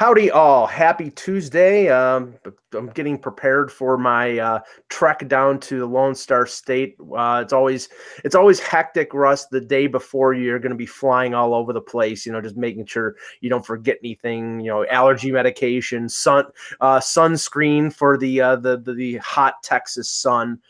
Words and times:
Howdy, 0.00 0.30
all. 0.30 0.66
Happy 0.66 1.10
Tuesday. 1.10 1.90
Um, 1.90 2.34
I'm 2.72 2.86
getting 2.86 3.18
prepared 3.18 3.70
for 3.70 3.98
my 3.98 4.38
uh, 4.38 4.60
trek 4.88 5.28
down 5.28 5.60
to 5.60 5.78
the 5.78 5.84
Lone 5.84 6.14
Star 6.14 6.46
State. 6.46 6.96
Uh, 7.14 7.42
it's 7.44 7.52
always 7.52 7.90
it's 8.24 8.34
always 8.34 8.60
hectic, 8.60 9.12
Russ. 9.12 9.44
The 9.48 9.60
day 9.60 9.88
before 9.88 10.32
you're 10.32 10.58
going 10.58 10.70
to 10.70 10.74
be 10.74 10.86
flying 10.86 11.34
all 11.34 11.52
over 11.52 11.74
the 11.74 11.82
place. 11.82 12.24
You 12.24 12.32
know, 12.32 12.40
just 12.40 12.56
making 12.56 12.86
sure 12.86 13.16
you 13.42 13.50
don't 13.50 13.66
forget 13.66 13.98
anything. 14.02 14.60
You 14.60 14.70
know, 14.70 14.86
allergy 14.86 15.32
medication, 15.32 16.08
sun 16.08 16.46
uh, 16.80 17.00
sunscreen 17.00 17.92
for 17.92 18.16
the, 18.16 18.40
uh, 18.40 18.56
the 18.56 18.78
the 18.78 18.94
the 18.94 19.16
hot 19.18 19.62
Texas 19.62 20.10
sun. 20.10 20.60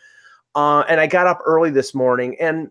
Uh, 0.57 0.81
and 0.89 0.99
I 0.99 1.07
got 1.07 1.29
up 1.29 1.39
early 1.47 1.71
this 1.71 1.95
morning 1.95 2.37
and 2.41 2.69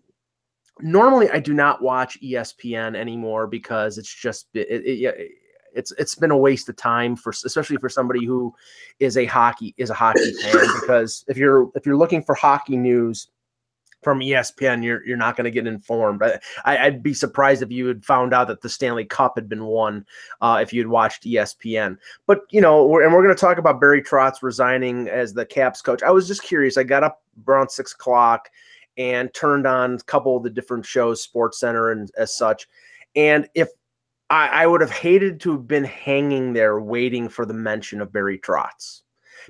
normally 0.81 1.30
I 1.30 1.39
do 1.39 1.53
not 1.53 1.81
watch 1.81 2.20
ESPN 2.22 2.98
anymore 2.98 3.48
because 3.48 3.98
it's 3.98 4.14
just 4.14 4.48
it, 4.53 4.67
it, 4.70 5.31
it's 5.73 5.92
it's 5.94 6.16
been 6.16 6.31
a 6.31 6.38
waste 6.38 6.70
of 6.70 6.75
time 6.75 7.16
for 7.16 7.31
especially 7.31 7.78
for 7.78 7.89
somebody 7.89 8.25
who 8.25 8.53
is 9.00 9.17
a 9.17 9.25
hockey 9.25 9.73
is 9.78 9.89
a 9.89 9.94
hockey 9.94 10.34
fan 10.42 10.66
because 10.80 11.25
if 11.28 11.38
you're 11.38 11.70
if 11.75 11.86
you're 11.86 11.98
looking 11.98 12.23
for 12.23 12.36
hockey 12.36 12.78
news 12.78 13.30
from 14.02 14.20
ESPN, 14.20 14.84
you're 14.84 15.06
you're 15.06 15.17
not 15.17 15.36
going 15.36 15.45
to 15.45 15.52
get 15.52 15.67
informed. 15.67 16.22
I, 16.64 16.90
would 16.90 17.03
be 17.03 17.14
surprised 17.14 17.62
if 17.62 17.72
you 17.72 17.88
had 17.88 18.06
found 18.06 18.34
out 18.34 18.47
that 18.47 18.62
the 18.62 18.70
Stanley 18.70 19.06
Cup 19.06 19.34
had 19.36 19.50
been 19.50 19.66
won 19.66 20.06
uh, 20.42 20.59
if 20.62 20.72
you 20.72 20.81
had 20.81 20.88
watched 20.88 21.23
ESPN. 21.23 21.97
But 22.25 22.42
you 22.50 22.62
know, 22.62 22.86
we're, 22.86 23.03
and 23.03 23.14
we're 23.14 23.23
going 23.23 23.36
to 23.36 23.40
talk 23.40 23.58
about 23.58 23.81
Barry 23.81 24.02
Trotz 24.02 24.42
resigning 24.42 25.08
as 25.09 25.34
the 25.34 25.45
Caps 25.45 25.81
coach. 25.81 26.03
I 26.03 26.12
was 26.12 26.28
just 26.28 26.44
curious. 26.44 26.78
I 26.78 26.84
got 26.84 27.03
up 27.03 27.22
around 27.47 27.70
six 27.70 27.94
o'clock 27.94 28.50
and 28.97 29.34
turned 29.34 29.67
on 29.67 29.95
a 29.95 30.00
couple 30.00 30.38
of 30.38 30.44
the 30.44 30.50
different 30.50 30.86
shows, 30.86 31.22
Sports 31.22 31.59
Center 31.59 31.92
and 31.92 32.09
as 32.17 32.36
such. 32.36 32.67
And 33.16 33.50
if 33.56 33.70
I, 34.30 34.47
I 34.47 34.67
would 34.67 34.81
have 34.81 34.91
hated 34.91 35.39
to 35.41 35.53
have 35.53 35.67
been 35.67 35.83
hanging 35.83 36.53
there 36.53 36.80
waiting 36.80 37.30
for 37.30 37.45
the 37.45 37.53
mention 37.53 38.02
of 38.02 38.13
Barry 38.13 38.38
Trotz 38.38 39.02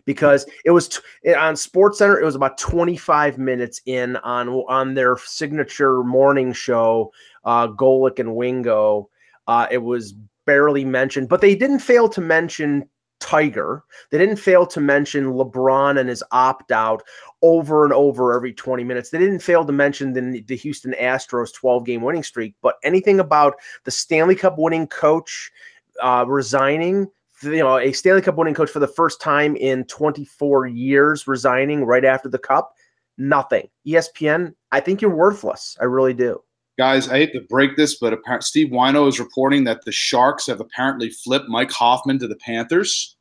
because 0.05 0.45
it 0.65 0.71
was 0.71 0.87
t- 0.89 1.33
on 1.33 1.55
Sports 1.55 1.97
Center. 1.97 2.19
It 2.19 2.25
was 2.25 2.35
about 2.35 2.57
25 2.57 3.37
minutes 3.37 3.81
in 3.85 4.15
on 4.17 4.49
on 4.49 4.93
their 4.93 5.17
signature 5.17 6.03
morning 6.03 6.53
show, 6.53 7.11
uh, 7.43 7.67
Golic 7.67 8.19
and 8.19 8.35
Wingo. 8.35 9.09
Uh, 9.47 9.67
it 9.71 9.79
was 9.79 10.13
barely 10.45 10.85
mentioned, 10.85 11.29
but 11.29 11.41
they 11.41 11.55
didn't 11.55 11.79
fail 11.79 12.07
to 12.09 12.21
mention 12.21 12.87
Tiger. 13.19 13.83
They 14.09 14.17
didn't 14.17 14.37
fail 14.37 14.65
to 14.67 14.79
mention 14.79 15.33
LeBron 15.33 15.99
and 15.99 16.09
his 16.09 16.23
opt 16.31 16.71
out 16.71 17.03
over 17.41 17.83
and 17.83 17.93
over 17.93 18.33
every 18.33 18.53
20 18.53 18.83
minutes. 18.83 19.09
They 19.09 19.19
didn't 19.19 19.39
fail 19.39 19.65
to 19.65 19.71
mention 19.71 20.13
the, 20.13 20.41
the 20.41 20.55
Houston 20.55 20.93
Astros 20.99 21.53
12 21.53 21.85
game 21.85 22.01
winning 22.01 22.23
streak, 22.23 22.55
but 22.61 22.75
anything 22.83 23.19
about 23.19 23.55
the 23.83 23.91
Stanley 23.91 24.35
Cup 24.35 24.57
winning 24.57 24.87
coach 24.87 25.51
uh, 26.01 26.25
resigning, 26.27 27.07
you 27.43 27.57
know, 27.57 27.77
a 27.77 27.91
Stanley 27.91 28.21
Cup 28.21 28.35
winning 28.35 28.53
coach 28.53 28.69
for 28.69 28.79
the 28.79 28.87
first 28.87 29.21
time 29.21 29.55
in 29.55 29.83
24 29.85 30.67
years 30.67 31.27
resigning 31.27 31.85
right 31.85 32.05
after 32.05 32.29
the 32.29 32.39
cup, 32.39 32.73
nothing. 33.17 33.67
ESPN, 33.87 34.53
I 34.71 34.79
think 34.79 35.01
you're 35.01 35.15
worthless. 35.15 35.77
I 35.79 35.85
really 35.85 36.13
do. 36.13 36.41
Guys, 36.79 37.09
I 37.09 37.17
hate 37.17 37.33
to 37.33 37.41
break 37.41 37.75
this, 37.75 37.95
but 37.95 38.13
apparently 38.13 38.45
Steve 38.45 38.67
Whyno 38.69 39.09
is 39.09 39.19
reporting 39.19 39.65
that 39.65 39.83
the 39.83 39.91
Sharks 39.91 40.47
have 40.47 40.61
apparently 40.61 41.09
flipped 41.09 41.49
Mike 41.49 41.71
Hoffman 41.71 42.17
to 42.19 42.27
the 42.27 42.37
Panthers. 42.37 43.17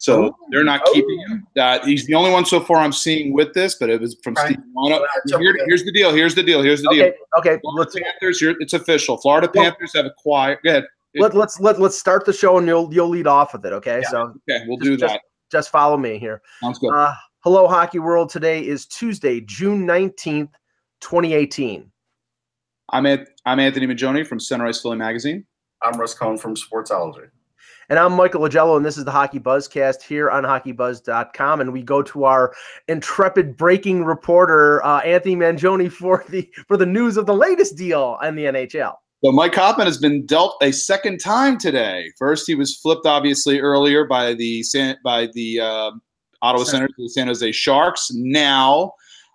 So 0.00 0.24
oh, 0.24 0.36
they're 0.50 0.64
not 0.64 0.82
oh. 0.84 0.92
keeping 0.92 1.20
him. 1.20 1.46
That 1.54 1.84
he's 1.84 2.04
the 2.06 2.14
only 2.14 2.32
one 2.32 2.44
so 2.44 2.58
far 2.58 2.78
I'm 2.78 2.92
seeing 2.92 3.32
with 3.32 3.54
this, 3.54 3.76
but 3.76 3.90
it 3.90 4.00
was 4.00 4.16
from 4.24 4.34
right. 4.34 4.54
Steve 4.54 4.64
Whyno. 4.76 5.04
Here, 5.38 5.54
here's 5.68 5.84
the 5.84 5.92
deal. 5.92 6.12
Here's 6.12 6.34
the 6.34 6.42
deal. 6.42 6.62
Here's 6.62 6.82
the 6.82 6.88
okay. 6.88 6.98
deal. 6.98 7.12
Okay. 7.38 7.60
Florida 7.62 7.92
Panthers. 7.92 8.42
It's 8.42 8.72
official. 8.72 9.18
Florida 9.18 9.46
Panthers 9.46 9.92
have 9.94 10.06
acquired. 10.06 10.58
Go 10.64 10.70
ahead. 10.70 10.86
Let, 11.14 11.34
let's 11.34 11.60
let 11.60 11.78
let's 11.78 11.96
start 11.96 12.26
the 12.26 12.32
show 12.32 12.58
and 12.58 12.66
you'll 12.66 12.92
you'll 12.92 13.08
lead 13.08 13.28
off 13.28 13.52
with 13.52 13.64
it. 13.64 13.72
Okay. 13.72 14.00
Yeah. 14.02 14.08
So 14.10 14.34
okay, 14.50 14.64
we'll 14.66 14.78
just, 14.78 14.84
do 14.84 14.96
that. 14.96 15.10
Just, 15.10 15.20
just, 15.52 15.70
follow 15.70 15.96
me 15.96 16.18
here. 16.18 16.42
Sounds 16.60 16.80
good. 16.80 16.92
Uh, 16.92 17.14
hello, 17.44 17.68
hockey 17.68 18.00
world. 18.00 18.30
Today 18.30 18.66
is 18.66 18.86
Tuesday, 18.86 19.42
June 19.42 19.86
nineteenth, 19.86 20.50
twenty 21.00 21.34
eighteen. 21.34 21.89
I'm 22.92 23.06
at, 23.06 23.28
I'm 23.46 23.60
Anthony 23.60 23.86
Mangione 23.86 24.26
from 24.26 24.40
Sunrise 24.40 24.80
Philly 24.80 24.96
Magazine. 24.96 25.44
I'm 25.82 25.98
Russ 25.98 26.12
Cohn 26.12 26.36
from 26.36 26.56
Sportsology. 26.56 27.28
And 27.88 27.98
I'm 27.98 28.12
Michael 28.12 28.42
Lagello, 28.42 28.76
and 28.76 28.84
this 28.84 28.98
is 28.98 29.04
the 29.04 29.10
Hockey 29.10 29.40
Buzzcast 29.40 30.02
here 30.02 30.30
on 30.30 30.44
HockeyBuzz.com. 30.44 31.60
And 31.60 31.72
we 31.72 31.82
go 31.82 32.02
to 32.02 32.24
our 32.24 32.54
intrepid 32.88 33.56
breaking 33.56 34.04
reporter, 34.04 34.84
uh, 34.84 35.00
Anthony 35.00 35.36
Mangione, 35.36 35.90
for 35.90 36.24
the 36.28 36.48
for 36.68 36.76
the 36.76 36.86
news 36.86 37.16
of 37.16 37.26
the 37.26 37.34
latest 37.34 37.76
deal 37.76 38.18
in 38.22 38.36
the 38.36 38.44
NHL. 38.44 38.94
So 39.24 39.32
Mike 39.32 39.54
Hoffman 39.54 39.86
has 39.86 39.98
been 39.98 40.24
dealt 40.24 40.56
a 40.62 40.72
second 40.72 41.18
time 41.18 41.58
today. 41.58 42.12
First, 42.16 42.46
he 42.46 42.54
was 42.54 42.76
flipped 42.76 43.06
obviously 43.06 43.60
earlier 43.60 44.04
by 44.06 44.34
the 44.34 44.64
by 45.04 45.28
the 45.34 45.60
uh, 45.60 45.90
Ottawa 46.42 46.64
Senators, 46.64 46.94
to 46.96 47.02
the 47.02 47.08
San 47.08 47.26
Jose 47.26 47.52
Sharks. 47.52 48.10
Now 48.12 48.92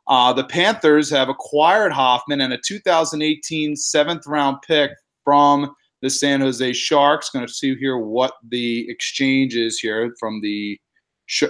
uh, 0.07 0.33
the 0.33 0.43
Panthers 0.43 1.09
have 1.09 1.29
acquired 1.29 1.91
Hoffman 1.91 2.41
and 2.41 2.53
a 2.53 2.57
2018 2.57 3.75
seventh 3.75 4.27
round 4.27 4.57
pick 4.61 4.91
from 5.23 5.73
the 6.01 6.09
San 6.09 6.41
Jose 6.41 6.73
Sharks. 6.73 7.29
Going 7.29 7.45
to 7.47 7.51
see 7.53 7.75
here 7.75 7.97
what 7.97 8.33
the 8.47 8.89
exchange 8.89 9.55
is 9.55 9.79
here 9.79 10.15
from 10.19 10.41
the 10.41 10.79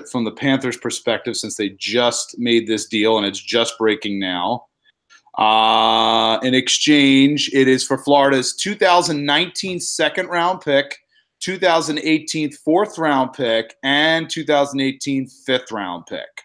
from 0.10 0.24
the 0.24 0.32
Panthers' 0.32 0.78
perspective, 0.78 1.36
since 1.36 1.58
they 1.58 1.70
just 1.78 2.38
made 2.40 2.66
this 2.66 2.88
deal 2.88 3.18
and 3.18 3.28
it's 3.28 3.42
just 3.42 3.78
breaking 3.78 4.20
now. 4.20 4.66
Uh, 5.38 6.40
in 6.44 6.54
exchange, 6.54 7.52
it 7.54 7.68
is 7.68 7.84
for 7.84 7.98
Florida's 7.98 8.56
2019 8.56 9.82
second 9.82 10.28
round 10.28 10.62
pick, 10.62 10.98
2018 11.42 12.54
fourth 12.54 12.98
round 12.98 13.34
pick, 13.34 13.76
and 13.84 14.30
2018 14.30 15.28
fifth 15.28 15.74
round 15.74 16.06
pick. 16.06 16.45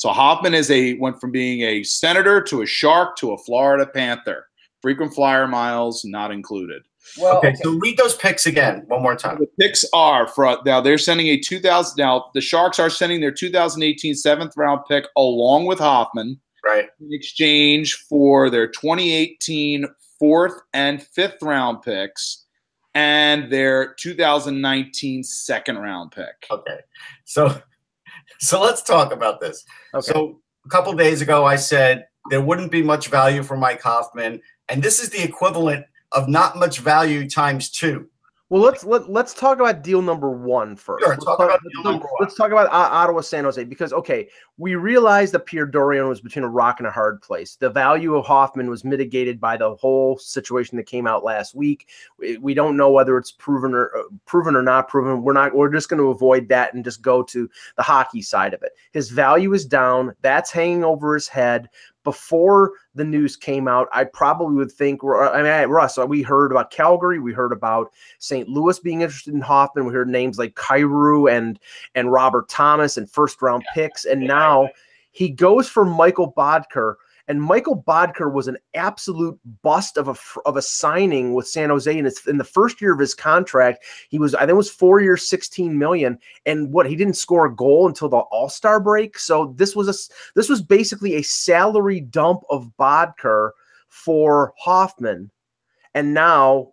So 0.00 0.08
Hoffman 0.08 0.54
is 0.54 0.70
a 0.70 0.94
went 0.94 1.20
from 1.20 1.30
being 1.30 1.60
a 1.60 1.82
senator 1.82 2.40
to 2.44 2.62
a 2.62 2.66
shark 2.66 3.16
to 3.16 3.32
a 3.32 3.38
Florida 3.38 3.84
Panther. 3.84 4.46
Frequent 4.80 5.12
flyer 5.12 5.46
miles 5.46 6.06
not 6.06 6.30
included. 6.30 6.84
Well, 7.18 7.36
okay, 7.36 7.54
so 7.56 7.72
read 7.72 7.98
those 7.98 8.16
picks 8.16 8.46
again 8.46 8.84
one 8.86 9.02
more 9.02 9.14
time. 9.14 9.36
The 9.38 9.46
picks 9.60 9.84
are 9.92 10.26
for 10.26 10.56
now. 10.64 10.80
They're 10.80 10.96
sending 10.96 11.26
a 11.26 11.38
2000. 11.38 11.96
Now 11.98 12.30
the 12.32 12.40
Sharks 12.40 12.78
are 12.78 12.88
sending 12.88 13.20
their 13.20 13.30
2018 13.30 14.14
seventh 14.14 14.54
round 14.56 14.80
pick 14.88 15.04
along 15.18 15.66
with 15.66 15.78
Hoffman, 15.78 16.40
right, 16.64 16.88
in 16.98 17.12
exchange 17.12 17.96
for 18.08 18.48
their 18.48 18.68
2018 18.68 19.84
fourth 20.18 20.62
and 20.72 21.02
fifth 21.02 21.42
round 21.42 21.82
picks 21.82 22.46
and 22.94 23.52
their 23.52 23.92
2019 23.96 25.24
second 25.24 25.76
round 25.76 26.12
pick. 26.12 26.46
Okay, 26.50 26.78
so 27.26 27.60
so 28.40 28.60
let's 28.60 28.82
talk 28.82 29.12
about 29.12 29.40
this. 29.40 29.64
Okay. 29.94 30.12
So 30.12 30.40
a 30.64 30.68
couple 30.68 30.92
days 30.94 31.22
ago, 31.22 31.44
I 31.44 31.56
said 31.56 32.06
there 32.30 32.40
wouldn't 32.40 32.70
be 32.70 32.82
much 32.82 33.08
value 33.08 33.42
for 33.42 33.56
Mike 33.56 33.82
Hoffman, 33.82 34.40
and 34.68 34.82
this 34.82 35.00
is 35.02 35.10
the 35.10 35.22
equivalent 35.22 35.86
of 36.12 36.28
not 36.28 36.56
much 36.56 36.80
value 36.80 37.28
times 37.28 37.70
two. 37.70 38.08
Well, 38.50 38.62
let's 38.62 38.82
let, 38.82 39.08
let's 39.08 39.32
talk 39.32 39.60
about 39.60 39.84
deal 39.84 40.02
number 40.02 40.32
one 40.32 40.74
first. 40.74 41.04
Sure, 41.04 41.10
let's 41.12 41.24
talk, 41.24 41.38
talk 41.38 41.48
about 41.50 41.60
number 41.84 42.04
one. 42.04 42.16
Let's 42.18 42.34
talk 42.34 42.50
about 42.50 42.66
uh, 42.66 42.88
Ottawa 42.90 43.20
San 43.20 43.44
Jose 43.44 43.62
because 43.62 43.92
okay, 43.92 44.28
we 44.58 44.74
realized 44.74 45.32
that 45.34 45.46
Pierre 45.46 45.68
Dorion 45.68 46.08
was 46.08 46.20
between 46.20 46.44
a 46.44 46.48
rock 46.48 46.80
and 46.80 46.88
a 46.88 46.90
hard 46.90 47.22
place. 47.22 47.54
The 47.54 47.70
value 47.70 48.16
of 48.16 48.26
Hoffman 48.26 48.68
was 48.68 48.84
mitigated 48.84 49.40
by 49.40 49.56
the 49.56 49.76
whole 49.76 50.18
situation 50.18 50.76
that 50.78 50.86
came 50.86 51.06
out 51.06 51.22
last 51.22 51.54
week. 51.54 51.86
We, 52.18 52.38
we 52.38 52.54
don't 52.54 52.76
know 52.76 52.90
whether 52.90 53.16
it's 53.18 53.30
proven 53.30 53.72
or 53.72 53.96
uh, 53.96 54.02
proven 54.26 54.56
or 54.56 54.62
not 54.62 54.88
proven. 54.88 55.22
We're 55.22 55.32
not. 55.32 55.54
We're 55.54 55.72
just 55.72 55.88
going 55.88 56.02
to 56.02 56.10
avoid 56.10 56.48
that 56.48 56.74
and 56.74 56.84
just 56.84 57.02
go 57.02 57.22
to 57.22 57.48
the 57.76 57.82
hockey 57.84 58.20
side 58.20 58.52
of 58.52 58.64
it. 58.64 58.72
His 58.90 59.10
value 59.10 59.52
is 59.52 59.64
down. 59.64 60.12
That's 60.22 60.50
hanging 60.50 60.82
over 60.82 61.14
his 61.14 61.28
head 61.28 61.68
before 62.04 62.72
the 62.94 63.04
news 63.04 63.36
came 63.36 63.68
out, 63.68 63.88
I 63.92 64.04
probably 64.04 64.54
would 64.56 64.72
think. 64.72 65.00
I 65.04 65.42
mean, 65.42 65.70
Russ, 65.70 65.98
we 65.98 66.22
heard 66.22 66.50
about 66.52 66.70
Calgary, 66.70 67.18
we 67.18 67.32
heard 67.32 67.52
about 67.52 67.92
St. 68.18 68.48
Louis 68.48 68.78
being 68.78 69.02
interested 69.02 69.34
in 69.34 69.40
Hoffman. 69.40 69.86
We 69.86 69.92
heard 69.92 70.08
names 70.08 70.38
like 70.38 70.54
Kyrou 70.54 71.30
and 71.30 71.58
and 71.94 72.12
Robert 72.12 72.48
Thomas 72.48 72.96
and 72.96 73.10
first 73.10 73.42
round 73.42 73.64
picks, 73.74 74.04
and 74.04 74.20
now 74.20 74.68
he 75.10 75.28
goes 75.28 75.68
for 75.68 75.84
Michael 75.84 76.32
Boedker. 76.32 76.94
And 77.30 77.40
Michael 77.40 77.80
Boedker 77.80 78.32
was 78.32 78.48
an 78.48 78.56
absolute 78.74 79.38
bust 79.62 79.96
of 79.96 80.08
a 80.08 80.16
of 80.44 80.56
a 80.56 80.62
signing 80.62 81.32
with 81.32 81.46
San 81.46 81.70
Jose. 81.70 81.96
And 81.96 82.04
it's 82.04 82.26
in 82.26 82.38
the 82.38 82.44
first 82.44 82.80
year 82.80 82.92
of 82.92 82.98
his 82.98 83.14
contract, 83.14 83.84
he 84.08 84.18
was 84.18 84.34
I 84.34 84.40
think 84.40 84.50
it 84.50 84.54
was 84.54 84.68
four 84.68 85.00
years, 85.00 85.28
sixteen 85.28 85.78
million. 85.78 86.18
And 86.44 86.72
what 86.72 86.86
he 86.86 86.96
didn't 86.96 87.14
score 87.14 87.46
a 87.46 87.54
goal 87.54 87.86
until 87.86 88.08
the 88.08 88.16
All 88.16 88.48
Star 88.48 88.80
break. 88.80 89.16
So 89.16 89.54
this 89.56 89.76
was 89.76 89.88
a 89.88 89.94
this 90.34 90.48
was 90.48 90.60
basically 90.60 91.14
a 91.14 91.22
salary 91.22 92.00
dump 92.00 92.42
of 92.50 92.68
Boedker 92.76 93.52
for 93.86 94.52
Hoffman. 94.58 95.30
And 95.94 96.12
now, 96.12 96.72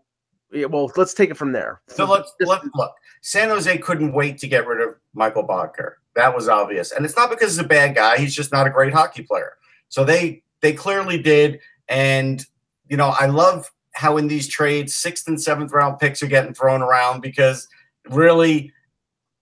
well, 0.69 0.91
let's 0.97 1.13
take 1.13 1.29
it 1.29 1.37
from 1.37 1.51
there. 1.51 1.81
So 1.87 2.05
let's 2.05 2.33
look. 2.41 2.63
Look, 2.73 2.95
San 3.21 3.49
Jose 3.49 3.77
couldn't 3.77 4.11
wait 4.11 4.39
to 4.39 4.47
get 4.47 4.65
rid 4.65 4.81
of 4.81 4.95
Michael 5.13 5.43
Boedker. 5.43 5.97
That 6.15 6.33
was 6.33 6.49
obvious, 6.49 6.93
and 6.93 7.05
it's 7.05 7.15
not 7.15 7.29
because 7.29 7.51
he's 7.51 7.63
a 7.63 7.63
bad 7.63 7.93
guy. 7.93 8.17
He's 8.17 8.33
just 8.33 8.51
not 8.51 8.65
a 8.65 8.71
great 8.71 8.91
hockey 8.91 9.21
player. 9.21 9.53
So 9.89 10.03
they 10.03 10.41
they 10.67 10.73
clearly 10.73 11.17
did, 11.17 11.61
and 11.87 12.45
you 12.89 12.97
know 12.97 13.15
I 13.17 13.27
love 13.27 13.71
how 13.93 14.17
in 14.17 14.27
these 14.27 14.49
trades 14.49 14.93
sixth 14.93 15.25
and 15.29 15.41
seventh 15.41 15.71
round 15.71 15.97
picks 15.97 16.21
are 16.21 16.27
getting 16.27 16.53
thrown 16.53 16.81
around 16.81 17.21
because 17.21 17.69
really 18.09 18.73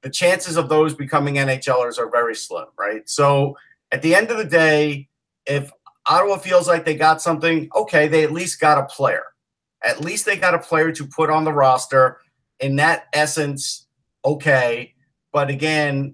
the 0.04 0.12
chances 0.12 0.56
of 0.56 0.70
those 0.70 0.94
becoming 0.94 1.36
NHLers 1.36 1.98
are 1.98 2.12
very 2.12 2.36
slim, 2.36 2.68
right? 2.78 3.10
So 3.10 3.58
at 3.92 4.04
the 4.04 4.14
end 4.14 4.30
of 4.30 4.38
the 4.38 4.46
day, 4.46 5.10
if 5.48 5.72
Ottawa 6.06 6.38
feels 6.38 6.68
like 6.68 6.86
they 6.86 6.96
got 6.96 7.24
something, 7.24 7.70
okay, 7.76 8.08
they 8.08 8.24
at 8.24 8.32
least 8.32 8.60
got 8.60 8.78
a 8.78 8.86
player. 8.86 9.24
At 9.84 10.02
least 10.02 10.28
they 10.28 10.38
got 10.38 10.54
a 10.54 10.60
player 10.60 10.92
to 10.92 11.08
put 11.08 11.32
on 11.32 11.44
the 11.44 11.54
roster. 11.54 12.20
In 12.60 12.76
that 12.76 13.06
essence, 13.14 13.88
okay. 14.24 14.94
But 15.34 15.50
again, 15.50 16.14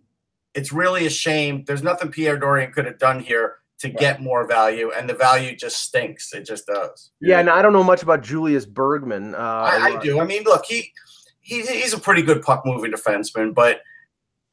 it's 0.54 0.72
really 0.72 1.06
a 1.06 1.10
shame. 1.10 1.66
There's 1.68 1.84
nothing 1.84 2.12
Pierre 2.12 2.40
Dorion 2.40 2.72
could 2.72 2.86
have 2.86 2.98
done 2.98 3.20
here 3.20 3.58
to 3.82 3.90
get 3.90 4.22
more 4.22 4.48
value, 4.48 4.92
and 4.96 5.10
the 5.10 5.14
value 5.14 5.56
just 5.56 5.82
stinks. 5.82 6.34
It 6.34 6.46
just 6.46 6.68
does. 6.68 7.12
Yeah, 7.20 7.40
and 7.40 7.50
I 7.50 7.62
don't 7.62 7.74
know 7.74 7.84
much 7.84 8.04
about 8.04 8.22
Julius 8.22 8.66
Bergman. 8.66 9.36
Uh, 9.36 9.38
I, 9.38 9.98
I 9.98 10.00
do. 10.02 10.20
I 10.20 10.26
mean, 10.26 10.44
look, 10.44 10.66
he, 10.66 10.92
he 11.42 11.62
he's 11.62 11.94
a 11.94 12.00
pretty 12.00 12.22
good 12.22 12.42
puck 12.42 12.64
moving 12.66 12.92
defenseman, 12.92 13.54
but 13.54 13.82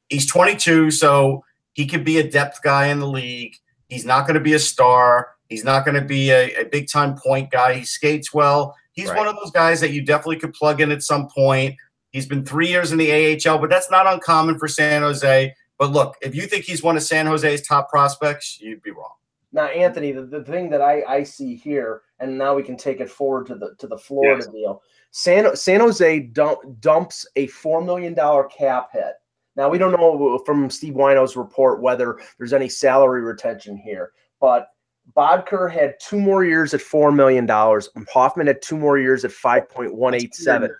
he's 0.08 0.26
22, 0.30 0.90
so 0.90 1.44
he 1.74 1.86
could 1.86 2.04
be 2.04 2.18
a 2.18 2.28
depth 2.28 2.62
guy 2.62 2.86
in 2.86 3.00
the 3.00 3.06
league. 3.06 3.54
He's 3.88 4.04
not 4.04 4.26
going 4.26 4.34
to 4.34 4.40
be 4.40 4.54
a 4.54 4.58
star. 4.58 5.28
He's 5.48 5.64
not 5.64 5.84
going 5.84 5.94
to 5.94 6.06
be 6.06 6.30
a, 6.30 6.62
a 6.62 6.64
big 6.64 6.88
time 6.90 7.16
point 7.16 7.50
guy. 7.50 7.74
He 7.74 7.84
skates 7.84 8.32
well. 8.32 8.74
He's 8.92 9.08
right. 9.08 9.16
one 9.16 9.28
of 9.28 9.36
those 9.36 9.50
guys 9.50 9.80
that 9.80 9.92
you 9.92 10.04
definitely 10.04 10.38
could 10.38 10.54
plug 10.54 10.80
in 10.80 10.90
at 10.90 11.02
some 11.02 11.28
point. 11.28 11.76
He's 12.10 12.26
been 12.26 12.44
three 12.44 12.68
years 12.68 12.90
in 12.90 12.98
the 12.98 13.12
AHL, 13.12 13.58
but 13.58 13.70
that's 13.70 13.90
not 13.90 14.06
uncommon 14.06 14.58
for 14.58 14.66
San 14.68 15.02
Jose. 15.02 15.54
But 15.78 15.92
look, 15.92 16.16
if 16.20 16.34
you 16.34 16.42
think 16.42 16.64
he's 16.64 16.82
one 16.82 16.96
of 16.96 17.02
San 17.02 17.26
Jose's 17.26 17.62
top 17.62 17.88
prospects, 17.88 18.58
you'd 18.60 18.82
be 18.82 18.90
wrong. 18.90 19.14
Now, 19.52 19.66
Anthony, 19.66 20.12
the, 20.12 20.22
the 20.22 20.44
thing 20.44 20.68
that 20.70 20.82
I, 20.82 21.02
I 21.08 21.22
see 21.22 21.54
here, 21.54 22.02
and 22.20 22.36
now 22.36 22.54
we 22.54 22.62
can 22.62 22.76
take 22.76 23.00
it 23.00 23.08
forward 23.08 23.46
to 23.46 23.54
the 23.54 23.74
to 23.78 23.86
the 23.86 23.96
Florida 23.96 24.42
yes. 24.44 24.52
deal. 24.52 24.82
San 25.10 25.56
San 25.56 25.80
Jose 25.80 26.20
dump, 26.20 26.60
dumps 26.80 27.26
a 27.36 27.46
four 27.46 27.82
million 27.82 28.12
dollar 28.12 28.44
cap 28.44 28.90
hit. 28.92 29.14
Now 29.56 29.68
we 29.68 29.78
don't 29.78 29.92
know 29.92 30.38
from 30.44 30.68
Steve 30.68 30.94
Whyno's 30.94 31.36
report 31.36 31.80
whether 31.80 32.18
there's 32.36 32.52
any 32.52 32.68
salary 32.68 33.22
retention 33.22 33.76
here, 33.76 34.12
but 34.40 34.68
Boedker 35.16 35.72
had 35.72 35.94
two 36.00 36.20
more 36.20 36.44
years 36.44 36.74
at 36.74 36.82
four 36.82 37.10
million 37.10 37.46
dollars. 37.46 37.88
Hoffman 38.12 38.46
had 38.46 38.60
two 38.60 38.76
more 38.76 38.98
years 38.98 39.24
at 39.24 39.32
five 39.32 39.68
point 39.68 39.94
one 39.94 40.14
eight 40.14 40.34
seven. 40.34 40.70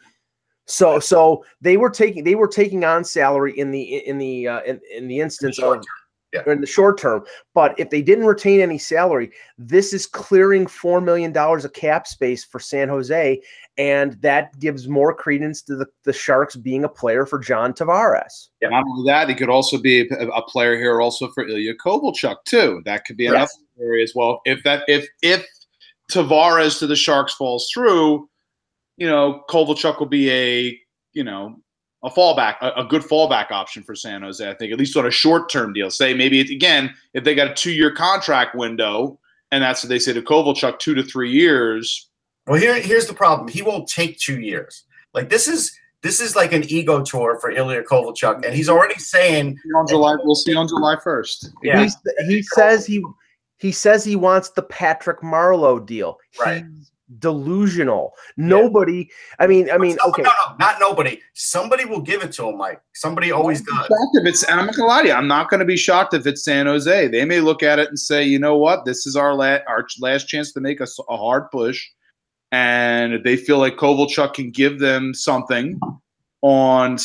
So 0.69 1.01
so 1.01 1.45
they 1.61 1.77
were 1.77 1.91
taking 1.91 2.25
they 2.25 2.35
were 2.35 2.47
taking 2.47 2.85
on 2.85 3.03
salary 3.03 3.59
in 3.59 3.71
the 3.71 4.07
in 4.07 4.19
the 4.19 4.49
uh, 4.49 4.61
in, 4.63 4.81
in 4.95 5.09
the 5.09 5.19
instance 5.21 5.59
of 5.59 5.83
yeah. 6.33 6.43
in 6.47 6.61
the 6.61 6.67
short 6.67 6.99
term. 6.99 7.25
But 7.55 7.79
if 7.79 7.89
they 7.89 8.03
didn't 8.03 8.27
retain 8.27 8.61
any 8.61 8.77
salary, 8.77 9.31
this 9.57 9.95
is 9.95 10.07
clearing 10.07 10.67
four 10.67 11.01
million 11.01 11.33
dollars 11.33 11.65
of 11.65 11.73
cap 11.73 12.07
space 12.07 12.45
for 12.45 12.61
San 12.61 12.89
Jose, 12.89 13.41
and 13.79 14.13
that 14.21 14.59
gives 14.61 14.89
more 14.89 15.15
credence 15.15 15.63
to 15.63 15.77
the, 15.77 15.87
the 16.05 16.13
Sharks 16.13 16.55
being 16.55 16.85
a 16.85 16.89
player 16.89 17.25
for 17.25 17.39
John 17.39 17.73
Tavares. 17.73 18.49
Yeah, 18.61 18.69
not 18.69 18.85
only 18.87 19.11
that, 19.11 19.31
he 19.31 19.35
could 19.35 19.51
also 19.51 19.79
be 19.79 20.09
a, 20.09 20.29
a 20.29 20.43
player 20.43 20.77
here 20.77 21.01
also 21.01 21.29
for 21.29 21.47
Ilya 21.47 21.77
Kovalchuk 21.77 22.45
too. 22.45 22.83
That 22.85 23.05
could 23.07 23.17
be 23.17 23.27
another 23.27 23.41
yes. 23.41 23.59
area 23.81 24.03
as 24.03 24.13
well. 24.15 24.43
If 24.45 24.63
that 24.65 24.85
if 24.87 25.09
if 25.23 25.47
Tavares 26.11 26.79
to 26.81 26.87
the 26.87 26.97
Sharks 26.97 27.35
falls 27.35 27.71
through 27.73 28.29
you 28.99 29.07
know, 29.07 29.45
Kovalchuk 29.49 29.99
will 29.99 30.07
be 30.07 30.31
a, 30.31 30.79
you 31.13 31.25
know, 31.25 31.57
a 32.05 32.11
fallback, 32.11 32.57
a, 32.61 32.73
a 32.81 32.85
good 32.85 33.03
fallback 33.03 33.51
option 33.51 33.83
for 33.83 33.95
San 33.95 34.23
Jose. 34.23 34.47
I 34.47 34.55
think 34.55 34.73
at 34.73 34.79
least 34.79 34.97
on 34.97 35.07
a 35.07 35.11
short 35.11 35.51
term 35.51 35.73
deal. 35.73 35.91
Say 35.91 36.13
maybe 36.15 36.41
it, 36.41 36.51
again, 36.51 36.95
if 37.15 37.25
they 37.25 37.35
got 37.35 37.51
a 37.51 37.55
two 37.55 37.73
year 37.73 37.95
contract 37.95 38.55
window, 38.55 39.19
and 39.51 39.63
that's 39.63 39.83
what 39.83 39.89
they 39.89 39.99
say 39.99 40.13
to 40.13 40.21
Kovalchuk, 40.21 40.79
two 40.79 40.95
to 40.95 41.03
three 41.03 41.31
years. 41.31 42.11
Well, 42.47 42.61
here 42.61 42.79
here's 42.81 43.07
the 43.07 43.15
problem. 43.15 43.49
He 43.49 43.63
won't 43.63 43.89
take 43.89 44.19
two 44.19 44.41
years. 44.41 44.85
Like 45.15 45.29
this 45.29 45.49
is 45.49 45.73
this 46.03 46.21
is 46.21 46.37
like 46.37 46.53
an 46.53 46.65
ego 46.69 47.03
tour 47.03 47.39
for 47.41 47.51
Ilya 47.51 47.83
Kovalchuk, 47.85 48.45
and 48.45 48.55
he's 48.55 48.69
already 48.69 48.99
saying 48.99 49.59
on 49.77 49.87
July. 49.87 50.17
We'll 50.23 50.35
see 50.35 50.55
on 50.55 50.69
July 50.69 50.97
first. 51.03 51.51
Yeah, 51.63 51.83
He's, 51.83 51.97
he 52.29 52.43
says 52.43 52.87
he 52.87 53.03
he 53.59 53.73
says 53.73 54.05
he 54.05 54.17
wants 54.17 54.51
the 54.51 54.63
Patrick 54.63 55.21
Marleau 55.21 55.85
deal. 55.85 56.19
Right. 56.39 56.65
He's 56.65 56.93
delusional. 57.19 58.13
Nobody. 58.37 59.09
I 59.39 59.47
mean, 59.47 59.71
I 59.71 59.79
mean, 59.79 59.97
okay, 60.07 60.23
no, 60.23 60.31
no, 60.31 60.57
not 60.59 60.77
nobody. 60.79 61.21
Somebody 61.35 61.85
will 61.85 62.01
give 62.01 62.23
it 62.23 62.33
to 62.33 62.49
him, 62.49 62.59
Mike. 62.59 62.81
Somebody 62.95 63.33
always 63.33 63.63
does. 63.63 63.87
If 64.15 64.27
it's, 64.27 64.49
I'm 64.49 64.67
not 64.67 64.77
gonna 64.77 64.89
lie 64.89 65.03
to 65.03 65.09
you. 65.09 65.15
I'm 65.15 65.29
not 65.29 65.51
gonna 65.51 65.65
be 65.65 65.77
shocked 65.77 66.15
if 66.15 66.27
it's 66.27 66.45
San 66.45 66.67
Jose. 66.67 67.09
They 67.09 67.25
may 67.25 67.41
look 67.41 67.63
at 67.63 67.79
it 67.79 67.89
and 67.89 67.99
say, 67.99 68.25
you 68.25 68.39
know 68.39 68.57
what, 68.57 68.85
this 68.85 69.07
is 69.07 69.17
our 69.17 69.35
last 69.35 69.63
our 69.67 69.87
last 70.01 70.29
chance 70.29 70.53
to 70.53 70.61
make 70.61 70.81
a, 70.81 70.87
a 71.09 71.17
hard 71.17 71.51
push, 71.51 71.85
and 72.53 73.25
they 73.25 73.37
feel 73.37 73.59
like 73.59 73.77
Kovalchuk 73.77 74.35
can 74.35 74.51
give 74.51 74.79
them 74.79 75.15
something 75.15 75.81
on 76.43 76.99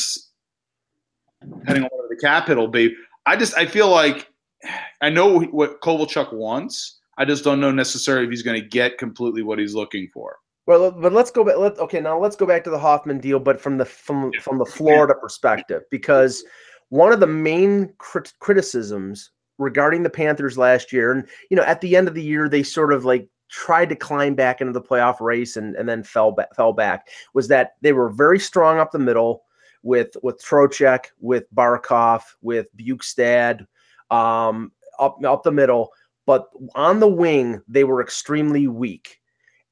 depending 1.40 1.84
on 1.84 1.90
what 1.92 2.08
the 2.08 2.16
cap 2.16 2.48
will 2.48 2.68
be. 2.68 2.94
I 3.26 3.36
just 3.36 3.56
I 3.56 3.66
feel 3.66 3.88
like 3.88 4.28
I 5.00 5.10
know 5.10 5.40
what 5.40 5.80
Kovalchuk 5.80 6.32
wants 6.32 7.00
I 7.16 7.24
just 7.24 7.44
don't 7.44 7.60
know 7.60 7.70
necessarily 7.70 8.24
if 8.24 8.30
he's 8.30 8.42
going 8.42 8.60
to 8.60 8.66
get 8.66 8.98
completely 8.98 9.42
what 9.42 9.58
he's 9.58 9.74
looking 9.74 10.08
for. 10.12 10.38
Well, 10.66 10.90
but 10.90 11.12
let's 11.12 11.30
go 11.30 11.44
back. 11.44 11.58
Let, 11.58 11.78
okay, 11.78 12.00
now 12.00 12.18
let's 12.18 12.36
go 12.36 12.46
back 12.46 12.64
to 12.64 12.70
the 12.70 12.78
Hoffman 12.78 13.18
deal, 13.18 13.38
but 13.38 13.60
from 13.60 13.76
the 13.76 13.84
from 13.84 14.32
from 14.40 14.58
the 14.58 14.64
Florida 14.64 15.14
perspective, 15.14 15.82
because 15.90 16.42
one 16.88 17.12
of 17.12 17.20
the 17.20 17.26
main 17.26 17.92
crit- 17.98 18.32
criticisms 18.40 19.30
regarding 19.58 20.02
the 20.02 20.10
Panthers 20.10 20.56
last 20.56 20.92
year, 20.92 21.12
and 21.12 21.28
you 21.50 21.56
know, 21.56 21.64
at 21.64 21.80
the 21.82 21.96
end 21.96 22.08
of 22.08 22.14
the 22.14 22.22
year, 22.22 22.48
they 22.48 22.62
sort 22.62 22.92
of 22.92 23.04
like 23.04 23.28
tried 23.50 23.90
to 23.90 23.96
climb 23.96 24.34
back 24.34 24.60
into 24.60 24.72
the 24.72 24.80
playoff 24.80 25.20
race 25.20 25.56
and 25.56 25.76
and 25.76 25.86
then 25.86 26.02
fell 26.02 26.32
back 26.32 26.54
fell 26.56 26.72
back 26.72 27.08
was 27.34 27.46
that 27.48 27.72
they 27.82 27.92
were 27.92 28.08
very 28.08 28.38
strong 28.38 28.78
up 28.78 28.90
the 28.90 28.98
middle 28.98 29.44
with 29.82 30.16
with 30.22 30.42
Trocheck, 30.42 31.06
with 31.20 31.44
Barkov, 31.54 32.22
with 32.40 32.66
Bjugstad, 32.74 33.66
um, 34.10 34.72
up 34.98 35.22
up 35.24 35.42
the 35.42 35.52
middle 35.52 35.90
but 36.26 36.48
on 36.74 37.00
the 37.00 37.08
wing, 37.08 37.60
they 37.68 37.84
were 37.84 38.00
extremely 38.02 38.68
weak. 38.68 39.20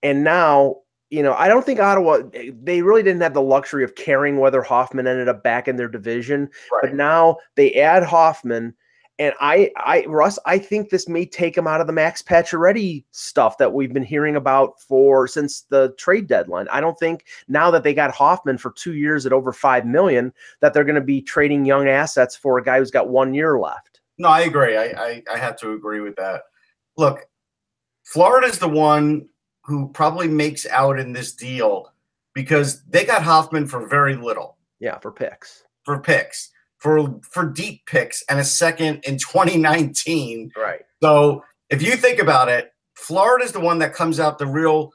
And 0.03 0.25
now, 0.25 0.77
you 1.11 1.23
know, 1.23 1.35
I 1.35 1.49
don't 1.49 1.65
think 1.65 1.81
Ottawa, 1.81 2.23
they 2.63 2.83
really 2.83 3.03
didn't 3.03 3.23
have 3.23 3.35
the 3.35 3.43
luxury 3.43 3.85
of 3.85 3.95
caring 3.95 4.39
whether 4.39 4.63
Hoffman 4.63 5.07
ended 5.07 5.29
up 5.29 5.43
back 5.43 5.69
in 5.69 5.77
their 5.77 5.89
division. 5.89 6.49
Right. 6.73 6.83
But 6.83 6.95
now 6.95 7.37
they 7.55 7.75
add 7.75 8.03
Hoffman. 8.03 8.75
And 9.19 9.35
I, 9.41 9.71
I, 9.77 10.05
Russ, 10.07 10.39
I 10.47 10.59
think 10.59 10.89
this 10.89 11.09
may 11.09 11.27
take 11.27 11.57
him 11.57 11.67
out 11.67 11.83
of 11.83 11.87
the 11.87 11.93
Max 11.93 12.23
Pacioretty 12.23 13.05
stuff 13.11 13.59
that 13.59 13.73
we've 13.73 13.93
been 13.93 14.03
hearing 14.03 14.37
about 14.37 14.81
for 14.81 15.29
since 15.29 15.63
the 15.63 15.95
trade 15.99 16.27
deadline. 16.27 16.67
I 16.73 16.81
don't 16.81 16.99
think 16.99 17.27
now 17.47 17.71
that 17.71 17.85
they 17.85 17.93
got 17.93 18.11
Hoffman 18.11 18.57
for 18.57 18.73
two 18.73 18.95
years 18.95 19.27
at 19.27 19.33
over 19.33 19.53
five 19.53 19.87
million 19.87 20.33
that 20.61 20.73
they're 20.73 20.83
going 20.83 20.95
to 20.95 21.03
be 21.03 21.21
trading 21.21 21.67
young 21.67 21.89
assets 21.89 22.35
for 22.35 22.59
a 22.59 22.65
guy 22.65 22.79
who's 22.79 22.91
got 22.91 23.11
one 23.11 23.35
year 23.35 23.61
left. 23.61 23.92
No, 24.19 24.29
I 24.29 24.41
agree. 24.43 24.77
I, 24.77 24.85
I, 24.85 25.23
I 25.33 25.39
have 25.39 25.57
to 25.59 25.73
agree 25.73 26.01
with 26.01 26.17
that. 26.17 26.43
Look, 26.97 27.27
Florida's 28.05 28.59
the 28.59 28.69
one 28.69 29.29
who 29.65 29.89
probably 29.89 30.29
makes 30.29 30.67
out 30.67 30.99
in 30.99 31.13
this 31.13 31.33
deal 31.33 31.93
because 32.35 32.83
they 32.85 33.05
got 33.05 33.23
Hoffman 33.23 33.67
for 33.67 33.87
very 33.87 34.17
little. 34.17 34.57
Yeah, 34.81 34.99
for 34.99 35.13
picks. 35.13 35.65
For 35.85 36.01
picks. 36.01 36.51
For 36.79 37.21
for 37.23 37.47
deep 37.47 37.87
picks 37.87 38.25
and 38.29 38.41
a 38.41 38.45
second 38.45 39.05
in 39.05 39.19
2019. 39.19 40.53
Right. 40.57 40.81
So 41.03 41.45
if 41.71 41.81
you 41.81 41.97
think 41.97 42.19
about 42.19 42.49
it, 42.49 42.73
Florida's 42.97 43.53
the 43.53 43.61
one 43.61 43.79
that 43.79 43.95
comes 43.95 44.21
out 44.21 44.39
the 44.39 44.47
real 44.47 44.93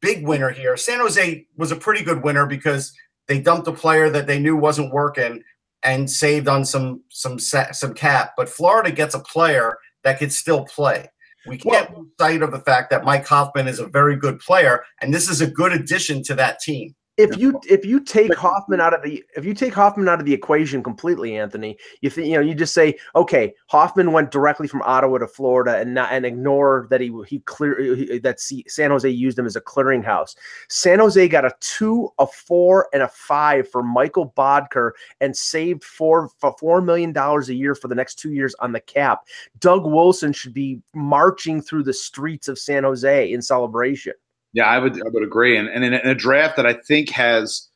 big 0.00 0.26
winner 0.26 0.50
here. 0.50 0.76
San 0.76 1.00
Jose 1.00 1.46
was 1.56 1.70
a 1.70 1.76
pretty 1.76 2.02
good 2.02 2.22
winner 2.22 2.46
because 2.46 2.92
they 3.28 3.40
dumped 3.40 3.68
a 3.68 3.72
player 3.72 4.08
that 4.10 4.26
they 4.26 4.38
knew 4.38 4.56
wasn't 4.56 4.92
working 4.92 5.42
and 5.82 6.10
saved 6.10 6.48
on 6.48 6.64
some 6.64 7.02
some 7.10 7.38
some 7.38 7.94
cap. 7.94 8.32
But 8.36 8.48
Florida 8.48 8.90
gets 8.90 9.14
a 9.14 9.20
player 9.20 9.78
that 10.04 10.18
could 10.18 10.32
still 10.32 10.64
play. 10.64 11.10
We 11.46 11.58
can't 11.58 11.90
well, 11.90 12.00
lose 12.00 12.10
sight 12.18 12.42
of 12.42 12.50
the 12.50 12.60
fact 12.60 12.90
that 12.90 13.04
Mike 13.04 13.26
Hoffman 13.26 13.68
is 13.68 13.78
a 13.78 13.86
very 13.86 14.16
good 14.16 14.40
player, 14.40 14.84
and 15.00 15.14
this 15.14 15.28
is 15.28 15.40
a 15.40 15.46
good 15.46 15.72
addition 15.72 16.22
to 16.24 16.34
that 16.34 16.60
team. 16.60 16.94
If 17.16 17.38
you 17.38 17.58
if 17.68 17.84
you 17.84 18.00
take 18.00 18.34
Hoffman 18.34 18.80
out 18.80 18.92
of 18.92 19.02
the 19.02 19.24
if 19.36 19.44
you 19.44 19.54
take 19.54 19.72
Hoffman 19.72 20.08
out 20.08 20.20
of 20.20 20.26
the 20.26 20.34
equation 20.34 20.82
completely, 20.82 21.36
Anthony, 21.36 21.78
you 22.02 22.10
think 22.10 22.26
you 22.26 22.34
know 22.34 22.40
you 22.40 22.54
just 22.54 22.74
say 22.74 22.98
okay, 23.14 23.54
Hoffman 23.68 24.12
went 24.12 24.30
directly 24.30 24.68
from 24.68 24.82
Ottawa 24.82 25.18
to 25.18 25.26
Florida 25.26 25.78
and 25.78 25.94
not 25.94 26.12
and 26.12 26.26
ignore 26.26 26.86
that 26.90 27.00
he 27.00 27.12
he 27.26 27.40
clear 27.40 27.80
he, 27.96 28.18
that 28.18 28.38
San 28.40 28.90
Jose 28.90 29.08
used 29.08 29.38
him 29.38 29.46
as 29.46 29.56
a 29.56 29.60
clearinghouse. 29.60 30.36
San 30.68 30.98
Jose 30.98 31.26
got 31.28 31.46
a 31.46 31.52
two, 31.60 32.10
a 32.18 32.26
four, 32.26 32.88
and 32.92 33.02
a 33.02 33.08
five 33.08 33.68
for 33.68 33.82
Michael 33.82 34.32
Boedker 34.36 34.90
and 35.20 35.34
saved 35.34 35.84
four 35.84 36.28
for 36.38 36.54
four 36.58 36.82
million 36.82 37.12
dollars 37.12 37.48
a 37.48 37.54
year 37.54 37.74
for 37.74 37.88
the 37.88 37.94
next 37.94 38.16
two 38.16 38.32
years 38.32 38.54
on 38.60 38.72
the 38.72 38.80
cap. 38.80 39.26
Doug 39.58 39.86
Wilson 39.86 40.32
should 40.32 40.54
be 40.54 40.82
marching 40.94 41.62
through 41.62 41.84
the 41.84 41.94
streets 41.94 42.48
of 42.48 42.58
San 42.58 42.84
Jose 42.84 43.32
in 43.32 43.40
celebration. 43.40 44.12
Yeah, 44.56 44.64
I 44.64 44.78
would 44.78 44.94
I 44.94 45.08
would 45.10 45.22
agree, 45.22 45.58
and 45.58 45.68
and 45.68 45.84
in 45.84 45.92
a 45.92 46.14
draft 46.14 46.56
that 46.56 46.64
I 46.64 46.72
think 46.72 47.10
has 47.10 47.68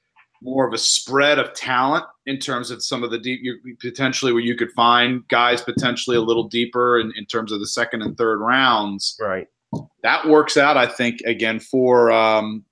more 0.42 0.66
of 0.66 0.72
a 0.72 0.78
spread 0.78 1.38
of 1.38 1.52
talent 1.52 2.06
in 2.24 2.38
terms 2.38 2.70
of 2.70 2.82
some 2.82 3.04
of 3.04 3.10
the 3.10 3.18
deep 3.18 3.40
you, 3.42 3.58
potentially 3.82 4.32
where 4.32 4.40
you 4.40 4.56
could 4.56 4.72
find 4.72 5.28
guys 5.28 5.60
potentially 5.60 6.16
a 6.16 6.22
little 6.22 6.48
deeper 6.48 6.98
in, 6.98 7.12
in 7.16 7.26
terms 7.26 7.52
of 7.52 7.60
the 7.60 7.66
second 7.66 8.00
and 8.00 8.16
third 8.16 8.40
rounds. 8.40 9.14
Right. 9.20 9.46
That 10.02 10.26
works 10.26 10.56
out, 10.56 10.78
I 10.78 10.86
think, 10.86 11.20
again 11.26 11.60
for 11.60 12.10
um, 12.12 12.64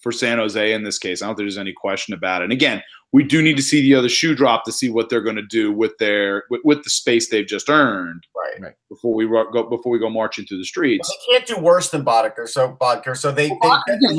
for 0.00 0.10
San 0.10 0.38
Jose 0.38 0.72
in 0.72 0.82
this 0.82 0.98
case. 0.98 1.22
I 1.22 1.26
don't 1.26 1.36
think 1.36 1.44
there's 1.44 1.56
any 1.56 1.72
question 1.72 2.12
about 2.12 2.42
it. 2.42 2.46
And 2.46 2.52
again, 2.52 2.82
we 3.14 3.22
do 3.22 3.40
need 3.40 3.56
to 3.56 3.62
see 3.62 3.80
the 3.80 3.94
other 3.94 4.08
shoe 4.08 4.34
drop 4.34 4.64
to 4.64 4.72
see 4.72 4.90
what 4.90 5.08
they're 5.08 5.20
going 5.20 5.36
to 5.36 5.46
do 5.46 5.70
with 5.70 5.96
their 5.98 6.42
with, 6.50 6.62
with, 6.64 6.82
the 6.82 6.90
space 6.90 7.28
they've 7.28 7.46
just 7.46 7.70
earned. 7.70 8.26
Right. 8.36 8.60
right. 8.60 8.74
Before 8.88 9.14
we 9.14 9.24
go 9.28 9.70
before 9.70 9.92
we 9.92 10.00
go 10.00 10.10
marching 10.10 10.44
through 10.46 10.58
the 10.58 10.64
streets. 10.64 11.08
Well, 11.08 11.18
they 11.28 11.38
can't 11.38 11.46
do 11.46 11.64
worse 11.64 11.90
than 11.90 12.04
Boedker. 12.04 12.48
So 12.48 12.76
Boedker. 12.80 13.16
So 13.16 13.30
they, 13.30 13.56
well, 13.60 13.80
they 13.86 13.94
again, 13.94 14.16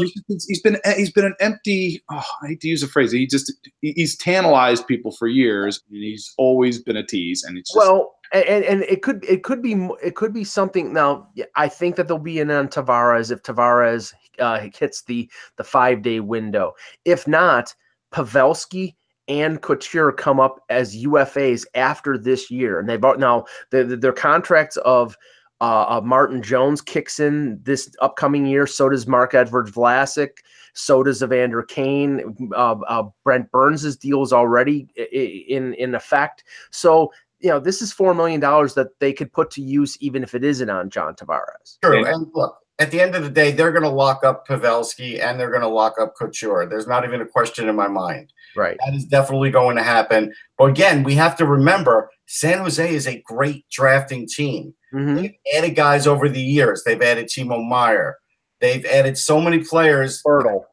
he's 0.48 0.62
been 0.62 0.78
he's 0.96 1.12
been 1.12 1.26
an 1.26 1.36
empty. 1.42 2.02
Oh, 2.10 2.24
I 2.42 2.48
hate 2.48 2.62
to 2.62 2.70
use 2.70 2.84
a 2.84 2.88
phrase. 2.88 3.12
He 3.12 3.28
just 3.28 3.52
he's 3.82 4.16
tantalized 4.16 4.88
people 4.88 5.12
for 5.12 5.28
years, 5.28 5.82
and 5.92 6.02
he's 6.02 6.34
always 6.38 6.82
been 6.82 6.96
a 6.96 7.06
tease. 7.06 7.44
And 7.44 7.58
it's 7.58 7.74
just, 7.74 7.78
well, 7.78 8.16
and 8.32 8.64
and 8.64 8.84
it 8.84 9.02
could 9.04 9.26
it 9.26 9.44
could 9.44 9.62
be 9.62 9.74
it 10.02 10.16
could 10.16 10.34
be 10.34 10.46
something. 10.46 10.94
Now, 10.94 11.28
I 11.58 11.68
think 11.68 11.98
that 11.98 12.08
there'll 12.08 12.24
be 12.24 12.40
an 12.40 12.50
on 12.50 12.70
Tavares 12.70 13.30
if 13.30 13.44
Tavares 13.44 14.14
uh, 14.40 14.70
hits 14.74 15.04
the 15.04 15.30
the 15.58 15.66
five 15.66 16.02
day 16.02 16.22
window. 16.22 16.76
If 17.04 17.28
not 17.28 17.76
Pavelski 18.16 18.96
and 19.28 19.62
Couture 19.62 20.12
come 20.12 20.40
up 20.40 20.62
as 20.70 21.04
UFAs 21.04 21.66
after 21.76 22.18
this 22.18 22.50
year, 22.50 22.80
and 22.80 22.88
they've 22.88 23.02
now 23.02 23.46
the, 23.72 23.84
the, 23.84 23.98
their 23.98 24.14
contracts 24.14 24.78
of 24.78 25.18
uh, 25.62 26.02
Martin 26.04 26.42
Jones 26.42 26.82
kicks 26.82 27.20
in 27.20 27.60
this 27.64 27.94
upcoming 28.02 28.46
year. 28.46 28.68
So 28.68 28.90
does 28.90 29.08
Marc-Edouard 29.08 29.68
Vlasic. 29.68 30.30
So 30.74 31.04
does 31.04 31.24
Evander 31.24 31.64
Kane. 31.64 32.36
Uh, 32.56 32.76
uh, 32.88 33.04
Brent 33.24 33.52
Burns' 33.52 33.96
deal 33.98 34.22
is 34.22 34.34
already 34.34 34.88
in 35.12 35.74
in 35.74 35.96
effect. 35.96 36.44
So 36.72 37.12
you 37.40 37.50
know 37.50 37.60
this 37.60 37.82
is 37.82 37.92
four 37.92 38.14
million 38.14 38.40
dollars 38.40 38.76
that 38.76 39.00
they 39.00 39.12
could 39.12 39.32
put 39.32 39.52
to 39.52 39.62
use, 39.62 39.98
even 40.02 40.24
if 40.24 40.36
it 40.36 40.44
isn't 40.44 40.70
on 40.70 40.90
John 40.90 41.16
Tavares. 41.16 41.80
True, 41.82 42.06
and 42.06 42.28
look, 42.34 42.58
at 42.78 42.92
the 42.92 43.00
end 43.00 43.16
of 43.16 43.24
the 43.24 43.30
day, 43.30 43.52
they're 43.52 43.72
going 43.72 43.84
to 43.84 43.90
lock 43.90 44.24
up 44.24 44.48
Pavelski 44.48 45.22
and 45.22 45.40
they're 45.40 45.50
going 45.50 45.62
to 45.62 45.68
lock 45.68 45.96
up 46.00 46.14
Couture. 46.16 46.66
There's 46.66 46.88
not 46.88 47.06
even 47.06 47.22
a 47.22 47.26
question 47.26 47.70
in 47.70 47.76
my 47.76 47.88
mind. 47.88 48.34
Right. 48.56 48.78
That 48.86 48.96
is 48.96 49.06
definitely 49.06 49.50
going 49.50 49.78
to 49.78 49.84
happen. 49.84 50.34
But 50.58 50.66
again, 50.66 51.04
we 51.04 51.16
have 51.16 51.38
to 51.38 51.46
remember 51.46 52.10
San 52.26 52.60
Jose 52.60 52.94
is 52.94 53.08
a 53.08 53.22
great 53.26 53.66
drafting 53.70 54.28
team. 54.28 54.74
Mm-hmm. 54.94 55.16
They've 55.16 55.36
added 55.56 55.76
guys 55.76 56.06
over 56.06 56.28
the 56.28 56.42
years. 56.42 56.84
They've 56.86 57.02
added 57.02 57.28
Timo 57.28 57.66
Meier. 57.66 58.18
They've 58.60 58.86
added 58.86 59.18
so 59.18 59.40
many 59.40 59.60
players. 59.60 60.22
Hertl. 60.26 60.66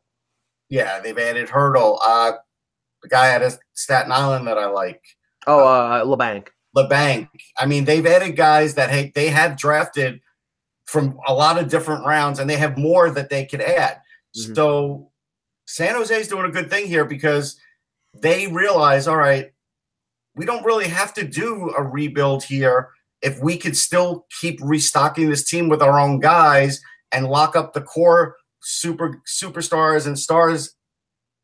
Yeah, 0.68 0.98
they've 1.00 1.18
added 1.18 1.48
Hertl. 1.48 1.98
Uh, 2.04 2.32
the 3.02 3.08
guy 3.08 3.34
out 3.34 3.42
of 3.42 3.58
Staten 3.74 4.10
Island 4.10 4.46
that 4.48 4.58
I 4.58 4.66
like. 4.66 5.02
Oh, 5.46 5.66
uh, 5.66 6.04
Labanc. 6.04 6.48
Labanc. 6.76 7.28
I 7.58 7.66
mean, 7.66 7.84
they've 7.84 8.06
added 8.06 8.36
guys 8.36 8.74
that 8.74 8.90
hey, 8.90 9.12
they 9.14 9.28
have 9.28 9.56
drafted– 9.56 10.20
from 10.92 11.18
a 11.26 11.32
lot 11.32 11.56
of 11.56 11.70
different 11.70 12.04
rounds, 12.04 12.38
and 12.38 12.50
they 12.50 12.58
have 12.58 12.76
more 12.76 13.08
that 13.08 13.30
they 13.30 13.46
could 13.46 13.62
add. 13.62 13.98
Mm-hmm. 14.36 14.52
So 14.52 15.10
San 15.64 15.94
Jose 15.94 16.14
is 16.14 16.28
doing 16.28 16.44
a 16.44 16.52
good 16.52 16.68
thing 16.68 16.86
here 16.86 17.06
because 17.06 17.58
they 18.12 18.46
realize, 18.46 19.08
all 19.08 19.16
right, 19.16 19.52
we 20.34 20.44
don't 20.44 20.66
really 20.66 20.88
have 20.88 21.14
to 21.14 21.24
do 21.24 21.72
a 21.78 21.82
rebuild 21.82 22.44
here 22.44 22.90
if 23.22 23.40
we 23.40 23.56
could 23.56 23.74
still 23.74 24.26
keep 24.38 24.60
restocking 24.62 25.30
this 25.30 25.48
team 25.48 25.70
with 25.70 25.80
our 25.80 25.98
own 25.98 26.20
guys 26.20 26.82
and 27.10 27.26
lock 27.26 27.56
up 27.56 27.72
the 27.72 27.80
core 27.80 28.36
super 28.60 29.22
superstars 29.26 30.06
and 30.06 30.18
stars 30.18 30.74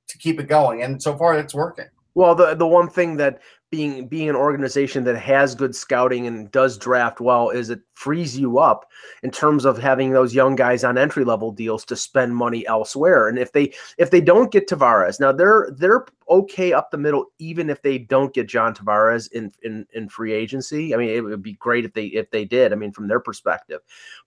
to 0.09 0.19
keep 0.19 0.39
it 0.39 0.47
going. 0.47 0.83
And 0.83 1.03
so 1.03 1.17
far, 1.17 1.39
it's 1.39 1.55
working. 1.55 1.89
Well, 2.15 2.35
the 2.35 2.55
the 2.55 2.67
one 2.67 2.91
thing 2.91 3.17
that 3.17 3.41
being 3.71 4.09
being 4.09 4.31
an 4.31 4.37
organization 4.37 5.05
that 5.05 5.17
has 5.17 5.55
good 5.55 5.75
scouting 5.75 6.27
and 6.27 6.51
does 6.51 6.79
draft 6.79 7.21
well 7.21 7.51
is 7.51 7.69
it 7.69 7.81
frees 7.95 8.39
you 8.39 8.59
up 8.59 8.87
in 9.23 9.31
terms 9.31 9.65
of 9.67 9.77
having 9.77 10.11
those 10.11 10.35
young 10.35 10.57
guys 10.57 10.85
on 10.85 10.97
entry 10.97 11.25
level 11.25 11.53
deals 11.53 11.85
to 11.85 11.95
spend 11.95 12.35
money 12.35 12.67
elsewhere. 12.67 13.29
And 13.29 13.39
if 13.39 13.53
they 13.53 13.75
if 13.99 14.11
they 14.11 14.23
don't 14.23 14.51
get 14.51 14.69
Tavares, 14.69 15.21
now 15.21 15.33
they're 15.33 15.69
they're 15.77 16.07
okay 16.31 16.73
up 16.73 16.91
the 16.91 16.99
middle 16.99 17.27
even 17.39 17.69
if 17.69 17.83
they 17.83 17.99
don't 17.99 18.33
get 18.33 18.49
John 18.49 18.75
Tavares 18.75 19.31
in 19.33 19.53
in 19.63 19.87
in 19.93 20.09
free 20.09 20.33
agency. 20.33 20.95
I 20.95 20.97
mean, 20.97 21.11
it 21.11 21.21
would 21.21 21.43
be 21.43 21.55
great 21.55 21.85
if 21.85 21.93
they 21.93 22.07
if 22.07 22.31
they 22.31 22.47
did. 22.47 22.73
I 22.73 22.77
mean, 22.77 22.93
from 22.93 23.09
their 23.09 23.21
perspective, 23.21 23.81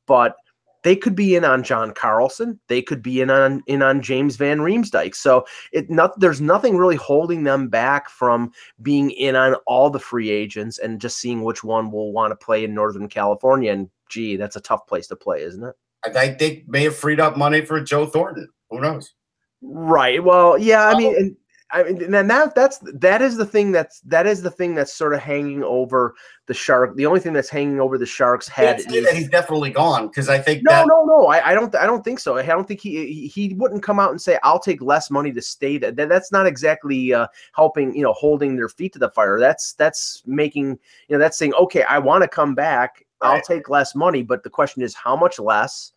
but 0.06 0.36
they 0.84 0.96
could 0.96 1.16
be 1.16 1.36
in 1.36 1.44
on 1.44 1.64
John 1.64 1.94
Carlson. 1.94 2.60
They 2.68 2.82
could 2.82 3.02
be 3.02 3.22
in 3.22 3.30
on 3.30 3.64
in 3.68 3.82
on 3.82 4.02
James 4.02 4.36
Van 4.36 4.60
Riemsdyk. 4.60 5.16
So 5.16 5.46
it 5.72 5.90
not 5.90 6.20
there's 6.20 6.42
nothing 6.42 6.78
really 6.78 6.96
holding 6.96 7.44
them 7.44 7.68
back 7.68 8.10
from 8.10 8.52
being 8.82 9.12
in 9.12 9.36
on 9.36 9.56
all 9.68 9.90
the 9.90 10.00
free 10.00 10.30
agents 10.30 10.78
and 10.78 11.02
just 11.02 11.20
seeing 11.20 11.44
which 11.44 11.64
one 11.64 11.92
will 11.92 12.12
want 12.12 12.32
to 12.32 12.46
play 12.46 12.64
in 12.64 12.74
Northern 12.74 13.08
California. 13.08 13.72
And 13.72 13.90
gee, 14.10 14.36
that's 14.36 14.56
a 14.56 14.62
tough 14.62 14.88
place 14.88 15.08
to 15.08 15.16
play, 15.16 15.44
isn't 15.44 15.64
it? 15.64 15.76
I 16.04 16.10
think 16.10 16.40
they 16.40 16.64
may 16.68 16.84
have 16.84 16.96
freed 16.96 17.20
up 17.20 17.38
money 17.38 17.64
for 17.64 17.80
Joe 17.82 18.08
Thornton. 18.08 18.50
Who 18.72 18.82
knows? 18.82 19.14
Right. 19.62 20.24
Well, 20.24 20.58
yeah. 20.58 20.88
I 20.88 20.98
mean, 20.98 21.16
and 21.16 21.36
I 21.74 21.84
mean, 21.84 22.14
and 22.14 22.30
that 22.30 22.54
that's 22.54 22.80
that 22.94 23.22
is 23.22 23.38
the 23.38 23.46
thing 23.46 23.72
that's 23.72 24.02
that 24.02 24.28
is 24.28 24.42
the 24.42 24.52
thing 24.52 24.76
that's 24.76 24.94
sort 24.94 25.14
of 25.14 25.22
hanging 25.22 25.64
over 25.64 26.16
the 26.48 26.54
shark. 26.54 26.96
The 26.96 27.06
only 27.06 27.20
thing 27.20 27.34
that's 27.34 27.50
hanging 27.50 27.80
over 27.80 27.98
the 27.98 28.06
shark's 28.06 28.48
head 28.48 28.80
is 28.80 28.86
that 28.88 29.14
he's 29.14 29.30
definitely 29.30 29.70
gone 29.70 30.08
because 30.08 30.28
I 30.28 30.40
think 30.40 30.64
no, 30.64 30.72
that, 30.72 30.88
no, 30.88 31.06
no. 31.06 31.28
I, 31.28 31.52
I 31.52 31.54
don't. 31.54 31.74
I 31.76 31.86
don't 31.86 32.04
think 32.04 32.20
so. 32.20 32.38
I 32.38 32.46
don't 32.46 32.68
think 32.68 32.82
he 32.82 33.28
he 33.28 33.54
wouldn't 33.54 33.84
come 33.84 34.00
out 34.00 34.12
and 34.12 34.22
say 34.22 34.38
I'll 34.44 34.60
take 34.60 34.82
less 34.82 35.10
money 35.10 35.32
to 35.32 35.42
stay. 35.42 35.78
That 35.78 35.96
that's 35.96 36.32
not 36.32 36.46
exactly 36.46 37.14
uh, 37.14 37.28
helping. 37.54 37.96
You 37.96 38.04
know, 38.04 38.14
holding 38.14 38.56
their 38.56 38.70
feet 38.70 38.94
to 38.94 39.00
the 39.00 39.10
fire. 39.10 39.40
That's 39.40 39.74
that's 39.74 40.24
making 40.26 40.80
you 41.08 41.16
know 41.16 41.20
that's 41.20 41.38
saying 41.38 41.54
okay, 41.54 41.84
I 41.84 42.00
want 42.00 42.24
to 42.24 42.28
come 42.28 42.54
back. 42.54 43.06
Right. 43.22 43.36
I'll 43.36 43.42
take 43.42 43.70
less 43.70 43.96
money, 43.96 44.24
but 44.24 44.44
the 44.44 44.50
question 44.50 44.82
is 44.82 44.96
how 44.96 45.16
much 45.16 45.40
less 45.40 45.94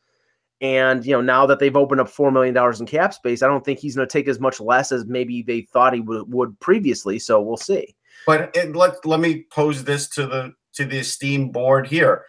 and 0.64 1.04
you 1.04 1.12
know, 1.12 1.20
now 1.20 1.44
that 1.44 1.58
they've 1.58 1.76
opened 1.76 2.00
up 2.00 2.08
four 2.08 2.30
million 2.30 2.54
dollars 2.54 2.80
in 2.80 2.86
cap 2.86 3.12
space, 3.12 3.42
I 3.42 3.46
don't 3.48 3.62
think 3.62 3.78
he's 3.78 3.94
going 3.94 4.08
to 4.08 4.12
take 4.12 4.28
as 4.28 4.40
much 4.40 4.60
less 4.60 4.92
as 4.92 5.04
maybe 5.04 5.42
they 5.42 5.60
thought 5.60 5.92
he 5.92 6.00
would, 6.00 6.32
would 6.32 6.58
previously. 6.58 7.18
So 7.18 7.38
we'll 7.38 7.58
see. 7.58 7.94
But 8.26 8.50
it, 8.56 8.74
let 8.74 9.04
let 9.04 9.20
me 9.20 9.44
pose 9.52 9.84
this 9.84 10.08
to 10.10 10.26
the 10.26 10.54
to 10.72 10.86
the 10.86 11.00
esteemed 11.00 11.52
board 11.52 11.86
here. 11.86 12.24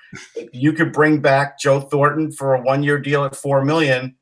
you 0.51 0.73
could 0.73 0.91
bring 0.91 1.21
back 1.21 1.57
Joe 1.57 1.79
Thornton 1.79 2.29
for 2.29 2.55
a 2.55 2.61
one 2.61 2.83
year 2.83 2.99
deal 2.99 3.23
at 3.23 3.37
four 3.37 3.63
million, 3.63 4.17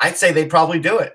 I'd 0.00 0.16
say 0.16 0.32
they'd 0.32 0.48
probably 0.48 0.78
do 0.78 0.98
it. 0.98 1.12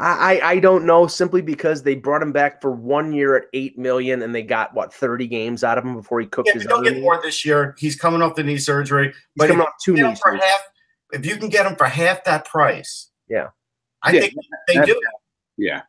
I, 0.00 0.40
I 0.42 0.58
don't 0.60 0.86
know 0.86 1.06
simply 1.06 1.42
because 1.42 1.82
they 1.82 1.94
brought 1.94 2.22
him 2.22 2.32
back 2.32 2.62
for 2.62 2.72
one 2.72 3.12
year 3.12 3.36
at 3.36 3.44
eight 3.52 3.78
million 3.78 4.22
and 4.22 4.34
they 4.34 4.42
got 4.42 4.74
what 4.74 4.94
thirty 4.94 5.26
games 5.26 5.62
out 5.62 5.76
of 5.76 5.84
him 5.84 5.94
before 5.94 6.20
he 6.20 6.26
cooked 6.26 6.48
yeah, 6.48 6.54
his. 6.54 6.62
He'll 6.62 6.82
get 6.82 7.00
more 7.00 7.20
this 7.22 7.44
year. 7.44 7.74
He's 7.78 7.96
coming 7.96 8.22
off 8.22 8.34
the 8.34 8.42
knee 8.42 8.56
surgery. 8.56 9.08
He's 9.08 9.14
but 9.36 9.48
coming 9.48 9.62
off 9.62 9.74
two 9.82 9.94
knee 9.94 10.02
surgeries. 10.02 10.40
Half, 10.40 10.60
if 11.12 11.26
you 11.26 11.36
can 11.36 11.50
get 11.50 11.66
him 11.66 11.76
for 11.76 11.86
half 11.86 12.24
that 12.24 12.46
price, 12.46 13.10
yeah, 13.28 13.48
I 14.02 14.12
yeah, 14.12 14.20
think 14.20 14.34
they 14.68 14.84
do. 14.86 15.00
Yeah. 15.58 15.82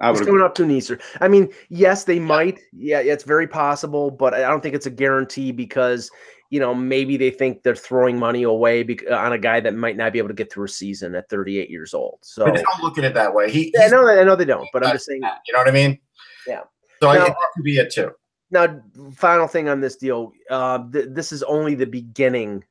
I 0.00 0.10
would 0.10 0.18
He's 0.18 0.26
coming 0.26 0.42
up 0.42 0.54
to 0.56 0.66
knee 0.66 0.80
surgery. 0.80 1.04
I 1.20 1.28
mean, 1.28 1.52
yes, 1.68 2.04
they 2.04 2.14
yeah. 2.14 2.20
might. 2.20 2.60
Yeah, 2.72 3.00
it's 3.00 3.22
very 3.22 3.46
possible, 3.46 4.10
but 4.10 4.34
I 4.34 4.40
don't 4.40 4.62
think 4.62 4.74
it's 4.74 4.86
a 4.86 4.90
guarantee 4.90 5.52
because 5.52 6.10
you 6.52 6.60
know, 6.60 6.74
maybe 6.74 7.16
they 7.16 7.30
think 7.30 7.62
they're 7.62 7.74
throwing 7.74 8.18
money 8.18 8.42
away 8.42 8.86
on 9.10 9.32
a 9.32 9.38
guy 9.38 9.58
that 9.58 9.74
might 9.74 9.96
not 9.96 10.12
be 10.12 10.18
able 10.18 10.28
to 10.28 10.34
get 10.34 10.52
through 10.52 10.66
a 10.66 10.68
season 10.68 11.14
at 11.14 11.26
38 11.30 11.70
years 11.70 11.94
old. 11.94 12.18
So 12.20 12.44
but 12.44 12.54
they 12.54 12.62
don't 12.62 12.82
look 12.82 12.98
at 12.98 13.04
it 13.04 13.14
that 13.14 13.34
way. 13.34 13.50
He, 13.50 13.72
yeah, 13.74 13.86
I 13.86 13.88
know, 13.88 14.06
I 14.06 14.22
know 14.22 14.36
they 14.36 14.44
don't, 14.44 14.68
but 14.70 14.86
I'm 14.86 14.92
just 14.92 15.06
saying, 15.06 15.22
you 15.46 15.54
know 15.54 15.60
what 15.60 15.68
I 15.68 15.70
mean? 15.70 15.98
Yeah. 16.46 16.60
So 17.00 17.10
now, 17.10 17.24
that 17.24 17.36
could 17.54 17.64
be 17.64 17.78
it 17.78 17.90
too. 17.90 18.10
Now, 18.50 18.82
final 19.14 19.48
thing 19.48 19.70
on 19.70 19.80
this 19.80 19.96
deal. 19.96 20.34
Uh, 20.50 20.90
th- 20.92 21.08
this 21.12 21.32
is 21.32 21.42
only 21.44 21.74
the 21.74 21.86
beginning 21.86 22.64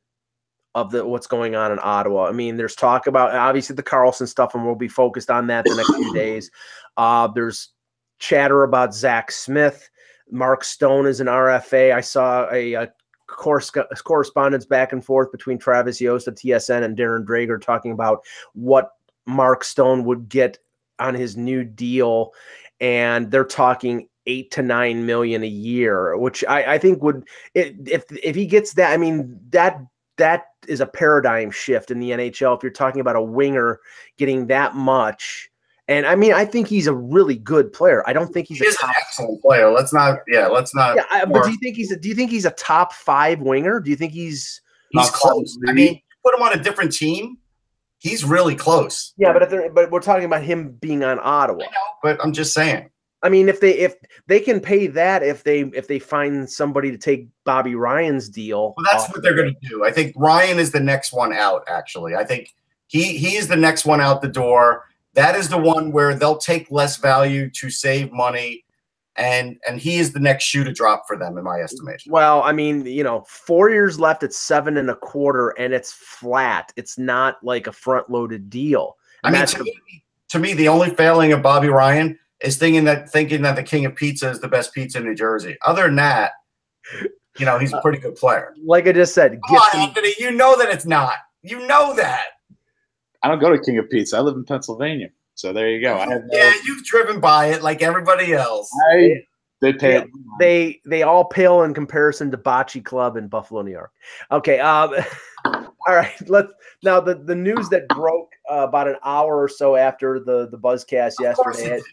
of 0.75 0.91
the 0.91 1.03
what's 1.03 1.25
going 1.25 1.55
on 1.55 1.71
in 1.71 1.79
Ottawa. 1.81 2.27
I 2.27 2.33
mean, 2.33 2.57
there's 2.57 2.75
talk 2.75 3.07
about 3.07 3.33
obviously 3.33 3.75
the 3.75 3.81
Karlsson 3.81 4.27
stuff, 4.27 4.53
and 4.53 4.63
we'll 4.63 4.75
be 4.75 4.89
focused 4.89 5.31
on 5.31 5.47
that 5.47 5.65
the 5.65 5.73
next 5.73 5.95
few 5.95 6.13
days. 6.13 6.51
Uh, 6.97 7.27
there's 7.33 7.69
chatter 8.19 8.61
about 8.61 8.93
Zach 8.93 9.31
Smith. 9.31 9.89
Mark 10.29 10.63
Stone 10.63 11.07
is 11.07 11.19
an 11.19 11.25
RFA. 11.25 11.95
I 11.95 12.01
saw 12.01 12.47
a, 12.51 12.73
a 12.73 12.93
course 13.31 13.71
uh, 13.75 13.83
correspondence 14.03 14.65
back 14.65 14.91
and 14.91 15.03
forth 15.03 15.31
between 15.31 15.57
Travis 15.57 16.01
Yost 16.01 16.27
of 16.27 16.35
TSN 16.35 16.83
and 16.83 16.97
Darren 16.97 17.25
Dreger 17.25 17.61
talking 17.61 17.91
about 17.91 18.23
what 18.53 18.91
Mark 19.25 19.63
Stone 19.63 20.03
would 20.05 20.29
get 20.29 20.57
on 20.99 21.15
his 21.15 21.37
new 21.37 21.63
deal, 21.63 22.33
and 22.79 23.31
they're 23.31 23.43
talking 23.43 24.07
eight 24.27 24.51
to 24.51 24.61
nine 24.61 25.05
million 25.05 25.43
a 25.43 25.47
year, 25.47 26.17
which 26.17 26.43
I, 26.47 26.73
I 26.73 26.77
think 26.77 27.01
would 27.03 27.27
if 27.53 28.03
if 28.23 28.35
he 28.35 28.45
gets 28.45 28.73
that, 28.73 28.91
I 28.91 28.97
mean 28.97 29.39
that 29.49 29.79
that 30.17 30.45
is 30.67 30.81
a 30.81 30.85
paradigm 30.85 31.51
shift 31.51 31.91
in 31.91 31.99
the 31.99 32.11
NHL. 32.11 32.55
If 32.55 32.63
you're 32.63 32.71
talking 32.71 33.01
about 33.01 33.15
a 33.15 33.21
winger 33.21 33.79
getting 34.17 34.47
that 34.47 34.75
much 34.75 35.50
and 35.87 36.05
I 36.05 36.15
mean, 36.15 36.33
I 36.33 36.45
think 36.45 36.67
he's 36.67 36.87
a 36.87 36.93
really 36.93 37.35
good 37.35 37.73
player. 37.73 38.07
I 38.07 38.13
don't 38.13 38.31
think 38.33 38.47
he's 38.47 38.59
he 38.59 38.67
a 38.67 38.71
top, 38.71 38.91
excellent 38.97 39.41
player. 39.41 39.71
Let's 39.71 39.93
not, 39.93 40.19
yeah, 40.27 40.47
let's 40.47 40.73
not. 40.73 40.95
Yeah, 40.95 41.05
I, 41.11 41.25
but 41.25 41.43
do 41.43 41.51
you 41.51 41.57
think 41.57 41.75
he's 41.75 41.91
a, 41.91 41.97
do 41.97 42.07
you 42.07 42.15
think 42.15 42.31
he's 42.31 42.45
a 42.45 42.51
top 42.51 42.93
five 42.93 43.41
winger? 43.41 43.79
Do 43.79 43.89
you 43.89 43.95
think 43.95 44.13
he's 44.13 44.61
he's 44.91 45.09
close? 45.09 45.57
I 45.67 45.73
mean, 45.73 46.01
put 46.23 46.35
him 46.35 46.41
on 46.41 46.53
a 46.53 46.61
different 46.61 46.93
team. 46.93 47.37
He's 47.97 48.23
really 48.23 48.55
close. 48.55 49.13
Yeah, 49.17 49.33
but 49.33 49.43
if 49.43 49.73
but 49.73 49.91
we're 49.91 49.99
talking 49.99 50.25
about 50.25 50.43
him 50.43 50.71
being 50.71 51.03
on 51.03 51.19
Ottawa. 51.21 51.59
Know, 51.59 51.69
but 52.01 52.23
I'm 52.23 52.33
just 52.33 52.53
saying. 52.53 52.89
I 53.23 53.29
mean, 53.29 53.49
if 53.49 53.59
they 53.59 53.77
if 53.77 53.95
they 54.27 54.39
can 54.39 54.59
pay 54.59 54.87
that, 54.87 55.21
if 55.21 55.43
they 55.43 55.61
if 55.61 55.87
they 55.87 55.99
find 55.99 56.49
somebody 56.49 56.89
to 56.91 56.97
take 56.97 57.27
Bobby 57.43 57.75
Ryan's 57.75 58.29
deal, 58.29 58.73
well, 58.77 58.85
that's 58.91 59.11
what 59.11 59.21
they're 59.21 59.35
going 59.35 59.53
to 59.53 59.69
do. 59.69 59.85
I 59.85 59.91
think 59.91 60.13
Ryan 60.15 60.57
is 60.57 60.71
the 60.71 60.79
next 60.79 61.13
one 61.13 61.33
out. 61.33 61.63
Actually, 61.67 62.15
I 62.15 62.23
think 62.23 62.49
he 62.87 63.17
he 63.17 63.35
is 63.35 63.47
the 63.47 63.55
next 63.55 63.85
one 63.85 64.01
out 64.01 64.21
the 64.21 64.27
door 64.27 64.85
that 65.13 65.35
is 65.35 65.49
the 65.49 65.57
one 65.57 65.91
where 65.91 66.15
they'll 66.15 66.37
take 66.37 66.71
less 66.71 66.97
value 66.97 67.49
to 67.51 67.69
save 67.69 68.11
money 68.11 68.63
and 69.17 69.59
and 69.67 69.79
he 69.79 69.97
is 69.97 70.13
the 70.13 70.19
next 70.19 70.45
shoe 70.45 70.63
to 70.63 70.71
drop 70.71 71.03
for 71.07 71.17
them 71.17 71.37
in 71.37 71.43
my 71.43 71.59
estimation. 71.59 72.11
Well, 72.11 72.41
I 72.43 72.51
mean, 72.51 72.85
you 72.85 73.03
know, 73.03 73.23
four 73.27 73.69
years 73.69 73.99
left 73.99 74.23
at 74.23 74.33
seven 74.33 74.77
and 74.77 74.89
a 74.89 74.95
quarter, 74.95 75.49
and 75.49 75.73
it's 75.73 75.91
flat. 75.91 76.71
It's 76.75 76.97
not 76.97 77.43
like 77.43 77.67
a 77.67 77.73
front 77.73 78.09
loaded 78.09 78.49
deal. 78.49 78.95
And 79.23 79.35
I 79.35 79.39
mean, 79.39 79.47
to, 79.47 79.57
the, 79.57 79.63
me, 79.65 80.03
to 80.29 80.39
me, 80.39 80.53
the 80.53 80.67
only 80.67 80.91
failing 80.91 81.33
of 81.33 81.41
Bobby 81.41 81.67
Ryan 81.67 82.17
is 82.41 82.57
thinking 82.57 82.85
that 82.85 83.09
thinking 83.09 83.41
that 83.41 83.55
the 83.55 83.63
King 83.63 83.85
of 83.85 83.95
Pizza 83.95 84.29
is 84.29 84.39
the 84.39 84.47
best 84.47 84.73
pizza 84.73 84.99
in 84.99 85.03
New 85.03 85.15
Jersey. 85.15 85.57
Other 85.65 85.83
than 85.83 85.97
that, 85.97 86.31
you 87.37 87.45
know, 87.45 87.59
he's 87.59 87.73
a 87.73 87.81
pretty 87.81 87.99
good 87.99 88.15
player. 88.15 88.53
Like 88.63 88.87
I 88.87 88.93
just 88.93 89.13
said, 89.13 89.39
Come 89.47 89.57
on, 89.57 89.79
Anthony, 89.79 90.13
you 90.19 90.31
know 90.31 90.57
that 90.57 90.69
it's 90.69 90.85
not. 90.85 91.15
You 91.43 91.67
know 91.67 91.93
that. 91.95 92.25
I 93.23 93.27
don't 93.27 93.39
go 93.39 93.51
to 93.51 93.59
King 93.59 93.77
of 93.77 93.89
Pizza. 93.89 94.17
I 94.17 94.21
live 94.21 94.35
in 94.35 94.43
Pennsylvania. 94.43 95.09
So 95.35 95.53
there 95.53 95.69
you 95.69 95.81
go. 95.81 95.95
I 95.95 96.07
have 96.07 96.23
no, 96.25 96.37
yeah, 96.37 96.53
you've 96.65 96.83
driven 96.83 97.19
by 97.19 97.47
it 97.47 97.63
like 97.63 97.81
everybody 97.81 98.33
else. 98.33 98.69
I, 98.91 99.23
they 99.61 99.73
pay. 99.73 99.93
Yeah, 99.93 100.03
they 100.39 100.81
they 100.85 101.03
all 101.03 101.25
pale 101.25 101.63
in 101.63 101.73
comparison 101.73 102.31
to 102.31 102.37
Bocce 102.37 102.83
Club 102.83 103.15
in 103.15 103.27
Buffalo, 103.27 103.61
New 103.61 103.71
York. 103.71 103.91
Okay. 104.31 104.59
Um, 104.59 104.93
all 105.45 105.95
right. 105.95 106.13
Let's 106.27 106.51
now 106.83 106.99
the 106.99 107.15
the 107.15 107.35
news 107.35 107.69
that 107.69 107.87
broke 107.89 108.31
uh, 108.51 108.67
about 108.67 108.87
an 108.87 108.97
hour 109.03 109.41
or 109.41 109.47
so 109.47 109.75
after 109.75 110.19
the 110.19 110.47
the 110.49 110.57
Buzzcast 110.57 111.13
yesterday. 111.19 111.69
Course 111.69 111.83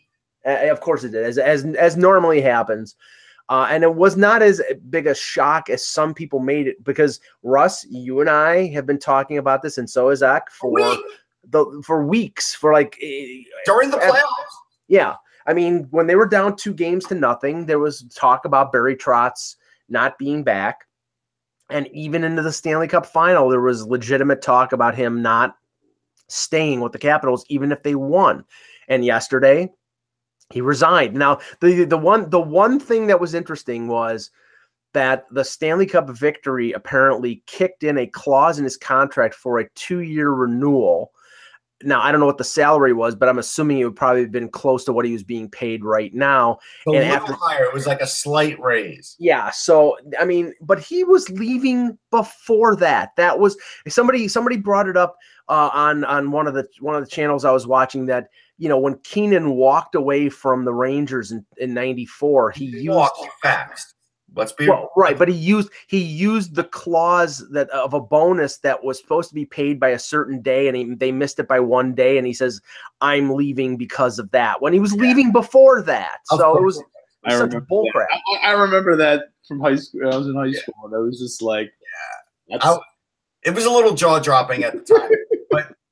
uh, 0.46 0.70
of 0.70 0.80
course 0.80 1.04
it 1.04 1.10
did, 1.10 1.24
as 1.24 1.38
as 1.38 1.64
as 1.64 1.96
normally 1.96 2.40
happens. 2.40 2.96
Uh, 3.48 3.66
and 3.70 3.82
it 3.82 3.94
was 3.94 4.16
not 4.16 4.42
as 4.42 4.60
big 4.90 5.06
a 5.06 5.14
shock 5.14 5.70
as 5.70 5.86
some 5.86 6.12
people 6.12 6.38
made 6.38 6.66
it 6.66 6.82
because 6.84 7.18
Russ, 7.42 7.86
you 7.88 8.20
and 8.20 8.28
I 8.28 8.66
have 8.68 8.84
been 8.84 8.98
talking 8.98 9.38
about 9.38 9.62
this, 9.62 9.78
and 9.78 9.88
so 9.88 10.10
is 10.10 10.18
Zach 10.18 10.50
for 10.50 10.78
the 11.50 11.82
for 11.84 12.04
weeks 12.04 12.54
for 12.54 12.72
like 12.72 12.98
eh, 13.02 13.42
during 13.64 13.90
the 13.90 13.96
playoffs. 13.96 14.22
Yeah, 14.88 15.14
I 15.46 15.54
mean 15.54 15.86
when 15.90 16.06
they 16.06 16.16
were 16.16 16.26
down 16.26 16.56
two 16.56 16.74
games 16.74 17.06
to 17.06 17.14
nothing, 17.14 17.64
there 17.64 17.78
was 17.78 18.02
talk 18.14 18.44
about 18.44 18.70
Barry 18.70 18.96
Trotz 18.96 19.56
not 19.88 20.18
being 20.18 20.44
back, 20.44 20.84
and 21.70 21.88
even 21.88 22.24
into 22.24 22.42
the 22.42 22.52
Stanley 22.52 22.88
Cup 22.88 23.06
final, 23.06 23.48
there 23.48 23.62
was 23.62 23.86
legitimate 23.86 24.42
talk 24.42 24.72
about 24.72 24.94
him 24.94 25.22
not 25.22 25.56
staying 26.28 26.80
with 26.80 26.92
the 26.92 26.98
Capitals, 26.98 27.46
even 27.48 27.72
if 27.72 27.82
they 27.82 27.94
won. 27.94 28.44
And 28.88 29.04
yesterday, 29.04 29.70
he 30.50 30.60
resigned. 30.60 31.14
Now, 31.14 31.40
the 31.60 31.84
the 31.84 31.98
one 31.98 32.30
the 32.30 32.40
one 32.40 32.80
thing 32.80 33.06
that 33.08 33.20
was 33.20 33.34
interesting 33.34 33.88
was 33.88 34.30
that 34.94 35.26
the 35.30 35.44
Stanley 35.44 35.86
Cup 35.86 36.08
victory 36.08 36.72
apparently 36.72 37.42
kicked 37.46 37.84
in 37.84 37.98
a 37.98 38.06
clause 38.06 38.58
in 38.58 38.64
his 38.64 38.76
contract 38.76 39.34
for 39.34 39.58
a 39.58 39.68
two-year 39.70 40.30
renewal. 40.30 41.12
Now, 41.84 42.00
I 42.00 42.10
don't 42.10 42.18
know 42.18 42.26
what 42.26 42.38
the 42.38 42.44
salary 42.44 42.92
was, 42.92 43.14
but 43.14 43.28
I'm 43.28 43.38
assuming 43.38 43.78
it 43.78 43.84
would 43.84 43.94
probably 43.94 44.22
have 44.22 44.32
been 44.32 44.48
close 44.48 44.84
to 44.86 44.92
what 44.92 45.04
he 45.04 45.12
was 45.12 45.22
being 45.22 45.48
paid 45.48 45.84
right 45.84 46.12
now. 46.12 46.58
A 46.88 46.90
and 46.90 47.04
after, 47.04 47.34
higher, 47.34 47.66
it 47.66 47.74
was 47.74 47.86
like 47.86 48.00
a 48.00 48.06
slight 48.06 48.58
raise. 48.58 49.14
Yeah. 49.20 49.50
So, 49.50 49.96
I 50.18 50.24
mean, 50.24 50.54
but 50.60 50.80
he 50.80 51.04
was 51.04 51.30
leaving 51.30 51.96
before 52.10 52.74
that. 52.76 53.10
That 53.16 53.38
was 53.38 53.56
somebody. 53.86 54.26
Somebody 54.26 54.56
brought 54.56 54.88
it 54.88 54.96
up 54.96 55.16
uh, 55.48 55.70
on 55.72 56.04
on 56.04 56.32
one 56.32 56.48
of 56.48 56.54
the 56.54 56.66
one 56.80 56.96
of 56.96 57.04
the 57.04 57.10
channels 57.10 57.44
I 57.44 57.52
was 57.52 57.66
watching 57.66 58.06
that 58.06 58.28
you 58.58 58.68
know, 58.68 58.78
when 58.78 58.98
Keenan 59.04 59.52
walked 59.52 59.94
away 59.94 60.28
from 60.28 60.64
the 60.64 60.74
Rangers 60.74 61.32
in, 61.32 61.46
in 61.56 61.74
94, 61.74 62.50
he, 62.50 62.66
he 62.66 62.80
used 62.80 63.10
fast. 63.42 63.94
Let's 64.34 64.52
be 64.52 64.68
well, 64.68 64.90
right, 64.94 65.16
but 65.16 65.28
he 65.28 65.34
used 65.34 65.70
he 65.86 65.98
used 65.98 66.54
the 66.54 66.64
clause 66.64 67.48
that 67.50 67.70
of 67.70 67.94
a 67.94 68.00
bonus 68.00 68.58
that 68.58 68.84
was 68.84 69.00
supposed 69.00 69.30
to 69.30 69.34
be 69.34 69.46
paid 69.46 69.80
by 69.80 69.88
a 69.88 69.98
certain 69.98 70.42
day, 70.42 70.68
and 70.68 70.76
he, 70.76 70.94
they 70.94 71.10
missed 71.12 71.38
it 71.38 71.48
by 71.48 71.60
one 71.60 71.94
day. 71.94 72.18
And 72.18 72.26
he 72.26 72.34
says, 72.34 72.60
"I'm 73.00 73.30
leaving 73.30 73.78
because 73.78 74.18
of 74.18 74.30
that." 74.32 74.60
When 74.60 74.74
he 74.74 74.80
was 74.80 74.94
yeah. 74.94 75.00
leaving 75.00 75.32
before 75.32 75.80
that, 75.82 76.18
of 76.30 76.40
so 76.40 76.52
course. 76.52 76.60
it 76.60 76.64
was, 76.64 76.78
it 76.78 77.42
was 77.42 77.52
such 77.52 77.62
bullcrap. 77.64 78.06
I, 78.42 78.48
I, 78.48 78.52
remember 78.52 78.96
that 78.96 79.30
from 79.46 79.60
high 79.60 79.76
school. 79.76 80.12
I 80.12 80.16
was 80.16 80.26
in 80.26 80.34
high 80.34 80.52
school, 80.52 80.74
and 80.84 80.94
I 80.94 80.98
was 80.98 81.18
just 81.18 81.40
like, 81.40 81.72
"Yeah." 82.50 82.58
I, 82.60 82.78
it 83.44 83.54
was 83.54 83.64
a 83.64 83.70
little 83.70 83.94
jaw 83.94 84.18
dropping 84.18 84.62
at 84.62 84.74
the 84.74 84.80
time, 84.80 85.10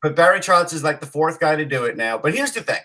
but 0.06 0.14
Barry 0.14 0.38
Trotz 0.38 0.72
is 0.72 0.84
like 0.84 1.00
the 1.00 1.06
fourth 1.06 1.40
guy 1.40 1.56
to 1.56 1.64
do 1.64 1.82
it 1.82 1.96
now. 1.96 2.16
But 2.16 2.32
here's 2.32 2.52
the 2.52 2.60
thing. 2.60 2.78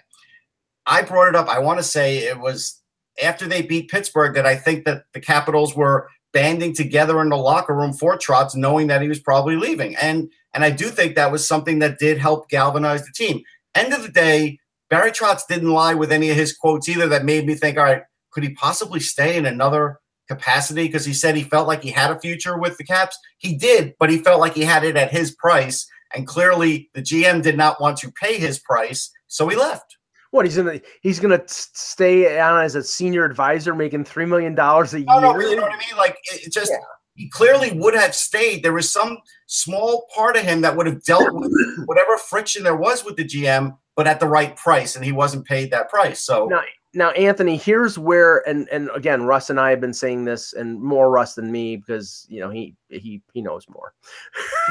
I 0.88 1.04
brought 1.04 1.30
it 1.30 1.36
up. 1.36 1.48
I 1.48 1.60
want 1.60 1.78
to 1.78 1.84
say 1.84 2.18
it 2.18 2.40
was 2.40 2.82
after 3.22 3.48
they 3.48 3.62
beat 3.62 3.92
Pittsburgh 3.92 4.34
that 4.34 4.48
I 4.48 4.56
think 4.56 4.86
that 4.86 5.04
the 5.14 5.20
Capitals 5.20 5.76
were 5.76 6.10
banding 6.34 6.74
together 6.74 7.22
in 7.22 7.30
the 7.30 7.38
locker 7.38 7.76
room 7.76 7.94
for 7.94 8.18
Trotz, 8.18 8.56
knowing 8.56 8.88
that 8.88 9.04
he 9.04 9.08
was 9.08 9.20
probably 9.20 9.56
leaving. 9.56 9.96
And 9.98 10.32
and 10.56 10.64
I 10.64 10.72
do 10.72 10.86
think 10.86 11.14
that 11.14 11.32
was 11.32 11.48
something 11.48 11.78
that 11.78 12.00
did 12.00 12.18
help 12.18 12.50
galvanize 12.50 13.06
the 13.06 13.14
team. 13.14 13.44
End 13.76 13.94
of 13.94 14.02
the 14.02 14.10
day, 14.10 14.58
Barry 14.90 15.12
Trotz 15.12 15.46
didn't 15.48 15.70
lie 15.70 15.94
with 15.94 16.12
any 16.12 16.32
of 16.32 16.36
his 16.36 16.58
quotes 16.58 16.90
either 16.90 17.08
that 17.08 17.24
made 17.24 17.46
me 17.46 17.54
think, 17.54 17.78
all 17.78 17.84
right, 17.84 18.02
could 18.32 18.42
he 18.42 18.50
possibly 18.56 19.00
stay 19.00 19.38
in 19.38 19.46
another 19.46 20.00
capacity? 20.28 20.88
Because 20.88 21.06
he 21.06 21.14
said 21.14 21.36
he 21.36 21.44
felt 21.44 21.68
like 21.68 21.84
he 21.84 21.92
had 21.92 22.10
a 22.10 22.20
future 22.20 22.58
with 22.58 22.80
the 22.80 22.84
Caps. 22.84 23.16
He 23.38 23.56
did, 23.56 23.94
but 24.00 24.10
he 24.10 24.18
felt 24.18 24.40
like 24.40 24.56
he 24.56 24.64
had 24.64 24.84
it 24.84 24.98
at 24.98 25.12
his 25.12 25.36
price. 25.36 25.88
And 26.16 26.28
clearly, 26.28 26.90
the 26.94 27.02
GM 27.02 27.42
did 27.42 27.58
not 27.58 27.80
want 27.82 27.98
to 28.00 28.12
pay 28.12 28.38
his 28.38 28.60
price, 28.60 29.12
so 29.28 29.48
he 29.48 29.56
left. 29.56 29.98
What 30.32 30.46
he's 30.46 30.56
gonna 30.56 30.80
he's 31.02 31.20
gonna 31.20 31.42
stay 31.48 32.40
on 32.40 32.64
as 32.64 32.76
a 32.76 32.84
senior 32.84 33.26
advisor, 33.26 33.76
making 33.76 34.06
three 34.06 34.26
million 34.26 34.56
dollars 34.56 34.94
a 34.94 35.00
year. 35.00 35.06
No, 35.08 35.20
no, 35.20 35.40
you 35.40 35.56
know 35.58 35.64
what 35.64 35.74
I 35.74 35.78
mean? 35.78 35.98
Like 35.98 36.18
it 36.32 36.54
just 36.54 36.72
yeah. 36.72 36.78
he 37.16 37.30
clearly 37.30 37.72
would 37.74 37.94
have 37.94 38.16
stayed. 38.16 38.64
There 38.64 38.72
was 38.72 38.92
some 38.92 39.18
small 39.48 40.08
part 40.16 40.38
of 40.38 40.44
him 40.44 40.62
that 40.62 40.78
would 40.78 40.86
have 40.86 41.04
dealt 41.04 41.34
with 41.34 41.52
whatever 41.86 42.18
friction 42.18 42.64
there 42.64 42.78
was 42.78 43.04
with 43.04 43.18
the 43.18 43.26
GM, 43.26 43.78
but 43.98 44.08
at 44.08 44.22
the 44.22 44.28
right 44.28 44.56
price, 44.56 44.96
and 44.96 45.04
he 45.04 45.12
wasn't 45.12 45.46
paid 45.46 45.70
that 45.72 45.90
price. 45.90 46.22
So 46.22 46.46
now, 46.46 46.62
now 46.94 47.12
Anthony, 47.12 47.58
here's 47.58 47.98
where 47.98 48.48
and 48.48 48.68
and 48.70 48.90
again, 48.94 49.24
Russ 49.24 49.50
and 49.50 49.60
I 49.60 49.70
have 49.70 49.82
been 49.82 49.94
saying 49.94 50.26
this, 50.26 50.54
and 50.54 50.82
more 50.82 51.10
Russ 51.10 51.36
than 51.36 51.52
me 51.52 51.78
because 51.78 52.26
you 52.30 52.40
know 52.40 52.50
he 52.50 52.76
he 52.90 53.22
he 53.34 53.42
knows 53.42 53.66
more. 53.70 53.94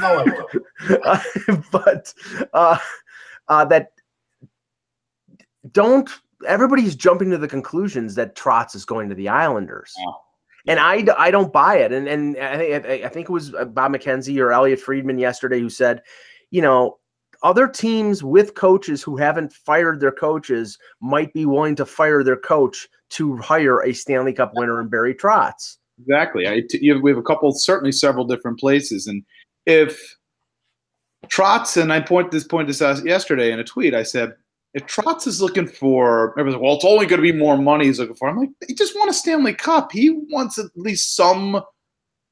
No, 0.00 0.24
uh, 1.04 1.20
but 1.72 2.12
uh, 2.52 2.78
uh, 3.48 3.64
that 3.66 3.92
don't 5.72 6.10
everybody's 6.46 6.96
jumping 6.96 7.30
to 7.30 7.38
the 7.38 7.48
conclusions 7.48 8.14
that 8.14 8.36
Trotz 8.36 8.74
is 8.74 8.84
going 8.84 9.08
to 9.08 9.14
the 9.14 9.28
Islanders. 9.28 9.94
Yeah. 9.98 10.12
And 10.66 10.78
I, 10.78 11.06
I 11.16 11.30
don't 11.30 11.52
buy 11.52 11.76
it. 11.76 11.90
And 11.90 12.06
and 12.06 12.36
I, 12.36 12.80
think 12.80 13.04
I 13.04 13.08
think 13.08 13.28
it 13.28 13.32
was 13.32 13.50
Bob 13.50 13.92
McKenzie 13.92 14.38
or 14.38 14.52
Elliotte 14.52 14.80
Friedman 14.80 15.18
yesterday 15.18 15.58
who 15.58 15.70
said, 15.70 16.02
you 16.50 16.60
know, 16.60 16.98
other 17.42 17.66
teams 17.66 18.22
with 18.22 18.54
coaches 18.54 19.02
who 19.02 19.16
haven't 19.16 19.52
fired 19.52 20.00
their 20.00 20.12
coaches 20.12 20.78
might 21.00 21.32
be 21.32 21.46
willing 21.46 21.74
to 21.76 21.86
fire 21.86 22.22
their 22.22 22.36
coach 22.36 22.88
to 23.10 23.36
hire 23.38 23.80
a 23.80 23.92
Stanley 23.92 24.32
Cup 24.32 24.52
winner 24.54 24.80
in 24.80 24.88
Barry 24.88 25.14
Trotz. 25.14 25.78
Exactly. 26.00 26.44
Have, 26.44 27.02
we 27.02 27.10
have 27.10 27.18
a 27.18 27.22
couple, 27.22 27.52
certainly 27.52 27.92
several 27.92 28.24
different 28.24 28.58
places. 28.58 29.06
And 29.06 29.24
if 29.66 30.16
Trotz, 31.26 31.80
and 31.80 31.92
I 31.92 32.00
point 32.00 32.30
this 32.30 32.44
point 32.44 32.68
this 32.68 32.82
out 32.82 33.04
yesterday 33.04 33.52
in 33.52 33.60
a 33.60 33.64
tweet, 33.64 33.94
I 33.94 34.02
said, 34.02 34.34
if 34.72 34.86
Trotz 34.86 35.26
is 35.26 35.42
looking 35.42 35.66
for, 35.66 36.38
everyone's 36.38 36.62
well, 36.62 36.74
it's 36.74 36.84
only 36.84 37.06
going 37.06 37.20
to 37.20 37.32
be 37.32 37.36
more 37.36 37.58
money 37.58 37.86
he's 37.86 37.98
looking 37.98 38.14
for. 38.14 38.28
I'm 38.28 38.38
like, 38.38 38.50
he 38.66 38.74
just 38.74 38.96
won 38.96 39.08
a 39.08 39.12
Stanley 39.12 39.52
Cup. 39.52 39.90
He 39.92 40.10
wants 40.30 40.58
at 40.58 40.66
least 40.76 41.16
some 41.16 41.60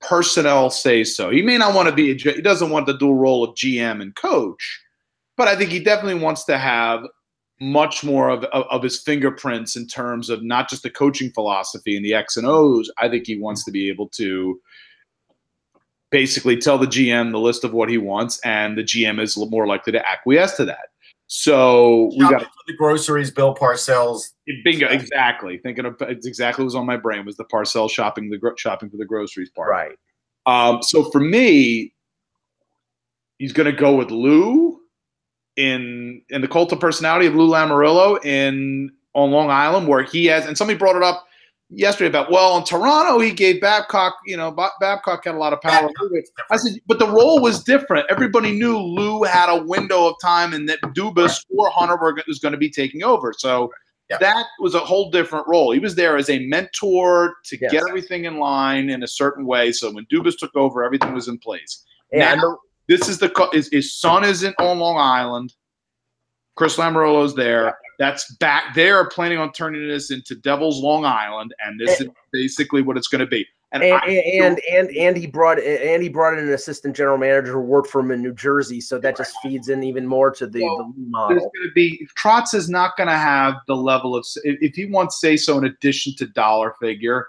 personnel 0.01 0.71
say 0.71 1.03
so. 1.03 1.31
He 1.31 1.42
may 1.42 1.59
not 1.59 1.75
want 1.75 1.88
to 1.88 1.94
be, 1.94 2.16
he 2.16 2.40
doesn't 2.40 2.71
want 2.71 2.87
the 2.87 2.97
dual 2.97 3.16
role 3.16 3.42
of 3.42 3.57
GM 3.57 4.01
and 4.01 4.14
coach, 4.14 4.81
but 5.38 5.48
I 5.48 5.57
think 5.57 5.70
he 5.70 5.79
definitely 5.79 6.20
wants 6.20 6.44
to 6.44 6.59
have 6.59 7.05
much 7.61 8.05
more 8.05 8.29
of, 8.29 8.44
of, 8.44 8.64
of, 8.70 8.83
his 8.83 9.01
fingerprints 9.01 9.77
in 9.77 9.87
terms 9.87 10.31
of 10.31 10.42
not 10.42 10.68
just 10.68 10.83
the 10.83 10.90
coaching 10.90 11.31
philosophy 11.31 11.96
and 11.96 12.05
the 12.05 12.14
X 12.14 12.37
and 12.37 12.46
O's. 12.46 12.90
I 12.98 13.09
think 13.09 13.27
he 13.27 13.38
wants 13.38 13.64
to 13.64 13.72
be 13.72 13.88
able 13.88 14.09
to 14.11 14.61
basically 16.11 16.57
tell 16.57 16.79
the 16.79 16.87
GM 16.87 17.33
the 17.33 17.38
list 17.38 17.64
of 17.64 17.72
what 17.72 17.88
he 17.88 17.98
wants, 17.98 18.40
and 18.44 18.77
the 18.77 18.83
GM 18.83 19.20
is 19.20 19.37
more 19.37 19.66
likely 19.66 19.92
to 19.92 20.07
acquiesce 20.07 20.57
to 20.57 20.64
that. 20.66 20.88
So 21.29 22.11
we 22.16 22.20
got 22.20 22.46
the 22.66 22.74
groceries. 22.74 23.31
Bill 23.31 23.55
Parcells. 23.55 24.33
Bingo, 24.64 24.88
exactly. 24.88 25.59
Thinking 25.59 25.85
of 25.85 25.96
it's 26.01 26.27
exactly 26.27 26.62
what 26.62 26.66
was 26.66 26.74
on 26.74 26.87
my 26.87 26.96
brain 26.96 27.27
was 27.27 27.37
the 27.37 27.44
Parcells 27.44 27.90
shopping 27.90 28.31
the 28.31 28.55
shopping 28.57 28.88
for 28.88 28.96
the 28.96 29.05
groceries 29.05 29.51
part. 29.51 29.70
Right. 29.70 29.98
Um, 30.46 30.83
so 30.83 31.11
for 31.11 31.20
me, 31.20 31.92
he's 33.38 33.53
going 33.53 33.66
to 33.66 33.79
go 33.79 33.94
with 33.94 34.11
Lou 34.11 34.78
in 35.59 36.23
in 36.31 36.40
the 36.40 36.49
cult 36.49 36.73
of 36.73 36.81
personality 36.81 37.27
of 37.27 37.35
Lou 37.35 37.51
Lamoriello 37.51 38.25
in 38.25 38.90
on 39.12 39.33
Long 39.33 39.51
Island, 39.51 39.88
where 39.88 40.05
he 40.05 40.27
has, 40.27 40.47
and 40.47 40.57
somebody 40.57 40.79
brought 40.79 40.97
it 40.97 41.03
up 41.03 41.27
yesterday 41.71 42.09
about 42.09 42.31
well 42.31 42.57
in 42.57 42.64
Toronto 42.64 43.18
he 43.18 43.31
gave 43.31 43.61
Babcock 43.61 44.14
you 44.25 44.38
know 44.38 44.51
Babcock 44.51 45.23
had 45.23 45.35
a 45.35 45.38
lot 45.38 45.53
of 45.53 45.61
power. 45.61 45.90
I 46.51 46.57
said, 46.57 46.79
but 46.87 46.99
the 46.99 47.09
role 47.09 47.42
was 47.42 47.62
different. 47.62 48.07
Everybody 48.09 48.53
knew 48.53 48.79
Lou 48.79 49.25
had 49.25 49.51
a 49.51 49.62
window 49.62 50.07
of 50.07 50.14
time, 50.23 50.55
and 50.55 50.68
that 50.68 50.81
Dubas 50.94 51.44
or 51.51 51.68
Hunter 51.71 51.99
was 52.27 52.38
going 52.38 52.53
to 52.53 52.59
be 52.59 52.71
taking 52.71 53.03
over. 53.03 53.35
So 53.37 53.71
yeah. 54.09 54.18
that 54.18 54.47
was 54.61 54.75
a 54.75 54.81
whole 54.81 55.11
different 55.11 55.47
role. 55.49 55.73
He 55.73 55.81
was 55.81 55.97
there 55.97 56.16
as 56.16 56.31
a 56.31 56.38
mentor 56.47 57.35
to 57.47 57.59
yes. 57.61 57.73
get 57.73 57.83
everything 57.88 58.25
in 58.25 58.38
line 58.38 58.88
in 58.88 59.03
a 59.03 59.09
certain 59.09 59.44
way. 59.44 59.73
So 59.73 59.92
when 59.92 60.07
Dubas 60.07 60.38
took 60.38 60.55
over, 60.55 60.85
everything 60.85 61.12
was 61.12 61.27
in 61.27 61.38
place. 61.38 61.85
Yeah, 62.12 62.37
now, 62.37 62.59
this 62.88 63.09
is 63.09 63.18
the 63.18 63.48
his, 63.53 63.68
his 63.70 63.94
son 63.94 64.24
isn't 64.24 64.55
on 64.59 64.79
Long 64.79 64.98
Island. 64.98 65.55
Chris 66.57 66.77
Lamoriello's 66.77 67.35
there. 67.35 67.79
That's 67.98 68.35
back. 68.37 68.74
They 68.74 68.90
are 68.90 69.09
planning 69.09 69.38
on 69.38 69.53
turning 69.53 69.87
this 69.87 70.11
into 70.11 70.35
Devil's 70.35 70.81
Long 70.81 71.05
Island, 71.05 71.55
and 71.64 71.79
this 71.79 72.01
and, 72.01 72.09
is 72.09 72.14
basically 72.33 72.83
what 72.83 72.96
it's 72.96 73.09
going 73.09 73.20
to 73.20 73.27
be. 73.27 73.46
And 73.70 73.83
and, 73.83 74.03
and 74.03 74.61
and 74.72 74.90
and 74.96 75.16
he 75.16 75.27
brought 75.27 75.59
and 75.61 76.03
he 76.03 76.09
brought 76.09 76.33
in 76.38 76.40
an 76.40 76.53
assistant 76.53 76.96
general 76.96 77.18
manager 77.18 77.53
who 77.53 77.61
worked 77.61 77.90
for 77.90 78.01
him 78.01 78.11
in 78.11 78.22
New 78.22 78.33
Jersey, 78.33 78.81
so 78.81 78.98
that 78.98 79.16
just 79.16 79.37
feeds 79.42 79.68
in 79.68 79.83
even 79.83 80.07
more 80.07 80.31
to 80.31 80.46
the, 80.46 80.61
the 80.61 80.92
model. 80.96 81.29
There's 81.29 81.42
going 81.42 81.68
to 81.68 81.72
be 81.74 82.09
Trotz 82.18 82.55
is 82.55 82.70
not 82.70 82.96
going 82.96 83.09
to 83.09 83.18
have 83.18 83.57
the 83.66 83.77
level 83.77 84.16
of 84.16 84.27
if 84.42 84.74
he 84.74 84.87
wants 84.87 85.20
say 85.20 85.37
so 85.37 85.59
in 85.59 85.64
addition 85.64 86.14
to 86.16 86.27
dollar 86.29 86.74
figure 86.81 87.27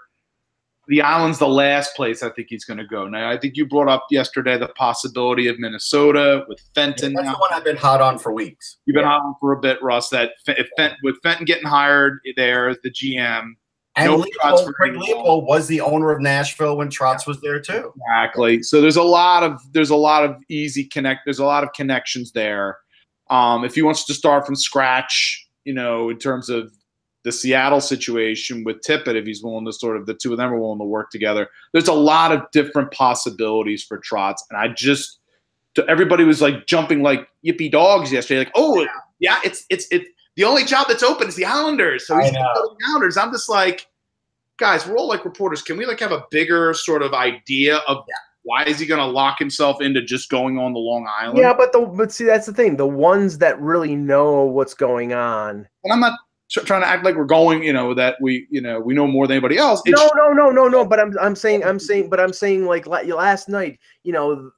the 0.90 1.00
island's 1.02 1.38
the 1.38 1.48
last 1.48 1.94
place 1.94 2.20
I 2.20 2.30
think 2.30 2.48
he's 2.50 2.64
going 2.64 2.78
to 2.78 2.84
go. 2.84 3.06
Now, 3.06 3.30
I 3.30 3.38
think 3.38 3.56
you 3.56 3.64
brought 3.64 3.88
up 3.88 4.06
yesterday 4.10 4.58
the 4.58 4.66
possibility 4.68 5.46
of 5.46 5.56
Minnesota 5.56 6.44
with 6.48 6.60
Fenton. 6.74 7.12
That's 7.12 7.26
now. 7.26 7.34
the 7.34 7.38
one 7.38 7.50
I've 7.52 7.62
been 7.62 7.76
hot 7.76 8.00
on 8.00 8.18
for 8.18 8.32
weeks. 8.32 8.78
You've 8.84 8.94
been 8.94 9.04
yeah. 9.04 9.10
hot 9.10 9.22
on 9.22 9.36
for 9.40 9.52
a 9.52 9.60
bit, 9.60 9.80
Russ. 9.84 10.08
That 10.08 10.32
if 10.48 10.66
Fenton, 10.76 10.98
with 11.04 11.14
Fenton 11.22 11.44
getting 11.44 11.68
hired 11.68 12.18
there 12.34 12.68
as 12.68 12.76
the 12.82 12.90
GM, 12.90 13.52
and 13.94 14.10
no 14.10 14.16
Leopold, 14.16 14.74
Leopold 14.80 15.46
was 15.46 15.68
the 15.68 15.80
owner 15.80 16.10
of 16.10 16.20
Nashville 16.20 16.76
when 16.76 16.88
Trotz 16.88 17.24
was 17.24 17.40
there 17.40 17.60
too. 17.60 17.92
Exactly. 17.96 18.60
So 18.64 18.80
there's 18.80 18.96
a 18.96 19.02
lot 19.02 19.44
of 19.44 19.60
there's 19.72 19.90
a 19.90 19.96
lot 19.96 20.24
of 20.24 20.42
easy 20.48 20.84
connect. 20.84 21.20
There's 21.24 21.38
a 21.38 21.44
lot 21.44 21.62
of 21.62 21.72
connections 21.72 22.32
there. 22.32 22.78
Um, 23.28 23.64
if 23.64 23.76
he 23.76 23.82
wants 23.82 24.04
to 24.06 24.14
start 24.14 24.44
from 24.44 24.56
scratch, 24.56 25.46
you 25.62 25.72
know, 25.72 26.10
in 26.10 26.18
terms 26.18 26.50
of 26.50 26.72
the 27.24 27.32
Seattle 27.32 27.80
situation 27.80 28.64
with 28.64 28.80
Tippett, 28.80 29.14
if 29.14 29.26
he's 29.26 29.42
willing 29.42 29.66
to 29.66 29.72
sort 29.72 29.96
of 29.96 30.06
the 30.06 30.14
two 30.14 30.32
of 30.32 30.38
them 30.38 30.52
are 30.52 30.58
willing 30.58 30.78
to 30.78 30.84
work 30.84 31.10
together. 31.10 31.48
There's 31.72 31.88
a 31.88 31.92
lot 31.92 32.32
of 32.32 32.42
different 32.52 32.90
possibilities 32.92 33.84
for 33.84 33.98
Trotz, 33.98 34.36
and 34.50 34.58
I 34.58 34.68
just 34.68 35.20
to, 35.74 35.86
everybody 35.86 36.24
was 36.24 36.40
like 36.40 36.66
jumping 36.66 37.02
like 37.02 37.28
yippee 37.46 37.70
dogs 37.70 38.12
yesterday, 38.12 38.40
like, 38.40 38.52
oh 38.54 38.86
yeah, 39.18 39.38
it's 39.44 39.64
it's 39.70 39.86
it's 39.90 40.08
the 40.36 40.44
only 40.44 40.64
job 40.64 40.86
that's 40.88 41.02
open 41.02 41.28
is 41.28 41.36
the 41.36 41.44
Islanders. 41.44 42.06
So 42.06 42.18
he's 42.18 42.32
the 42.32 42.76
Islanders. 42.88 43.16
I'm 43.16 43.30
just 43.30 43.48
like, 43.48 43.86
guys, 44.58 44.86
we're 44.86 44.96
all 44.96 45.08
like 45.08 45.24
reporters. 45.24 45.62
Can 45.62 45.76
we 45.76 45.86
like 45.86 46.00
have 46.00 46.12
a 46.12 46.24
bigger 46.30 46.72
sort 46.74 47.02
of 47.02 47.12
idea 47.12 47.76
of 47.88 48.04
yeah. 48.08 48.14
why 48.42 48.64
is 48.64 48.78
he 48.78 48.86
going 48.86 49.00
to 49.00 49.06
lock 49.06 49.38
himself 49.38 49.80
into 49.82 50.02
just 50.02 50.30
going 50.30 50.58
on 50.58 50.72
the 50.72 50.78
Long 50.78 51.06
Island? 51.20 51.38
Yeah, 51.38 51.52
but 51.52 51.72
the 51.72 51.80
but 51.80 52.10
see 52.10 52.24
that's 52.24 52.46
the 52.46 52.54
thing. 52.54 52.76
The 52.76 52.86
ones 52.86 53.38
that 53.38 53.60
really 53.60 53.94
know 53.94 54.44
what's 54.44 54.74
going 54.74 55.12
on. 55.12 55.68
And 55.84 55.92
I'm 55.92 56.00
not 56.00 56.18
trying 56.50 56.82
to 56.82 56.88
act 56.88 57.04
like 57.04 57.14
we're 57.14 57.24
going, 57.24 57.62
you 57.62 57.72
know, 57.72 57.94
that 57.94 58.16
we, 58.20 58.46
you 58.50 58.60
know, 58.60 58.80
we 58.80 58.92
know 58.92 59.06
more 59.06 59.26
than 59.26 59.36
anybody 59.36 59.56
else. 59.56 59.80
It's 59.84 60.00
no, 60.00 60.10
no, 60.16 60.32
no, 60.32 60.50
no, 60.50 60.68
no. 60.68 60.84
But 60.84 60.98
I'm, 60.98 61.16
I'm 61.20 61.36
saying, 61.36 61.64
I'm 61.64 61.78
saying, 61.78 62.10
but 62.10 62.20
I'm 62.20 62.32
saying, 62.32 62.66
like 62.66 62.86
last 62.86 63.48
night, 63.48 63.78
you 64.02 64.12
know, 64.12 64.50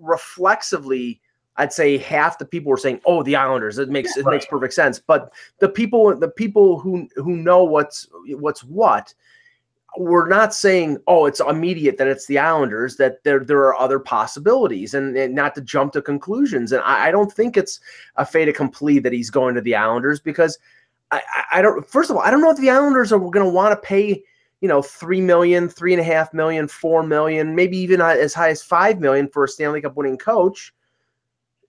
reflexively, 0.00 1.20
I'd 1.56 1.72
say 1.72 1.98
half 1.98 2.38
the 2.38 2.44
people 2.44 2.70
were 2.70 2.76
saying, 2.76 3.00
"Oh, 3.04 3.22
the 3.22 3.36
Islanders." 3.36 3.78
It 3.78 3.88
makes 3.88 4.16
it 4.16 4.24
right. 4.24 4.34
makes 4.34 4.46
perfect 4.46 4.74
sense. 4.74 4.98
But 4.98 5.32
the 5.58 5.68
people, 5.68 6.16
the 6.16 6.28
people 6.28 6.78
who 6.78 7.08
who 7.16 7.36
know 7.36 7.64
what's 7.64 8.08
what's 8.28 8.64
what, 8.64 9.12
we're 9.98 10.28
not 10.28 10.54
saying, 10.54 10.98
"Oh, 11.06 11.26
it's 11.26 11.40
immediate 11.40 11.98
that 11.98 12.06
it's 12.06 12.26
the 12.26 12.38
Islanders." 12.38 12.96
That 12.96 13.22
there 13.24 13.44
there 13.44 13.58
are 13.58 13.76
other 13.76 13.98
possibilities, 13.98 14.94
and, 14.94 15.16
and 15.16 15.34
not 15.34 15.54
to 15.56 15.60
jump 15.60 15.92
to 15.94 16.02
conclusions. 16.02 16.72
And 16.72 16.82
I, 16.82 17.08
I 17.08 17.10
don't 17.10 17.32
think 17.32 17.56
it's 17.56 17.80
a 18.16 18.24
fait 18.24 18.48
accompli 18.48 18.98
that 19.00 19.12
he's 19.12 19.30
going 19.30 19.54
to 19.54 19.60
the 19.60 19.74
Islanders 19.74 20.20
because 20.20 20.58
I, 21.10 21.22
I 21.52 21.62
don't. 21.62 21.86
First 21.86 22.10
of 22.10 22.16
all, 22.16 22.22
I 22.22 22.30
don't 22.30 22.40
know 22.40 22.50
if 22.50 22.58
the 22.58 22.70
Islanders 22.70 23.12
are 23.12 23.18
going 23.18 23.44
to 23.44 23.48
want 23.48 23.72
to 23.72 23.86
pay, 23.86 24.22
you 24.60 24.68
know, 24.68 24.82
three 24.82 25.20
million, 25.20 25.68
three 25.68 25.92
and 25.92 26.00
a 26.00 26.04
half 26.04 26.32
million, 26.32 26.68
four 26.68 27.02
million, 27.02 27.54
maybe 27.54 27.76
even 27.78 28.00
as 28.00 28.32
high 28.34 28.50
as 28.50 28.62
five 28.62 29.00
million 29.00 29.28
for 29.28 29.44
a 29.44 29.48
Stanley 29.48 29.80
Cup 29.80 29.96
winning 29.96 30.18
coach. 30.18 30.72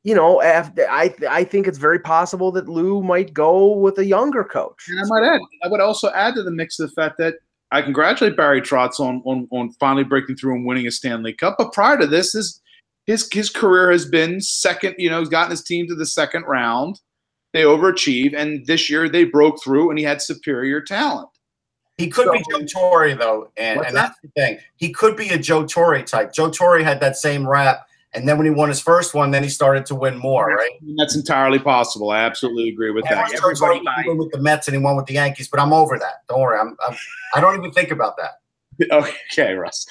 You 0.03 0.15
know, 0.15 0.41
after, 0.41 0.87
I 0.89 1.13
I 1.29 1.43
think 1.43 1.67
it's 1.67 1.77
very 1.77 1.99
possible 1.99 2.51
that 2.53 2.67
Lou 2.67 3.03
might 3.03 3.33
go 3.33 3.73
with 3.73 3.97
a 3.99 4.05
younger 4.05 4.43
coach. 4.43 4.87
And 4.89 4.99
I 4.99 5.03
might 5.05 5.23
add, 5.23 5.41
I 5.63 5.67
would 5.67 5.81
also 5.81 6.11
add 6.11 6.35
to 6.35 6.43
the 6.43 6.51
mix 6.51 6.77
the 6.77 6.89
fact 6.89 7.17
that 7.19 7.35
I 7.71 7.81
congratulate 7.81 8.35
Barry 8.35 8.61
Trotz 8.61 8.99
on 8.99 9.21
on, 9.25 9.47
on 9.51 9.71
finally 9.73 10.03
breaking 10.03 10.37
through 10.37 10.55
and 10.55 10.65
winning 10.65 10.87
a 10.87 10.91
Stanley 10.91 11.33
Cup. 11.33 11.55
But 11.57 11.73
prior 11.73 11.97
to 11.97 12.07
this, 12.07 12.33
his 12.33 12.61
his 13.05 13.27
his 13.31 13.49
career 13.49 13.91
has 13.91 14.05
been 14.05 14.41
second. 14.41 14.95
You 14.97 15.09
know, 15.09 15.19
he's 15.19 15.29
gotten 15.29 15.51
his 15.51 15.63
team 15.63 15.87
to 15.87 15.95
the 15.95 16.05
second 16.05 16.43
round 16.43 16.99
they 17.53 17.63
overachieve, 17.63 18.33
and 18.35 18.65
this 18.65 18.89
year 18.89 19.09
they 19.09 19.25
broke 19.25 19.61
through, 19.63 19.89
and 19.89 19.99
he 19.99 20.05
had 20.05 20.21
superior 20.21 20.81
talent. 20.81 21.29
He 21.97 22.09
could 22.09 22.25
so, 22.25 22.31
be 22.31 22.43
Joe 22.49 22.65
Torre 22.65 23.13
though, 23.13 23.51
and, 23.57 23.79
and 23.79 23.87
that? 23.87 23.93
that's 23.93 24.19
the 24.21 24.29
thing. 24.29 24.57
He 24.77 24.91
could 24.91 25.15
be 25.15 25.29
a 25.29 25.37
Joe 25.37 25.65
Torre 25.65 26.01
type. 26.01 26.33
Joe 26.33 26.49
Torre 26.49 26.79
had 26.79 26.99
that 27.01 27.15
same 27.15 27.47
rap, 27.47 27.85
and 28.13 28.27
then 28.27 28.37
when 28.37 28.45
he 28.45 28.51
won 28.51 28.69
his 28.69 28.81
first 28.81 29.13
one, 29.13 29.31
then 29.31 29.43
he 29.43 29.49
started 29.49 29.85
to 29.87 29.95
win 29.95 30.17
more. 30.17 30.55
Right? 30.55 30.71
That's 30.97 31.15
entirely 31.15 31.59
possible. 31.59 32.09
I 32.09 32.21
absolutely 32.21 32.69
agree 32.69 32.91
with 32.91 33.05
and 33.09 33.17
that. 33.17 33.33
Everybody 33.33 33.81
with 34.07 34.31
the 34.31 34.39
Mets, 34.39 34.67
and 34.67 34.75
he 34.75 34.81
won 34.81 34.95
with 34.95 35.05
the 35.05 35.13
Yankees. 35.13 35.47
But 35.47 35.59
I'm 35.59 35.73
over 35.73 35.97
that. 35.99 36.27
Don't 36.27 36.39
worry. 36.39 36.59
I'm, 36.59 36.75
I'm 36.87 36.95
I 37.35 37.41
don't 37.41 37.57
even 37.57 37.71
think 37.71 37.91
about 37.91 38.17
that. 38.17 38.40
Okay, 38.91 39.53
Russ. 39.53 39.85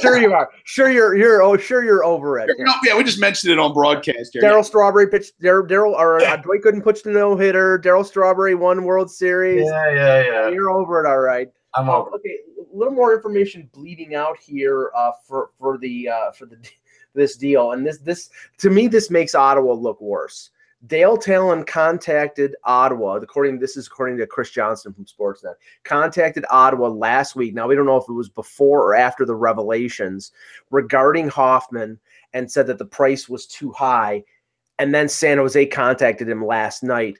sure 0.00 0.18
you 0.18 0.32
are. 0.32 0.48
Sure 0.64 0.90
you're 0.90 1.16
you're 1.16 1.42
oh 1.42 1.56
sure 1.56 1.84
you're 1.84 2.04
over 2.04 2.38
it. 2.38 2.50
No, 2.58 2.72
yeah, 2.84 2.96
we 2.96 3.04
just 3.04 3.20
mentioned 3.20 3.52
it 3.52 3.58
on 3.58 3.72
broadcast. 3.72 4.34
Darryl 4.34 4.64
Strawberry 4.64 5.08
pitched. 5.08 5.40
Daryl 5.40 5.92
or 5.92 6.20
uh, 6.20 6.36
Dwight 6.36 6.62
Gooden 6.62 6.82
pitched 6.84 7.06
a 7.06 7.10
no 7.10 7.36
hitter. 7.36 7.78
Daryl 7.78 8.04
Strawberry 8.04 8.54
won 8.54 8.84
World 8.84 9.10
Series. 9.10 9.66
Yeah, 9.66 9.94
yeah, 9.94 10.22
yeah. 10.22 10.48
You're 10.48 10.70
over 10.70 11.04
it. 11.04 11.08
All 11.08 11.18
right. 11.18 11.48
I'm 11.74 11.90
over. 11.90 12.10
okay, 12.14 12.38
a 12.58 12.76
little 12.76 12.94
more 12.94 13.14
information 13.14 13.68
bleeding 13.72 14.14
out 14.14 14.38
here 14.38 14.90
uh, 14.96 15.12
for 15.26 15.50
for 15.58 15.78
the 15.78 16.08
uh, 16.08 16.32
for 16.32 16.46
the 16.46 16.56
this 17.14 17.36
deal, 17.36 17.72
and 17.72 17.86
this 17.86 17.98
this 17.98 18.30
to 18.58 18.70
me 18.70 18.88
this 18.88 19.10
makes 19.10 19.34
Ottawa 19.34 19.72
look 19.72 20.00
worse. 20.00 20.50
Dale 20.86 21.16
Tallon 21.16 21.64
contacted 21.64 22.54
Ottawa. 22.64 23.14
According 23.16 23.58
this 23.58 23.76
is 23.76 23.86
according 23.86 24.18
to 24.18 24.26
Chris 24.26 24.50
Johnston 24.50 24.92
from 24.92 25.06
Sportsnet. 25.06 25.54
Contacted 25.84 26.44
Ottawa 26.50 26.88
last 26.88 27.34
week. 27.34 27.54
Now 27.54 27.66
we 27.66 27.74
don't 27.74 27.86
know 27.86 27.96
if 27.96 28.08
it 28.08 28.12
was 28.12 28.28
before 28.28 28.82
or 28.82 28.94
after 28.94 29.24
the 29.24 29.34
revelations 29.34 30.32
regarding 30.70 31.28
Hoffman, 31.28 31.98
and 32.34 32.50
said 32.50 32.66
that 32.66 32.78
the 32.78 32.84
price 32.84 33.28
was 33.28 33.46
too 33.46 33.72
high. 33.72 34.22
And 34.78 34.94
then 34.94 35.08
San 35.08 35.38
Jose 35.38 35.66
contacted 35.66 36.28
him 36.28 36.44
last 36.44 36.82
night, 36.82 37.18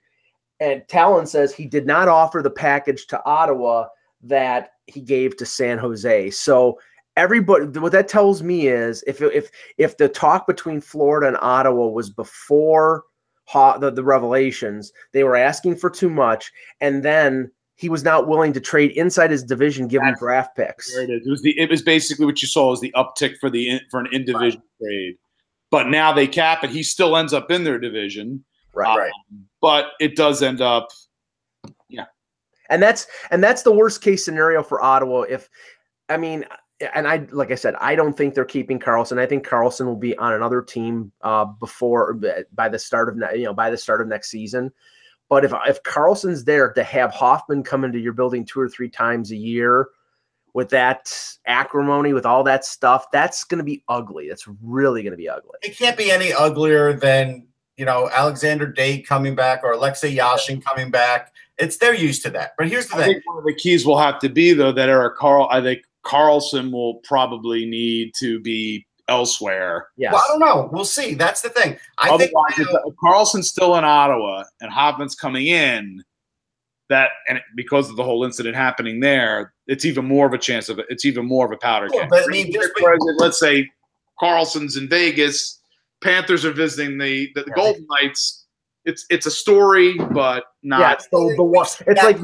and 0.61 0.87
Tallon 0.89 1.27
says 1.27 1.55
he 1.55 1.65
did 1.65 1.87
not 1.87 2.09
offer 2.09 2.43
the 2.43 2.51
package 2.51 3.07
to 3.07 3.25
Ottawa 3.25 3.87
that 4.23 4.73
he 4.87 5.01
gave 5.01 5.37
to 5.39 5.47
San 5.47 5.79
Jose. 5.79 6.31
So 6.31 6.79
everybody 7.17 7.67
what 7.79 7.93
that 7.93 8.09
tells 8.09 8.43
me 8.43 8.69
is 8.69 9.03
if 9.07 9.23
if 9.23 9.51
if 9.79 9.97
the 9.97 10.09
talk 10.09 10.47
between 10.47 10.83
Florida 10.83 11.29
and 11.29 11.39
Ottawa 11.41 11.89
was 11.89 12.11
before 12.11 13.05
the, 13.53 13.93
the 13.95 14.05
revelations. 14.05 14.93
They 15.13 15.25
were 15.25 15.37
asking 15.37 15.77
for 15.77 15.91
too 15.91 16.11
much, 16.11 16.53
and 16.81 17.03
then 17.03 17.51
he 17.77 17.89
was 17.89 18.03
not 18.03 18.27
willing 18.27 18.53
to 18.55 18.61
trade 18.61 18.93
inside 18.93 19.31
his 19.31 19.45
division, 19.45 19.87
given 19.87 20.09
That's, 20.09 20.21
draft 20.21 20.57
picks. 20.57 20.95
It, 20.95 21.11
it 21.11 21.23
was 21.27 21.43
the 21.43 21.59
it 21.59 21.71
was 21.71 21.83
basically 21.83 22.27
what 22.27 22.41
you 22.43 22.49
saw 22.49 22.71
was 22.71 22.81
the 22.81 22.93
uptick 22.97 23.37
for 23.39 23.51
the 23.51 23.81
for 23.91 24.01
an 24.01 24.09
in 24.13 24.25
division 24.25 24.63
right. 24.81 24.89
trade. 24.89 25.19
But 25.71 25.89
now 25.89 26.13
they 26.13 26.27
cap 26.27 26.65
it. 26.65 26.71
He 26.71 26.83
still 26.83 27.17
ends 27.17 27.33
up 27.33 27.51
in 27.51 27.65
their 27.65 27.79
division. 27.79 28.45
Right. 28.73 28.91
Um, 28.91 28.99
right. 28.99 29.13
But 29.61 29.87
it 30.01 30.17
does 30.17 30.43
end 30.43 30.61
up, 30.61 30.89
yeah. 31.89 32.07
And 32.71 32.83
that's 32.83 33.07
and 33.31 33.43
that's 33.43 33.63
the 33.63 33.73
worst 33.73 34.01
case 34.01 34.25
scenario 34.25 34.63
for 34.63 34.83
Ottawa. 34.83 35.23
If 35.23 35.49
I 36.09 36.17
mean, 36.17 36.45
and 36.95 37.09
I 37.09 37.27
like 37.31 37.51
I 37.51 37.55
said, 37.55 37.75
I 37.81 37.95
don't 37.95 38.17
think 38.17 38.35
they're 38.35 38.45
keeping 38.45 38.79
Karlsson. 38.79 39.19
I 39.19 39.27
think 39.27 39.47
Karlsson 39.47 39.87
will 39.87 39.97
be 39.97 40.17
on 40.19 40.35
another 40.35 40.63
team 40.63 41.13
uh, 41.23 41.45
before 41.45 42.19
by 42.53 42.69
the 42.69 42.79
start 42.79 43.09
of 43.09 43.17
you 43.37 43.45
know 43.45 43.55
by 43.55 43.71
the 43.71 43.79
start 43.79 44.01
of 44.01 44.09
next 44.09 44.31
season. 44.31 44.73
But 45.29 45.45
if 45.45 45.53
if 45.67 45.83
Karlsson's 45.83 46.45
there 46.45 46.73
to 46.73 46.85
have 46.85 47.13
Hoffman 47.13 47.63
come 47.63 47.85
into 47.85 47.99
your 47.99 48.13
building 48.13 48.45
two 48.45 48.61
or 48.61 48.69
three 48.69 48.89
times 48.89 49.31
a 49.31 49.37
year, 49.37 49.89
with 50.57 50.71
that 50.71 51.13
acrimony, 51.47 52.15
with 52.15 52.25
all 52.25 52.43
that 52.45 52.65
stuff, 52.65 53.11
that's 53.11 53.45
going 53.45 53.59
to 53.59 53.65
be 53.65 53.83
ugly. 53.89 54.27
That's 54.27 54.49
really 54.63 55.03
going 55.03 55.11
to 55.11 55.17
be 55.19 55.29
ugly. 55.29 55.59
It 55.63 55.77
can't 55.77 55.99
be 55.99 56.11
any 56.11 56.33
uglier 56.33 56.95
than 56.95 57.47
you 57.77 57.85
know 57.85 58.09
Alexandre 58.11 58.73
Daigle 58.73 59.07
coming 59.07 59.35
back 59.35 59.61
or 59.63 59.73
Alexei 59.73 60.17
Yashin 60.17 60.65
coming 60.65 60.91
back. 60.91 61.33
It's 61.59 61.77
they're 61.77 61.95
used 61.95 62.23
to 62.23 62.31
that. 62.31 62.53
But 62.57 62.69
here's 62.69 62.89
the 62.89 62.97
I 62.97 63.05
thing: 63.05 63.13
think 63.15 63.27
one 63.27 63.37
of 63.37 63.45
the 63.45 63.55
keys 63.55 63.85
will 63.85 63.99
have 63.99 64.19
to 64.21 64.31
be 64.31 64.55
though 64.55 64.73
that 64.73 64.89
Erik 64.89 65.17
Carl. 65.17 65.47
I 65.51 65.61
think 65.61 65.83
Karlsson 66.07 66.71
will 66.71 66.97
probably 67.05 67.67
need 67.67 68.13
to 68.21 68.39
be 68.41 68.87
elsewhere. 69.09 69.89
Yes. 69.97 70.13
well, 70.13 70.23
I 70.25 70.29
don't 70.29 70.41
know. 70.41 70.69
We'll 70.73 70.85
see. 70.85 71.15
That's 71.15 71.41
the 71.41 71.49
thing. 71.51 71.79
I 71.99 72.09
Otherwise, 72.11 72.55
think 72.57 72.69
if 72.71 72.95
Karlsson's 73.03 73.49
still 73.49 73.77
in 73.77 73.85
Ottawa 73.85 74.45
and 74.61 74.71
Hoffman's 74.71 75.15
coming 75.15 75.47
in, 75.47 76.03
that 76.89 77.11
and 77.29 77.41
because 77.57 77.91
of 77.91 77.97
the 77.97 78.05
whole 78.05 78.25
incident 78.25 78.55
happening 78.55 79.01
there, 79.01 79.53
it's 79.67 79.85
even 79.85 80.05
more 80.05 80.27
of 80.27 80.33
a 80.33 80.39
chance 80.39 80.69
of. 80.69 80.81
It's 80.89 81.05
even 81.05 81.27
more 81.27 81.45
of 81.45 81.51
a 81.53 81.57
powder 81.57 81.89
Yeah, 81.93 82.03
keg. 82.03 82.11
but 82.11 82.23
I 82.25 82.27
mean, 82.29 82.53
there's 82.53 82.71
let's 83.17 83.41
say 83.41 83.69
Karlsson's 84.23 84.77
in 84.77 84.89
Vegas, 84.89 85.61
Panthers 86.03 86.45
are 86.45 86.53
visiting 86.53 86.99
the 86.99 87.29
the, 87.35 87.43
the 87.43 87.51
Golden 87.53 87.87
Knights. 87.91 88.45
It's 88.85 89.05
it's 89.11 89.27
a 89.27 89.31
story, 89.33 89.97
but 90.13 90.45
not. 90.63 90.81
yeah, 90.81 90.93
it's 90.93 91.09
the, 91.09 91.35
the 91.37 91.43
one. 91.43 91.67
It's 91.89 92.03
like 92.05 92.19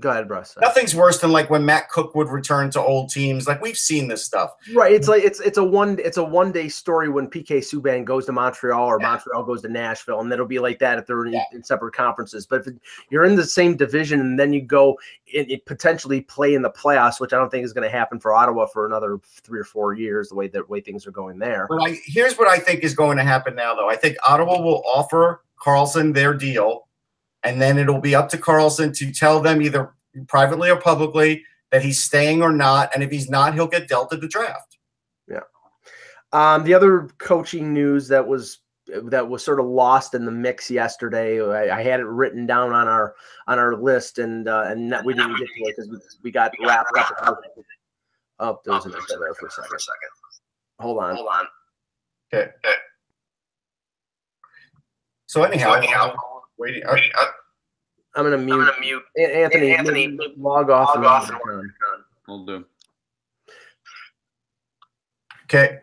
go 0.00 0.10
ahead, 0.10 0.28
Russ. 0.30 0.56
nothing's 0.60 0.94
worse 0.94 1.20
than 1.20 1.32
like 1.32 1.50
when 1.50 1.64
Matt 1.64 1.88
Cooke 1.90 2.14
would 2.14 2.28
return 2.28 2.70
to 2.70 2.80
old 2.80 3.10
teams. 3.10 3.46
Like 3.46 3.60
we've 3.60 3.76
seen 3.76 4.08
this 4.08 4.24
stuff. 4.24 4.54
Right. 4.74 4.92
It's 4.92 5.08
like 5.08 5.22
it's 5.24 5.40
it's 5.40 5.58
a 5.58 5.64
one 5.64 5.98
it's 6.02 6.16
a 6.16 6.24
one 6.24 6.52
day 6.52 6.68
story 6.68 7.08
when 7.08 7.28
PK 7.28 7.58
Subban 7.58 8.04
goes 8.04 8.26
to 8.26 8.32
Montreal 8.32 8.86
or 8.86 8.98
Montreal 8.98 9.42
goes 9.44 9.62
to 9.62 9.68
Nashville, 9.68 10.20
and 10.20 10.32
it'll 10.32 10.46
be 10.46 10.58
like 10.58 10.78
that 10.80 10.98
if 10.98 11.06
they're 11.06 11.26
in, 11.26 11.32
Yeah. 11.32 11.44
in 11.52 11.62
separate 11.62 11.94
conferences. 11.94 12.46
But 12.46 12.66
if 12.66 12.74
you're 13.10 13.24
in 13.24 13.36
the 13.36 13.44
same 13.44 13.76
division 13.76 14.20
and 14.20 14.38
then 14.38 14.52
you 14.52 14.62
go 14.62 14.98
and 15.36 15.50
it 15.50 15.64
potentially 15.66 16.22
play 16.22 16.54
in 16.54 16.62
the 16.62 16.70
playoffs, 16.70 17.20
which 17.20 17.32
I 17.32 17.36
don't 17.36 17.50
think 17.50 17.64
is 17.64 17.72
going 17.72 17.88
to 17.90 17.96
happen 17.96 18.18
for 18.18 18.32
Ottawa 18.34 18.66
for 18.66 18.86
another 18.86 19.18
three 19.42 19.60
or 19.60 19.64
four 19.64 19.94
years, 19.94 20.30
the 20.30 20.34
way 20.34 20.48
the 20.48 20.64
way 20.64 20.80
things 20.80 21.06
are 21.06 21.10
going 21.10 21.38
there. 21.38 21.66
But 21.68 21.82
I, 21.82 21.98
here's 22.04 22.38
what 22.38 22.48
I 22.48 22.58
think 22.58 22.82
is 22.82 22.94
going 22.94 23.16
to 23.18 23.24
happen 23.24 23.54
now, 23.54 23.74
though. 23.74 23.90
I 23.90 23.96
think 23.96 24.16
Ottawa 24.26 24.60
will 24.60 24.82
offer 24.86 25.42
Karlsson 25.60 26.14
their 26.14 26.34
deal, 26.34 26.87
and 27.44 27.60
then 27.60 27.78
it'll 27.78 28.00
be 28.00 28.14
up 28.14 28.28
to 28.30 28.36
Karlsson 28.36 28.96
to 28.96 29.12
tell 29.12 29.40
them 29.40 29.62
either 29.62 29.94
privately 30.26 30.70
or 30.70 30.76
publicly 30.76 31.44
that 31.70 31.82
he's 31.82 32.02
staying 32.02 32.42
or 32.42 32.52
not. 32.52 32.90
And 32.94 33.02
if 33.02 33.10
he's 33.10 33.30
not, 33.30 33.54
he'll 33.54 33.66
get 33.66 33.88
dealt 33.88 34.12
at 34.12 34.20
the 34.20 34.28
draft. 34.28 34.78
Yeah. 35.28 35.40
Um, 36.32 36.64
the 36.64 36.74
other 36.74 37.08
coaching 37.18 37.72
news 37.72 38.08
that 38.08 38.26
was 38.26 38.60
that 38.86 39.28
was 39.28 39.44
sort 39.44 39.60
of 39.60 39.66
lost 39.66 40.14
in 40.14 40.24
the 40.24 40.32
mix 40.32 40.70
yesterday. 40.70 41.42
I, 41.42 41.78
I 41.78 41.82
had 41.82 42.00
it 42.00 42.06
written 42.06 42.46
down 42.46 42.72
on 42.72 42.88
our 42.88 43.14
on 43.46 43.58
our 43.58 43.76
list, 43.76 44.18
and 44.18 44.48
uh, 44.48 44.64
and 44.66 44.90
that 44.90 45.04
we 45.04 45.12
didn't 45.12 45.36
get 45.38 45.46
to 45.46 45.64
it 45.64 45.74
because 45.76 45.90
we, 45.90 45.98
we 46.24 46.30
got 46.30 46.52
wrapped 46.64 46.90
up. 46.96 47.40
Oh, 48.40 48.58
there 48.64 48.74
was 48.74 48.86
an 48.86 48.94
extra 48.94 49.18
there 49.18 49.34
for 49.34 49.46
a 49.46 49.50
second. 49.50 49.74
Hold 50.80 51.02
on. 51.02 51.16
Hold 51.16 51.28
on. 51.28 51.46
Okay. 52.32 52.50
So 55.26 55.42
anyhow, 55.42 55.74
anyhow 55.74 56.14
waiting. 56.58 56.82
uh, 56.86 56.96
I'm 58.16 58.24
gonna 58.24 58.38
mute. 58.38 58.54
I'm 58.54 58.66
gonna 58.66 58.80
mute 58.80 59.02
A- 59.16 59.42
Anthony, 59.44 59.74
Anthony, 59.74 60.18
log 60.36 60.70
off. 60.70 60.94
log 60.96 61.04
off 61.04 61.30
log 61.30 61.40
and 61.48 61.56
on. 61.56 61.72
Will 62.26 62.44
do. 62.44 62.64
okay. 65.44 65.80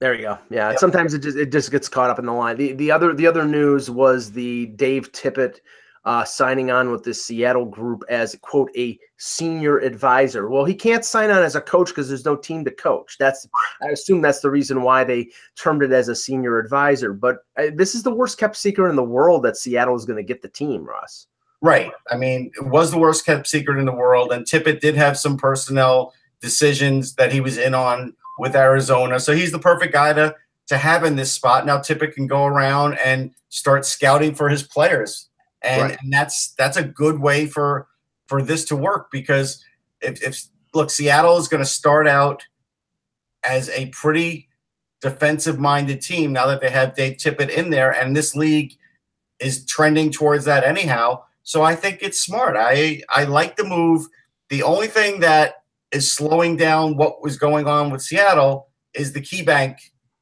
There 0.00 0.14
you 0.14 0.22
go. 0.22 0.38
Yeah, 0.50 0.74
sometimes 0.76 1.14
it 1.14 1.20
just 1.20 1.36
it 1.36 1.50
just 1.50 1.70
gets 1.70 1.88
caught 1.88 2.10
up 2.10 2.18
in 2.18 2.26
the 2.26 2.32
line. 2.32 2.56
The 2.56 2.72
the 2.74 2.90
other 2.90 3.14
the 3.14 3.26
other 3.26 3.44
news 3.46 3.90
was 3.90 4.32
the 4.32 4.66
Dave 4.66 5.12
Tippett 5.12 5.60
uh, 6.04 6.24
signing 6.24 6.70
on 6.70 6.90
with 6.90 7.02
the 7.02 7.14
Seattle 7.14 7.64
group 7.64 8.04
as 8.08 8.36
quote 8.42 8.70
a 8.76 8.98
senior 9.16 9.78
advisor. 9.78 10.48
Well, 10.48 10.64
he 10.64 10.74
can't 10.74 11.04
sign 11.04 11.30
on 11.30 11.42
as 11.42 11.56
a 11.56 11.60
coach 11.60 11.88
because 11.88 12.08
there's 12.08 12.26
no 12.26 12.36
team 12.36 12.64
to 12.64 12.70
coach. 12.70 13.16
That's 13.18 13.48
I 13.82 13.88
assume 13.88 14.20
that's 14.20 14.40
the 14.40 14.50
reason 14.50 14.82
why 14.82 15.04
they 15.04 15.30
termed 15.56 15.82
it 15.82 15.92
as 15.92 16.08
a 16.08 16.16
senior 16.16 16.58
advisor. 16.58 17.12
But 17.12 17.38
uh, 17.56 17.68
this 17.74 17.94
is 17.94 18.02
the 18.02 18.14
worst 18.14 18.38
kept 18.38 18.56
secret 18.56 18.90
in 18.90 18.96
the 18.96 19.02
world 19.02 19.42
that 19.44 19.56
Seattle 19.56 19.96
is 19.96 20.04
going 20.04 20.18
to 20.18 20.22
get 20.22 20.42
the 20.42 20.48
team, 20.48 20.84
Russ. 20.84 21.26
Right. 21.62 21.90
I 22.10 22.16
mean, 22.16 22.50
it 22.60 22.66
was 22.66 22.90
the 22.90 22.98
worst 22.98 23.24
kept 23.24 23.46
secret 23.46 23.78
in 23.78 23.86
the 23.86 23.92
world, 23.92 24.32
and 24.32 24.44
Tippett 24.44 24.80
did 24.80 24.96
have 24.96 25.16
some 25.16 25.38
personnel 25.38 26.12
decisions 26.42 27.14
that 27.14 27.32
he 27.32 27.40
was 27.40 27.56
in 27.56 27.74
on 27.74 28.14
with 28.38 28.54
Arizona. 28.54 29.18
So 29.18 29.32
he's 29.32 29.52
the 29.52 29.58
perfect 29.58 29.92
guy 29.94 30.12
to 30.12 30.34
to 30.66 30.76
have 30.76 31.04
in 31.04 31.16
this 31.16 31.32
spot. 31.32 31.64
Now 31.64 31.78
Tippett 31.78 32.14
can 32.14 32.26
go 32.26 32.44
around 32.44 32.98
and 33.04 33.30
start 33.48 33.86
scouting 33.86 34.34
for 34.34 34.48
his 34.48 34.62
players. 34.62 35.28
And, 35.64 35.82
Right. 35.82 35.98
and 36.02 36.12
that's 36.12 36.52
that's 36.58 36.76
a 36.76 36.84
good 36.84 37.18
way 37.20 37.46
for 37.46 37.88
for 38.28 38.42
this 38.42 38.64
to 38.66 38.76
work 38.76 39.10
because 39.10 39.64
if, 40.00 40.22
if 40.22 40.42
look, 40.74 40.90
Seattle 40.90 41.38
is 41.38 41.48
going 41.48 41.62
to 41.62 41.68
start 41.68 42.06
out 42.06 42.42
as 43.44 43.68
a 43.70 43.86
pretty 43.86 44.48
defensive 45.00 45.58
minded 45.58 46.00
team 46.00 46.32
now 46.32 46.46
that 46.46 46.60
they 46.60 46.70
have 46.70 46.94
Dave 46.94 47.16
Tippett 47.18 47.50
in 47.50 47.70
there, 47.70 47.90
and 47.90 48.16
this 48.16 48.34
league 48.34 48.74
is 49.40 49.64
trending 49.66 50.10
towards 50.10 50.44
that 50.46 50.64
anyhow. 50.64 51.22
So 51.42 51.62
I 51.62 51.74
think 51.74 51.98
it's 52.02 52.20
smart. 52.20 52.56
I 52.58 53.02
I 53.10 53.24
like 53.24 53.56
the 53.56 53.64
move. 53.64 54.06
The 54.50 54.62
only 54.62 54.86
thing 54.86 55.20
that 55.20 55.56
is 55.92 56.10
slowing 56.10 56.56
down 56.56 56.96
what 56.96 57.22
was 57.22 57.36
going 57.36 57.66
on 57.66 57.90
with 57.90 58.02
Seattle 58.02 58.68
is 58.94 59.12
the 59.12 59.20
key 59.20 59.42
bank 59.42 59.78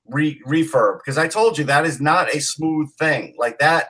re- 0.09 0.41
refurb 0.47 0.99
because 0.99 1.19
I 1.19 1.29
told 1.29 1.59
you 1.59 1.65
that 1.65 1.87
is 1.87 2.01
not 2.01 2.35
a 2.35 2.41
smooth 2.41 2.91
thing. 2.99 3.35
Like 3.39 3.59
that 3.59 3.89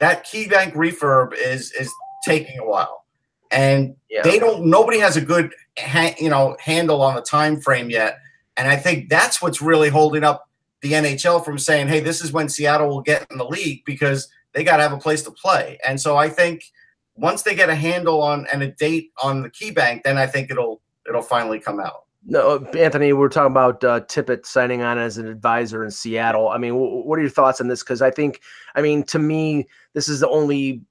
that 0.00 0.24
key 0.24 0.46
bank 0.48 0.74
refurb 0.74 1.34
is 1.34 1.72
is 1.72 1.90
taking 2.24 2.58
a 2.58 2.64
while. 2.66 3.04
And 3.50 3.94
Yeah. 4.10 4.22
they 4.22 4.38
don't 4.38 4.66
nobody 4.66 4.98
has 4.98 5.16
a 5.16 5.20
good 5.20 5.52
ha- 5.78 6.14
you 6.18 6.28
know 6.28 6.56
handle 6.60 7.02
on 7.02 7.14
the 7.14 7.22
time 7.22 7.60
frame 7.60 7.90
yet. 7.90 8.18
And 8.56 8.68
I 8.68 8.76
think 8.76 9.08
that's 9.08 9.40
what's 9.42 9.60
really 9.60 9.88
holding 9.90 10.24
up 10.24 10.48
the 10.82 10.92
NHL 10.94 11.44
from 11.44 11.58
saying, 11.58 11.88
"Hey, 11.88 12.00
this 12.00 12.22
is 12.22 12.32
when 12.32 12.48
Seattle 12.48 12.88
will 12.88 13.02
get 13.02 13.26
in 13.30 13.38
the 13.38 13.44
league 13.44 13.84
because 13.84 14.28
they 14.52 14.64
got 14.64 14.78
to 14.78 14.82
have 14.82 14.92
a 14.92 14.98
place 14.98 15.22
to 15.22 15.30
play." 15.30 15.78
And 15.86 16.00
so 16.00 16.16
I 16.16 16.28
think 16.28 16.64
once 17.14 17.42
they 17.42 17.54
get 17.54 17.68
a 17.70 17.74
handle 17.74 18.22
on 18.22 18.46
and 18.52 18.62
a 18.62 18.68
date 18.72 19.10
on 19.22 19.42
the 19.42 19.50
key 19.50 19.70
bank, 19.70 20.02
then 20.04 20.18
I 20.18 20.26
think 20.26 20.50
it'll 20.50 20.80
it'll 21.08 21.22
finally 21.22 21.60
come 21.60 21.80
out. 21.80 22.05
No, 22.28 22.58
Anthony, 22.76 23.12
we're 23.12 23.28
talking 23.28 23.52
about 23.52 23.84
uh, 23.84 24.00
Tippett 24.00 24.46
signing 24.46 24.82
on 24.82 24.98
as 24.98 25.16
an 25.16 25.28
advisor 25.28 25.84
in 25.84 25.92
Seattle. 25.92 26.48
I 26.48 26.58
mean, 26.58 26.72
wh- 26.72 27.06
what 27.06 27.20
are 27.20 27.22
your 27.22 27.30
thoughts 27.30 27.60
on 27.60 27.68
this? 27.68 27.84
Because 27.84 28.02
I 28.02 28.10
think, 28.10 28.40
I 28.74 28.82
mean, 28.82 29.04
to 29.04 29.20
me, 29.20 29.68
this 29.92 30.08
is 30.08 30.18
the 30.20 30.28
only 30.28 30.82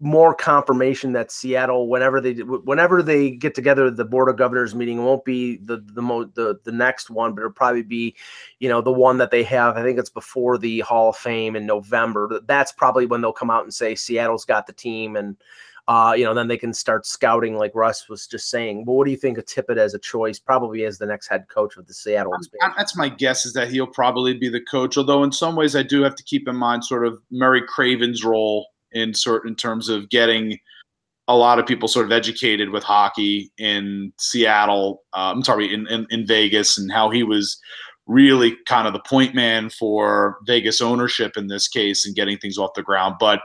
more 0.00 0.34
confirmation 0.34 1.12
that 1.12 1.32
Seattle, 1.32 1.88
whenever 1.88 2.20
they 2.20 2.34
whenever 2.34 3.02
they 3.02 3.30
get 3.30 3.54
together, 3.54 3.90
the 3.90 4.04
board 4.04 4.28
of 4.28 4.36
governors 4.36 4.74
meeting 4.74 5.02
won't 5.04 5.24
be 5.24 5.56
the 5.56 5.82
the 5.94 6.02
mo- 6.02 6.30
the 6.34 6.60
the 6.64 6.72
next 6.72 7.08
one, 7.08 7.34
but 7.34 7.40
it'll 7.40 7.52
probably 7.52 7.82
be, 7.82 8.14
you 8.60 8.68
know, 8.68 8.82
the 8.82 8.92
one 8.92 9.16
that 9.18 9.30
they 9.30 9.44
have. 9.44 9.76
I 9.78 9.82
think 9.82 9.98
it's 9.98 10.10
before 10.10 10.58
the 10.58 10.80
Hall 10.80 11.08
of 11.08 11.16
Fame 11.16 11.56
in 11.56 11.64
November. 11.64 12.42
That's 12.46 12.72
probably 12.72 13.06
when 13.06 13.22
they'll 13.22 13.32
come 13.32 13.50
out 13.50 13.64
and 13.64 13.72
say 13.72 13.94
Seattle's 13.94 14.44
got 14.44 14.66
the 14.66 14.74
team 14.74 15.16
and. 15.16 15.36
Uh, 15.88 16.12
you 16.14 16.22
know, 16.22 16.34
then 16.34 16.48
they 16.48 16.58
can 16.58 16.74
start 16.74 17.06
scouting, 17.06 17.56
like 17.56 17.72
Russ 17.74 18.10
was 18.10 18.26
just 18.26 18.50
saying. 18.50 18.84
But 18.84 18.92
what 18.92 19.06
do 19.06 19.10
you 19.10 19.16
think 19.16 19.38
of 19.38 19.46
Tippett 19.46 19.78
as 19.78 19.94
a 19.94 19.98
choice, 19.98 20.38
probably 20.38 20.84
as 20.84 20.98
the 20.98 21.06
next 21.06 21.28
head 21.28 21.46
coach 21.48 21.78
of 21.78 21.86
the 21.86 21.94
Seattle 21.94 22.34
expansion? 22.34 22.74
That's 22.76 22.94
my 22.94 23.08
guess 23.08 23.46
is 23.46 23.54
that 23.54 23.70
he'll 23.70 23.86
probably 23.86 24.34
be 24.34 24.50
the 24.50 24.60
coach. 24.60 24.98
Although 24.98 25.24
in 25.24 25.32
some 25.32 25.56
ways, 25.56 25.74
I 25.74 25.82
do 25.82 26.02
have 26.02 26.14
to 26.16 26.22
keep 26.22 26.46
in 26.46 26.56
mind 26.56 26.84
sort 26.84 27.06
of 27.06 27.18
Murray 27.30 27.62
Craven's 27.66 28.22
role 28.22 28.66
in 28.92 29.14
certain 29.14 29.54
terms 29.54 29.88
of 29.88 30.10
getting 30.10 30.58
a 31.26 31.36
lot 31.36 31.58
of 31.58 31.64
people 31.64 31.88
sort 31.88 32.04
of 32.04 32.12
educated 32.12 32.68
with 32.68 32.82
hockey 32.82 33.50
in 33.56 34.12
Seattle. 34.18 35.04
Uh, 35.14 35.32
I'm 35.34 35.42
sorry, 35.42 35.72
in, 35.72 35.86
in 35.88 36.06
in 36.10 36.26
Vegas, 36.26 36.76
and 36.76 36.92
how 36.92 37.08
he 37.08 37.22
was 37.22 37.58
really 38.06 38.56
kind 38.66 38.86
of 38.86 38.92
the 38.92 39.00
point 39.00 39.34
man 39.34 39.70
for 39.70 40.38
Vegas 40.46 40.82
ownership 40.82 41.36
in 41.36 41.46
this 41.46 41.66
case 41.66 42.04
and 42.04 42.14
getting 42.14 42.36
things 42.38 42.58
off 42.58 42.74
the 42.74 42.82
ground. 42.82 43.16
But 43.20 43.40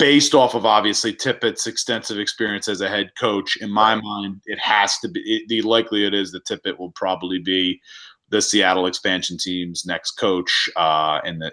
based 0.00 0.34
off 0.34 0.54
of 0.54 0.64
obviously 0.64 1.12
Tippett's 1.12 1.66
extensive 1.66 2.18
experience 2.18 2.68
as 2.68 2.80
a 2.80 2.88
head 2.88 3.12
coach, 3.20 3.56
in 3.56 3.70
my 3.70 3.94
mind, 3.94 4.40
it 4.46 4.58
has 4.58 4.98
to 5.00 5.08
be 5.08 5.20
it, 5.20 5.48
the 5.48 5.60
likelihood 5.62 6.14
is 6.14 6.32
that 6.32 6.46
Tippett 6.46 6.78
will 6.78 6.90
probably 6.92 7.38
be 7.38 7.80
the 8.30 8.40
Seattle 8.40 8.86
expansion 8.86 9.36
team's 9.36 9.84
next 9.84 10.12
coach, 10.12 10.70
uh, 10.76 11.20
and 11.24 11.42
the, 11.42 11.52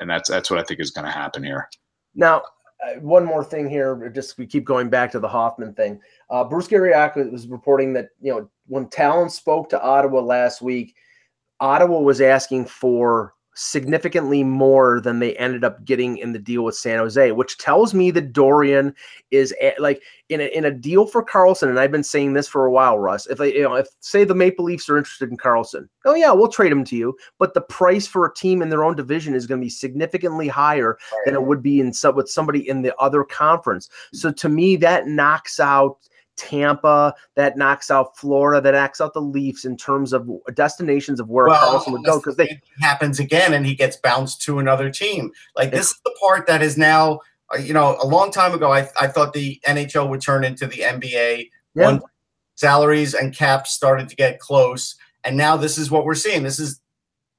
and 0.00 0.10
that's 0.10 0.28
that's 0.28 0.50
what 0.50 0.58
I 0.58 0.64
think 0.64 0.80
is 0.80 0.90
going 0.90 1.06
to 1.06 1.10
happen 1.10 1.44
here. 1.44 1.68
Now, 2.14 2.42
uh, 2.84 2.98
one 3.00 3.24
more 3.24 3.44
thing 3.44 3.70
here. 3.70 4.10
Just 4.14 4.36
we 4.38 4.46
keep 4.46 4.64
going 4.64 4.90
back 4.90 5.12
to 5.12 5.20
the 5.20 5.28
Hoffman 5.28 5.72
thing. 5.74 6.00
Uh, 6.30 6.42
Bruce 6.42 6.66
Garrioch 6.66 7.30
was 7.30 7.46
reporting 7.46 7.92
that 7.92 8.08
you 8.20 8.32
know 8.32 8.50
when 8.66 8.88
Tallon 8.88 9.30
spoke 9.30 9.68
to 9.70 9.80
Ottawa 9.80 10.20
last 10.20 10.60
week, 10.60 10.96
Ottawa 11.60 12.00
was 12.00 12.20
asking 12.20 12.64
for 12.66 13.34
significantly 13.54 14.42
more 14.42 15.00
than 15.00 15.18
they 15.18 15.36
ended 15.36 15.64
up 15.64 15.84
getting 15.84 16.18
in 16.18 16.32
the 16.32 16.38
deal 16.38 16.64
with 16.64 16.76
San 16.76 16.98
Jose, 16.98 17.32
which 17.32 17.58
tells 17.58 17.94
me 17.94 18.10
that 18.10 18.32
Dorion 18.32 18.94
is 19.30 19.54
a, 19.60 19.74
like 19.78 20.02
in 20.28 20.40
a, 20.40 20.44
in 20.56 20.64
a 20.64 20.70
deal 20.70 21.06
for 21.06 21.24
Karlsson. 21.24 21.68
And 21.68 21.78
I've 21.78 21.92
been 21.92 22.02
saying 22.02 22.32
this 22.32 22.48
for 22.48 22.66
a 22.66 22.70
while, 22.70 22.98
Russ. 22.98 23.26
If 23.26 23.38
they, 23.38 23.54
you 23.54 23.62
know, 23.62 23.74
if 23.74 23.86
say 24.00 24.24
the 24.24 24.34
Maple 24.34 24.64
Leafs 24.64 24.88
are 24.88 24.98
interested 24.98 25.30
in 25.30 25.36
Karlsson, 25.36 25.88
oh 26.04 26.14
yeah, 26.14 26.32
we'll 26.32 26.48
trade 26.48 26.72
him 26.72 26.84
to 26.84 26.96
you. 26.96 27.16
But 27.38 27.54
the 27.54 27.60
price 27.62 28.06
for 28.06 28.26
a 28.26 28.34
team 28.34 28.62
in 28.62 28.68
their 28.68 28.84
own 28.84 28.96
division 28.96 29.34
is 29.34 29.46
going 29.46 29.60
to 29.60 29.64
be 29.64 29.70
significantly 29.70 30.48
higher 30.48 30.98
than 31.24 31.34
it 31.34 31.42
would 31.42 31.62
be 31.62 31.80
in 31.80 31.92
some, 31.92 32.16
with 32.16 32.28
somebody 32.28 32.68
in 32.68 32.82
the 32.82 32.94
other 32.96 33.24
conference. 33.24 33.88
So 34.12 34.32
to 34.32 34.48
me, 34.48 34.76
that 34.76 35.06
knocks 35.06 35.60
out 35.60 35.98
Tampa, 36.36 37.14
that 37.36 37.56
knocks 37.56 37.90
out 37.90 38.16
Florida, 38.16 38.60
that 38.60 38.78
knocks 38.78 39.00
out 39.00 39.14
the 39.14 39.20
Leafs 39.20 39.64
in 39.64 39.76
terms 39.76 40.12
of 40.12 40.28
destinations 40.54 41.20
of 41.20 41.28
where 41.28 41.46
Well, 41.46 41.80
Karlsson 41.80 41.92
would 41.92 42.04
go 42.04 42.18
because 42.18 42.36
they 42.36 42.44
it 42.44 42.60
happens 42.80 43.20
again 43.20 43.52
and 43.54 43.66
he 43.66 43.74
gets 43.74 43.96
bounced 43.96 44.42
to 44.42 44.58
another 44.58 44.90
team. 44.90 45.30
Like 45.56 45.70
this 45.70 45.90
is 45.90 46.00
the 46.04 46.14
part 46.20 46.46
that 46.46 46.62
is 46.62 46.76
now, 46.76 47.20
uh, 47.54 47.58
you 47.58 47.72
know, 47.72 47.96
a 48.02 48.06
long 48.06 48.30
time 48.30 48.54
ago, 48.54 48.72
I, 48.72 48.88
I 49.00 49.06
thought 49.06 49.32
the 49.32 49.60
NHL 49.66 50.08
would 50.08 50.20
turn 50.20 50.44
into 50.44 50.66
the 50.66 50.80
NBA. 50.80 51.50
Yeah. 51.74 51.86
When 51.86 52.00
salaries 52.56 53.14
and 53.14 53.34
caps 53.34 53.72
started 53.72 54.08
to 54.08 54.16
get 54.16 54.38
close. 54.38 54.96
And 55.24 55.36
now 55.36 55.56
this 55.56 55.78
is 55.78 55.90
what 55.90 56.04
we're 56.04 56.14
seeing. 56.14 56.42
This 56.42 56.58
is 56.58 56.80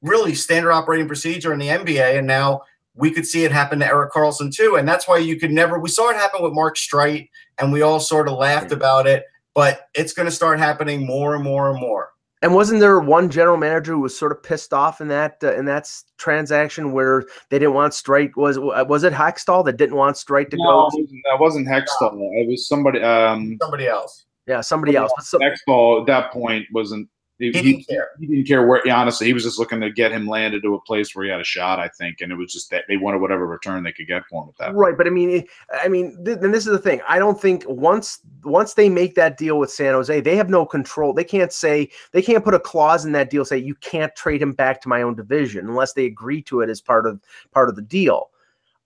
really 0.02 0.36
standard 0.36 0.72
operating 0.72 1.08
procedure 1.08 1.54
in 1.54 1.60
the 1.60 1.68
NBA. 1.68 2.18
And 2.18 2.28
now 2.28 2.62
we 2.96 3.12
could 3.12 3.26
see 3.26 3.44
it 3.44 3.52
happen 3.52 3.80
to 3.80 3.86
Erik 3.88 4.12
Karlsson 4.12 4.54
too. 4.54 4.76
And 4.78 4.88
that's 4.88 5.08
why 5.08 5.18
you 5.18 5.38
could 5.40 5.52
never, 5.52 5.80
we 5.80 5.90
saw 5.90 6.10
it 6.10 6.16
happen 6.16 6.42
with 6.42 6.54
Mark 6.54 6.78
Streit 6.78 7.30
and 7.58 7.72
we 7.72 7.82
all 7.82 8.00
sort 8.00 8.28
of 8.28 8.38
laughed 8.38 8.72
about 8.72 9.06
it, 9.08 9.26
but 9.54 9.88
it's 9.94 10.14
going 10.14 10.28
to 10.28 10.32
start 10.32 10.60
happening 10.60 11.06
more 11.06 11.36
and 11.36 11.44
more 11.44 11.70
and 11.72 11.80
more. 11.80 12.12
And 12.42 12.54
wasn't 12.54 12.80
there 12.80 13.00
one 13.00 13.30
general 13.30 13.58
manager 13.58 13.94
who 13.94 14.02
was 14.02 14.16
sort 14.18 14.32
of 14.32 14.44
pissed 14.44 14.72
off 14.74 15.02
in 15.02 15.08
that 15.08 15.38
uh, 15.42 15.56
in 15.56 15.66
that 15.66 15.84
s- 15.84 16.04
transaction 16.18 16.92
where 16.92 17.24
they 17.50 17.58
didn't 17.58 17.74
want 17.74 17.94
Streit? 17.94 18.36
Was 18.36 18.60
was 18.60 19.04
it 19.04 19.14
Hextall 19.14 19.66
that 19.66 19.78
didn't 19.78 19.96
want 19.96 20.16
Streit 20.18 20.52
to 20.52 20.58
No, 20.58 20.64
go? 20.64 20.80
it 20.82 20.84
wasn't- 20.86 21.10
that 21.32 21.40
wasn't 21.40 21.68
Hextall. 21.68 22.20
It 22.40 22.48
was 22.48 22.68
somebody. 22.68 23.02
Um, 23.02 23.58
Somebody 23.62 23.88
else. 23.88 24.26
Yeah, 24.48 24.62
somebody 24.62 24.96
else. 24.96 25.12
But 25.16 25.26
so- 25.26 25.40
Hextall 25.40 26.02
at 26.02 26.08
that 26.08 26.32
point 26.32 26.66
wasn't. 26.72 27.10
He, 27.38 27.48
He 27.48 27.52
didn't 27.52 27.88
care. 27.88 28.10
he 28.20 28.28
didn't 28.28 28.48
care 28.48 28.66
where. 28.66 28.82
honestly, 28.90 29.28
he 29.28 29.34
was 29.34 29.44
just 29.44 29.60
looking 29.60 29.82
to 29.82 29.92
get 29.92 30.12
him 30.12 30.26
landed 30.26 30.64
to 30.64 30.76
a 30.76 30.82
place 30.82 31.14
where 31.14 31.26
he 31.26 31.32
had 31.32 31.42
a 31.42 31.46
shot. 31.46 31.80
I 31.80 31.90
think, 31.90 32.22
and 32.22 32.32
it 32.32 32.36
was 32.36 32.54
just 32.54 32.70
that 32.72 32.86
they 32.88 32.96
wanted 32.96 33.20
whatever 33.20 33.46
return 33.46 33.84
they 33.84 33.92
could 33.92 34.08
get 34.08 34.24
for 34.30 34.44
him 34.44 34.50
at 34.50 34.58
that. 34.58 34.66
point. 34.68 34.78
Right, 34.78 34.98
but 34.98 35.06
I 35.06 35.10
mean, 35.10 35.46
I 35.74 35.90
mean, 35.90 36.24
th- 36.24 36.40
then 36.40 36.52
this 36.52 36.66
is 36.66 36.72
the 36.72 36.80
thing. 36.80 37.02
I 37.08 37.20
don't 37.20 37.40
think 37.40 37.66
once 37.68 38.20
once 38.46 38.76
they 38.76 38.88
make 38.88 39.16
that 39.16 39.38
deal 39.38 39.60
with 39.60 39.70
San 39.70 39.94
Jose, 39.94 40.22
they 40.22 40.38
have 40.38 40.50
no 40.50 40.66
control. 40.66 41.14
They 41.14 41.26
can't 41.26 41.52
say 41.52 41.90
they 42.14 42.22
can't 42.22 42.44
put 42.44 42.54
a 42.54 42.60
clause 42.60 43.04
in 43.06 43.12
that 43.12 43.30
deal 43.30 43.44
say 43.44 43.58
you 43.58 43.76
can't 43.76 44.16
trade 44.16 44.42
him 44.42 44.54
back 44.54 44.80
to 44.82 44.90
my 44.90 45.02
own 45.02 45.16
division 45.16 45.68
unless 45.68 45.92
they 45.94 46.06
agree 46.06 46.42
to 46.44 46.62
it 46.62 46.70
as 46.70 46.80
part 46.80 47.06
of 47.06 47.20
part 47.52 47.68
of 47.68 47.76
the 47.76 47.82
deal. 47.82 48.30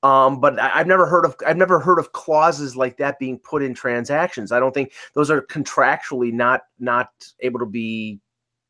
Um, 0.01 0.39
but 0.39 0.57
I, 0.59 0.71
I've 0.79 0.87
never 0.87 1.05
heard 1.05 1.25
of 1.25 1.35
I've 1.45 1.57
never 1.57 1.79
heard 1.79 1.99
of 1.99 2.13
clauses 2.13 2.75
like 2.75 2.97
that 2.97 3.19
being 3.19 3.37
put 3.37 3.61
in 3.61 3.73
transactions. 3.73 4.51
I 4.51 4.59
don't 4.59 4.73
think 4.73 4.93
those 5.13 5.29
are 5.29 5.41
contractually 5.43 6.31
not 6.31 6.61
not 6.79 7.09
able 7.41 7.59
to 7.59 7.65
be 7.65 8.19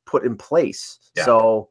put 0.09 0.25
in 0.25 0.35
place. 0.35 0.97
Yeah. 1.15 1.25
So, 1.25 1.69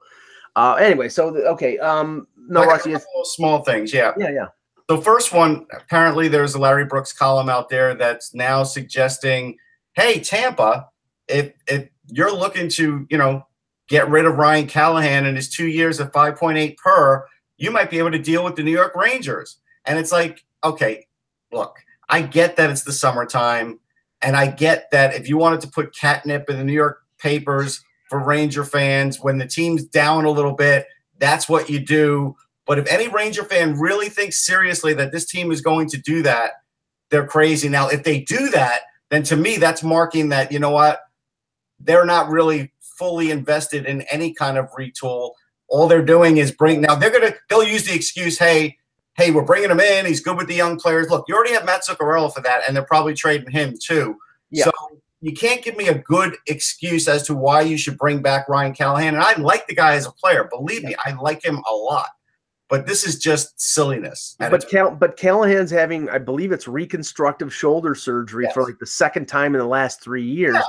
uh, 0.56 0.74
anyway, 0.74 1.08
so 1.08 1.30
the- 1.30 1.46
okay, 1.48 1.78
um, 1.78 2.26
no, 2.36 2.62
I 2.62 2.66
got 2.66 2.86
a 2.86 2.92
couple 2.92 3.20
of 3.20 3.26
small 3.26 3.62
things. 3.64 3.92
Yeah. 3.92 4.12
yeah, 4.16 4.30
yeah. 4.30 4.46
The 4.88 4.98
first 4.98 5.32
one, 5.34 5.66
apparently, 5.72 6.28
there's 6.28 6.54
a 6.54 6.58
Larry 6.58 6.86
Brooks 6.86 7.12
column 7.12 7.50
out 7.50 7.68
there 7.68 7.94
that's 7.94 8.34
now 8.34 8.62
suggesting, 8.62 9.58
hey, 9.92 10.20
Tampa, 10.20 10.88
if 11.28 11.52
if 11.66 11.88
you're 12.06 12.32
looking 12.32 12.70
to, 12.70 13.06
you 13.10 13.18
know, 13.18 13.46
get 13.88 14.08
rid 14.08 14.24
of 14.24 14.38
Ryan 14.38 14.66
Callahan 14.66 15.26
and 15.26 15.36
his 15.36 15.50
two 15.50 15.66
years 15.66 16.00
at 16.00 16.12
5.8 16.12 16.76
per, 16.78 17.26
you 17.58 17.70
might 17.70 17.90
be 17.90 17.98
able 17.98 18.12
to 18.12 18.18
deal 18.18 18.42
with 18.44 18.56
the 18.56 18.62
New 18.62 18.70
York 18.72 18.94
Rangers. 18.94 19.58
And 19.84 19.98
it's 19.98 20.12
like, 20.12 20.44
okay, 20.64 21.06
look, 21.52 21.76
I 22.08 22.22
get 22.22 22.56
that 22.56 22.70
it's 22.70 22.84
the 22.84 22.92
summertime, 22.92 23.80
and 24.22 24.36
I 24.36 24.46
get 24.46 24.90
that 24.92 25.14
if 25.14 25.28
you 25.28 25.36
wanted 25.36 25.60
to 25.62 25.68
put 25.68 25.94
catnip 25.94 26.48
in 26.48 26.56
the 26.56 26.64
New 26.64 26.72
York 26.72 27.02
papers 27.18 27.82
for 28.08 28.24
Ranger 28.24 28.64
fans 28.64 29.20
when 29.20 29.38
the 29.38 29.46
team's 29.46 29.84
down 29.84 30.24
a 30.24 30.30
little 30.30 30.54
bit, 30.54 30.86
that's 31.18 31.48
what 31.48 31.68
you 31.68 31.78
do. 31.78 32.36
But 32.66 32.78
if 32.78 32.86
any 32.86 33.08
Ranger 33.08 33.44
fan 33.44 33.78
really 33.78 34.08
thinks 34.08 34.44
seriously 34.44 34.92
that 34.94 35.12
this 35.12 35.26
team 35.26 35.50
is 35.50 35.60
going 35.60 35.88
to 35.88 35.98
do 35.98 36.22
that, 36.22 36.52
they're 37.10 37.26
crazy. 37.26 37.68
Now, 37.68 37.88
if 37.88 38.04
they 38.04 38.20
do 38.20 38.50
that, 38.50 38.82
then 39.10 39.22
to 39.24 39.36
me, 39.36 39.56
that's 39.56 39.82
marking 39.82 40.28
that, 40.28 40.52
you 40.52 40.58
know 40.58 40.70
what? 40.70 41.00
They're 41.80 42.04
not 42.04 42.28
really 42.28 42.72
fully 42.80 43.30
invested 43.30 43.86
in 43.86 44.02
any 44.02 44.34
kind 44.34 44.58
of 44.58 44.68
retool. 44.78 45.32
All 45.68 45.86
they're 45.86 46.04
doing 46.04 46.38
is 46.38 46.50
bring 46.50 46.80
now 46.80 46.94
they're 46.94 47.10
gonna 47.10 47.34
they'll 47.48 47.62
use 47.62 47.86
the 47.86 47.94
excuse, 47.94 48.38
hey, 48.38 48.76
hey, 49.16 49.30
we're 49.30 49.44
bringing 49.44 49.70
him 49.70 49.80
in. 49.80 50.06
He's 50.06 50.20
good 50.20 50.36
with 50.36 50.48
the 50.48 50.54
young 50.54 50.78
players. 50.78 51.08
Look, 51.10 51.24
you 51.28 51.34
already 51.34 51.52
have 51.52 51.64
Matt 51.64 51.84
Zuccarello 51.86 52.32
for 52.32 52.40
that, 52.40 52.62
and 52.66 52.74
they're 52.74 52.84
probably 52.84 53.14
trading 53.14 53.50
him 53.50 53.74
too. 53.80 54.16
Yeah. 54.50 54.64
So 54.64 54.72
you 55.20 55.32
can't 55.32 55.62
give 55.62 55.76
me 55.76 55.88
a 55.88 55.98
good 55.98 56.36
excuse 56.46 57.08
as 57.08 57.24
to 57.24 57.34
why 57.34 57.60
you 57.62 57.76
should 57.76 57.98
bring 57.98 58.22
back 58.22 58.48
Ryan 58.48 58.72
Callahan. 58.72 59.14
And 59.14 59.22
I 59.22 59.34
like 59.34 59.66
the 59.66 59.74
guy 59.74 59.94
as 59.94 60.06
a 60.06 60.12
player. 60.12 60.48
Believe 60.50 60.84
me, 60.84 60.94
I 61.04 61.12
like 61.12 61.44
him 61.44 61.60
a 61.70 61.74
lot. 61.74 62.08
But 62.68 62.86
this 62.86 63.06
is 63.06 63.18
just 63.18 63.58
silliness. 63.60 64.36
But 64.38 64.68
Cal- 64.68 64.90
but 64.94 65.16
Callahan's 65.16 65.70
having, 65.70 66.08
I 66.10 66.18
believe 66.18 66.52
it's 66.52 66.68
reconstructive 66.68 67.52
shoulder 67.52 67.94
surgery 67.94 68.46
for 68.52 68.62
like 68.62 68.78
the 68.78 68.86
second 68.86 69.26
time 69.26 69.54
in 69.54 69.58
the 69.58 69.66
last 69.66 70.02
three 70.02 70.24
years 70.24 70.54
Yeah. 70.54 70.62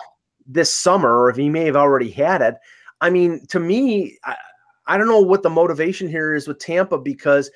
this 0.48 0.74
summer, 0.74 1.20
or 1.24 1.30
if 1.30 1.36
he 1.36 1.50
may 1.50 1.66
have 1.66 1.76
already 1.76 2.10
had 2.10 2.42
it. 2.42 2.56
I 3.02 3.10
mean, 3.10 3.46
to 3.48 3.60
me, 3.60 4.18
I, 4.24 4.36
I 4.88 4.98
don't 4.98 5.08
know 5.10 5.20
what 5.22 5.44
the 5.44 5.50
motivation 5.50 6.08
here 6.08 6.34
is 6.36 6.48
with 6.48 6.60
Tampa 6.60 6.98
because 6.98 7.52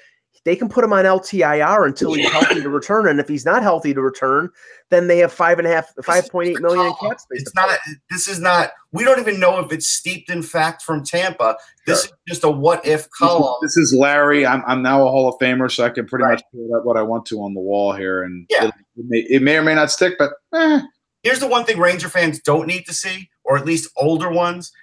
they 0.45 0.55
can 0.55 0.67
put 0.67 0.83
him 0.83 0.91
on 0.91 1.05
LTIR 1.05 1.85
until 1.87 2.13
he's 2.13 2.29
healthy 2.29 2.61
to 2.61 2.69
return, 2.69 3.07
and 3.07 3.19
if 3.19 3.27
he's 3.29 3.45
not 3.45 3.63
healthy 3.63 3.93
to 3.93 4.01
return, 4.01 4.49
then 4.89 5.07
they 5.07 5.17
have 5.19 5.31
five 5.31 5.57
and 5.57 5.67
a 5.67 5.71
half, 5.71 5.87
five 6.03 6.29
point 6.29 6.49
eight 6.49 6.59
million 6.61 6.85
in 6.85 6.93
cap 6.95 7.19
space. 7.19 7.41
It's 7.41 7.51
to 7.51 7.61
play. 7.61 7.65
not. 7.67 7.79
This 8.09 8.27
is 8.27 8.39
not. 8.39 8.71
We 8.91 9.03
don't 9.05 9.19
even 9.19 9.39
know 9.39 9.59
if 9.59 9.71
it's 9.71 9.87
steeped 9.87 10.29
in 10.29 10.41
fact 10.43 10.81
from 10.81 11.03
Tampa. 11.05 11.55
This 11.87 12.05
Sure. 12.05 12.11
is 12.27 12.33
just 12.35 12.43
a 12.43 12.49
what 12.51 12.85
if 12.85 13.09
column. 13.11 13.55
This 13.61 13.77
is 13.77 13.93
Larry. 13.93 14.45
I'm, 14.45 14.63
I'm 14.67 14.81
now 14.81 15.01
a 15.07 15.09
Hall 15.09 15.29
of 15.29 15.35
Famer, 15.39 15.71
so 15.71 15.85
I 15.85 15.89
can 15.89 16.05
pretty 16.05 16.25
Right. 16.25 16.31
much 16.33 16.43
put 16.53 16.77
up 16.77 16.85
what 16.85 16.97
I 16.97 17.01
want 17.03 17.25
to 17.27 17.37
on 17.41 17.53
the 17.53 17.61
wall 17.61 17.93
here, 17.93 18.23
and 18.23 18.45
Yeah. 18.49 18.65
it, 18.65 18.73
it, 18.97 19.05
may, 19.07 19.17
it 19.29 19.41
may 19.41 19.57
or 19.57 19.63
may 19.63 19.75
not 19.75 19.91
stick, 19.91 20.15
but 20.19 20.31
eh, 20.53 20.81
Here's 21.23 21.39
the 21.39 21.47
one 21.47 21.63
thing 21.63 21.79
Ranger 21.79 22.09
fans 22.09 22.41
don't 22.41 22.67
need 22.67 22.85
to 22.87 22.93
see, 22.93 23.29
or 23.45 23.57
at 23.57 23.65
least 23.65 23.89
older 23.95 24.29
ones. 24.29 24.73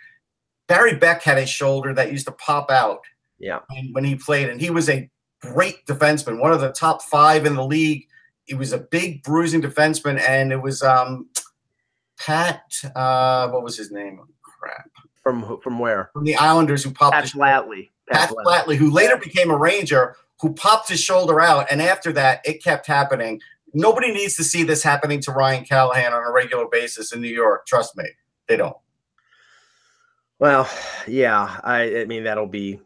Barry 0.68 0.94
Beck 0.96 1.22
had 1.22 1.36
a 1.36 1.44
shoulder 1.46 1.92
that 1.92 2.10
used 2.12 2.26
to 2.26 2.32
pop 2.32 2.70
out 2.70 3.00
Yeah. 3.38 3.58
when, 3.68 3.88
when 3.92 4.04
he 4.04 4.14
played, 4.16 4.48
and 4.48 4.58
he 4.60 4.70
was 4.70 4.88
a 4.88 5.10
great 5.40 5.86
defenseman, 5.86 6.40
one 6.40 6.52
of 6.52 6.60
the 6.60 6.72
top 6.72 7.02
five 7.02 7.46
in 7.46 7.54
the 7.54 7.64
league. 7.64 8.06
He 8.44 8.54
was 8.54 8.72
a 8.72 8.78
big 8.78 9.22
bruising 9.22 9.62
defenseman, 9.62 10.20
and 10.20 10.52
it 10.52 10.60
was 10.60 10.82
um, 10.82 11.28
Pat. 12.18 12.62
Uh, 12.94 13.48
what 13.48 13.62
was 13.62 13.76
his 13.76 13.90
name? 13.90 14.20
Crap. 14.42 14.90
From 15.22 15.60
from 15.62 15.78
where? 15.78 16.10
From 16.12 16.24
the 16.24 16.36
Islanders, 16.36 16.82
who 16.82 16.90
popped 16.90 17.14
Pat 17.14 17.24
his 17.24 17.34
Flatley. 17.34 17.90
Pat 18.10 18.30
Flatley, 18.30 18.76
who 18.76 18.90
later 18.90 19.16
became 19.16 19.50
a 19.50 19.56
Ranger, 19.56 20.16
who 20.40 20.52
popped 20.54 20.88
his 20.88 21.00
shoulder 21.00 21.40
out, 21.40 21.66
and 21.70 21.80
after 21.80 22.12
that, 22.12 22.40
it 22.44 22.62
kept 22.62 22.86
happening. 22.86 23.40
Nobody 23.72 24.12
needs 24.12 24.34
to 24.36 24.44
see 24.44 24.64
this 24.64 24.82
happening 24.82 25.20
to 25.22 25.32
Ryan 25.32 25.64
Callahan 25.64 26.12
on 26.12 26.26
a 26.26 26.32
regular 26.32 26.66
basis 26.70 27.12
in 27.12 27.20
New 27.20 27.28
York. 27.28 27.66
Trust 27.66 27.96
me, 27.96 28.04
they 28.48 28.56
don't. 28.56 28.76
Well, 30.40 30.68
yeah, 31.06 31.60
I, 31.62 32.00
I 32.00 32.04
mean 32.06 32.24
that'll 32.24 32.46
be. 32.48 32.80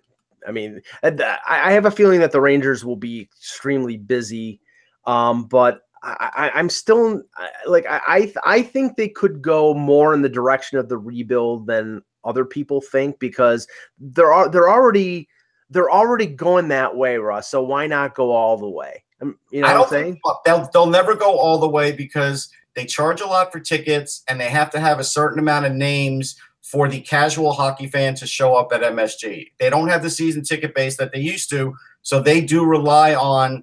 I 0.46 0.52
mean, 0.52 0.80
I 1.02 1.12
I 1.48 1.72
have 1.72 1.87
a 1.87 1.90
feeling 1.90 2.20
that 2.20 2.33
the 2.33 2.40
Rangers 2.40 2.85
will 2.85 2.96
be 2.96 3.22
extremely 3.22 3.96
busy, 3.96 4.61
um, 5.07 5.44
but 5.44 5.83
I, 6.02 6.30
I, 6.35 6.50
I'm 6.59 6.68
still 6.68 7.22
like 7.66 7.87
I, 7.88 8.00
I 8.07 8.35
I 8.44 8.62
think 8.62 8.96
they 8.96 9.09
could 9.09 9.40
go 9.42 9.74
more 9.74 10.14
in 10.14 10.22
the 10.22 10.28
direction 10.28 10.78
of 10.78 10.88
the 10.88 10.98
rebuild 10.98 11.66
than 11.66 12.02
other 12.24 12.44
people 12.44 12.80
think 12.80 13.18
because 13.18 13.66
they're 13.98 14.48
they're 14.48 14.70
already 14.70 15.28
they're 15.70 15.90
already 15.90 16.26
going 16.26 16.68
that 16.68 16.94
way, 16.94 17.16
Russ. 17.16 17.50
So 17.50 17.62
why 17.62 17.87
not 17.87 18.14
go 18.14 18.33
all 18.33 18.57
the 18.57 18.68
way? 18.68 19.02
Um, 19.20 19.38
You 19.50 19.62
know 19.62 19.68
I 19.68 19.72
what 19.72 19.74
don't 19.74 19.85
I'm 19.85 19.90
saying? 19.90 20.12
think 20.14 20.44
they'll 20.44 20.68
they'll 20.72 20.87
never 20.87 21.14
go 21.14 21.38
all 21.38 21.59
the 21.59 21.68
way 21.68 21.92
because 21.92 22.50
they 22.74 22.85
charge 22.85 23.20
a 23.20 23.26
lot 23.26 23.52
for 23.52 23.61
tickets 23.61 24.22
and 24.28 24.38
they 24.40 24.48
have 24.48 24.70
to 24.70 24.80
have 24.80 24.98
a 24.98 25.04
certain 25.04 25.38
amount 25.38 25.66
of 25.66 25.72
names 25.72 26.37
for 26.64 26.88
the 26.88 27.00
casual 27.00 27.53
hockey 27.53 27.87
fan 27.87 28.14
to 28.14 28.27
show 28.27 28.55
up 28.57 28.72
at 28.72 28.81
MSG. 28.81 29.53
They 29.61 29.68
don't 29.68 29.88
have 29.88 30.03
the 30.03 30.09
season 30.09 30.42
ticket 30.42 30.74
base 30.74 30.96
that 30.96 31.12
they 31.12 31.20
used 31.20 31.50
to, 31.50 31.74
so 32.00 32.20
they 32.20 32.40
do 32.40 32.64
rely 32.64 33.14
on 33.14 33.62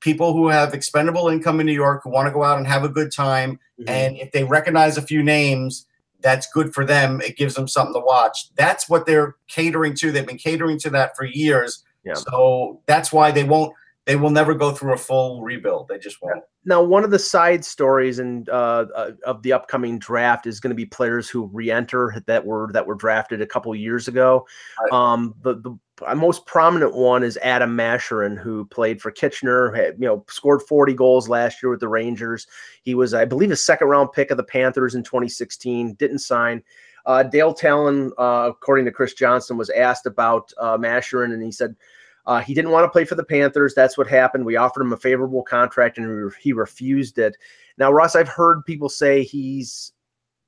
people 0.00 0.34
who 0.34 0.48
have 0.48 0.74
expendable 0.74 1.28
income 1.28 1.60
in 1.60 1.66
New 1.66 1.72
York 1.72 2.02
who 2.04 2.10
want 2.10 2.26
to 2.28 2.32
go 2.32 2.44
out 2.44 2.58
and 2.58 2.66
have 2.66 2.84
a 2.84 2.88
good 2.90 3.10
time 3.10 3.58
Mhm. 3.80 3.88
and 3.88 4.16
if 4.18 4.32
they 4.32 4.44
recognize 4.44 4.98
a 4.98 5.02
few 5.02 5.22
names 5.22 5.86
that's 6.20 6.46
good 6.52 6.74
for 6.74 6.84
them 6.84 7.20
it 7.22 7.36
gives 7.36 7.54
them 7.54 7.66
something 7.68 7.94
to 7.94 8.00
watch 8.00 8.50
that's 8.56 8.88
what 8.88 9.06
they're 9.06 9.36
catering 9.48 9.94
to 9.94 10.10
they've 10.12 10.26
been 10.26 10.36
catering 10.38 10.78
to 10.80 10.90
that 10.90 11.16
for 11.16 11.24
years 11.24 11.84
Yeah. 12.04 12.14
so 12.14 12.80
that's 12.86 13.12
why 13.12 13.30
they 13.30 13.44
won't 13.44 13.72
they 14.04 14.16
will 14.16 14.30
never 14.30 14.54
go 14.54 14.72
through 14.72 14.94
a 14.94 14.98
full 14.98 15.42
rebuild 15.42 15.88
they 15.88 15.98
just 15.98 16.20
won't 16.20 16.42
Now, 16.64 16.82
one 16.82 17.04
of 17.04 17.10
the 17.10 17.18
side 17.18 17.64
stories 17.64 18.18
and 18.18 18.48
uh, 18.48 18.86
uh, 18.94 19.10
of 19.24 19.42
the 19.42 19.52
upcoming 19.52 19.98
draft 19.98 20.46
is 20.46 20.60
going 20.60 20.70
to 20.70 20.76
be 20.76 20.86
players 20.86 21.28
who 21.28 21.50
re-enter 21.52 22.22
that 22.26 22.44
were 22.44 22.70
that 22.72 22.86
were 22.86 22.94
drafted 22.94 23.40
a 23.40 23.46
couple 23.46 23.74
years 23.74 24.08
ago. 24.08 24.46
Um, 24.90 25.34
the 25.42 25.54
the 25.54 26.14
most 26.16 26.46
prominent 26.46 26.94
one 26.94 27.22
is 27.22 27.38
Adam 27.42 27.76
Mascherin, 27.76 28.38
who 28.38 28.64
played 28.66 29.00
for 29.00 29.10
Kitchener. 29.10 29.72
Had, 29.72 29.94
you 29.98 30.06
know, 30.06 30.24
scored 30.28 30.62
40 30.62 30.94
goals 30.94 31.28
last 31.28 31.62
year 31.62 31.70
with 31.70 31.80
the 31.80 31.88
Rangers. 31.88 32.46
He 32.82 32.94
was, 32.94 33.14
I 33.14 33.24
believe, 33.24 33.50
a 33.50 33.56
second 33.56 33.88
round 33.88 34.12
pick 34.12 34.30
of 34.30 34.36
the 34.36 34.44
Panthers 34.44 34.94
in 34.94 35.02
2016. 35.02 35.94
Didn't 35.94 36.18
sign. 36.18 36.62
Uh, 37.04 37.24
Dale 37.24 37.52
Tallon, 37.52 38.12
uh, 38.18 38.50
according 38.50 38.84
to 38.84 38.92
Chris 38.92 39.14
Johnston, 39.14 39.56
was 39.56 39.70
asked 39.70 40.06
about 40.06 40.52
uh, 40.58 40.76
Mascherin, 40.76 41.32
and 41.32 41.42
he 41.42 41.52
said. 41.52 41.76
Uh, 42.24 42.40
he 42.40 42.54
didn't 42.54 42.70
want 42.70 42.84
to 42.84 42.88
play 42.88 43.04
for 43.04 43.14
the 43.14 43.24
Panthers. 43.24 43.74
That's 43.74 43.98
what 43.98 44.06
happened. 44.06 44.44
We 44.44 44.56
offered 44.56 44.82
him 44.82 44.92
a 44.92 44.96
favorable 44.96 45.42
contract 45.42 45.98
and 45.98 46.32
he 46.40 46.52
refused 46.52 47.18
it. 47.18 47.36
Now, 47.78 47.90
Russ, 47.90 48.14
I've 48.14 48.28
heard 48.28 48.64
people 48.64 48.88
say 48.88 49.24
he's 49.24 49.92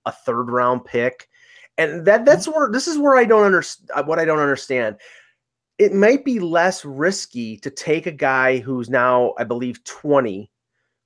a 0.07 0.13
third 0.13 0.51
round 0.51 0.85
pick. 0.85 1.29
And 1.77 2.05
that 2.05 2.25
that's 2.25 2.47
where 2.47 2.71
this 2.71 2.87
is 2.87 2.99
where 2.99 3.17
I 3.17 3.25
don't 3.25 3.45
understand 3.45 4.07
what 4.07 4.21
I 4.21 4.25
don't 4.25 4.39
understand. 4.39 4.97
It 5.79 5.93
might 5.93 6.25
be 6.25 6.39
less 6.39 6.85
risky 6.85 7.57
to 7.59 7.71
take 7.71 8.07
a 8.07 8.13
guy 8.13 8.59
who's 8.59 8.89
now, 8.89 9.35
I 9.39 9.45
believe, 9.45 9.83
20, 9.83 10.49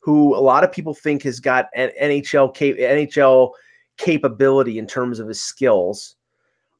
who 0.00 0.36
a 0.36 0.40
lot 0.40 0.64
of 0.64 0.72
people 0.72 0.92
think 0.92 1.22
has 1.22 1.40
got 1.40 1.68
an 1.74 1.90
NHL 2.02 2.54
NHL 2.54 3.52
capability 3.96 4.78
in 4.78 4.86
terms 4.86 5.20
of 5.20 5.28
his 5.28 5.40
skills 5.40 6.16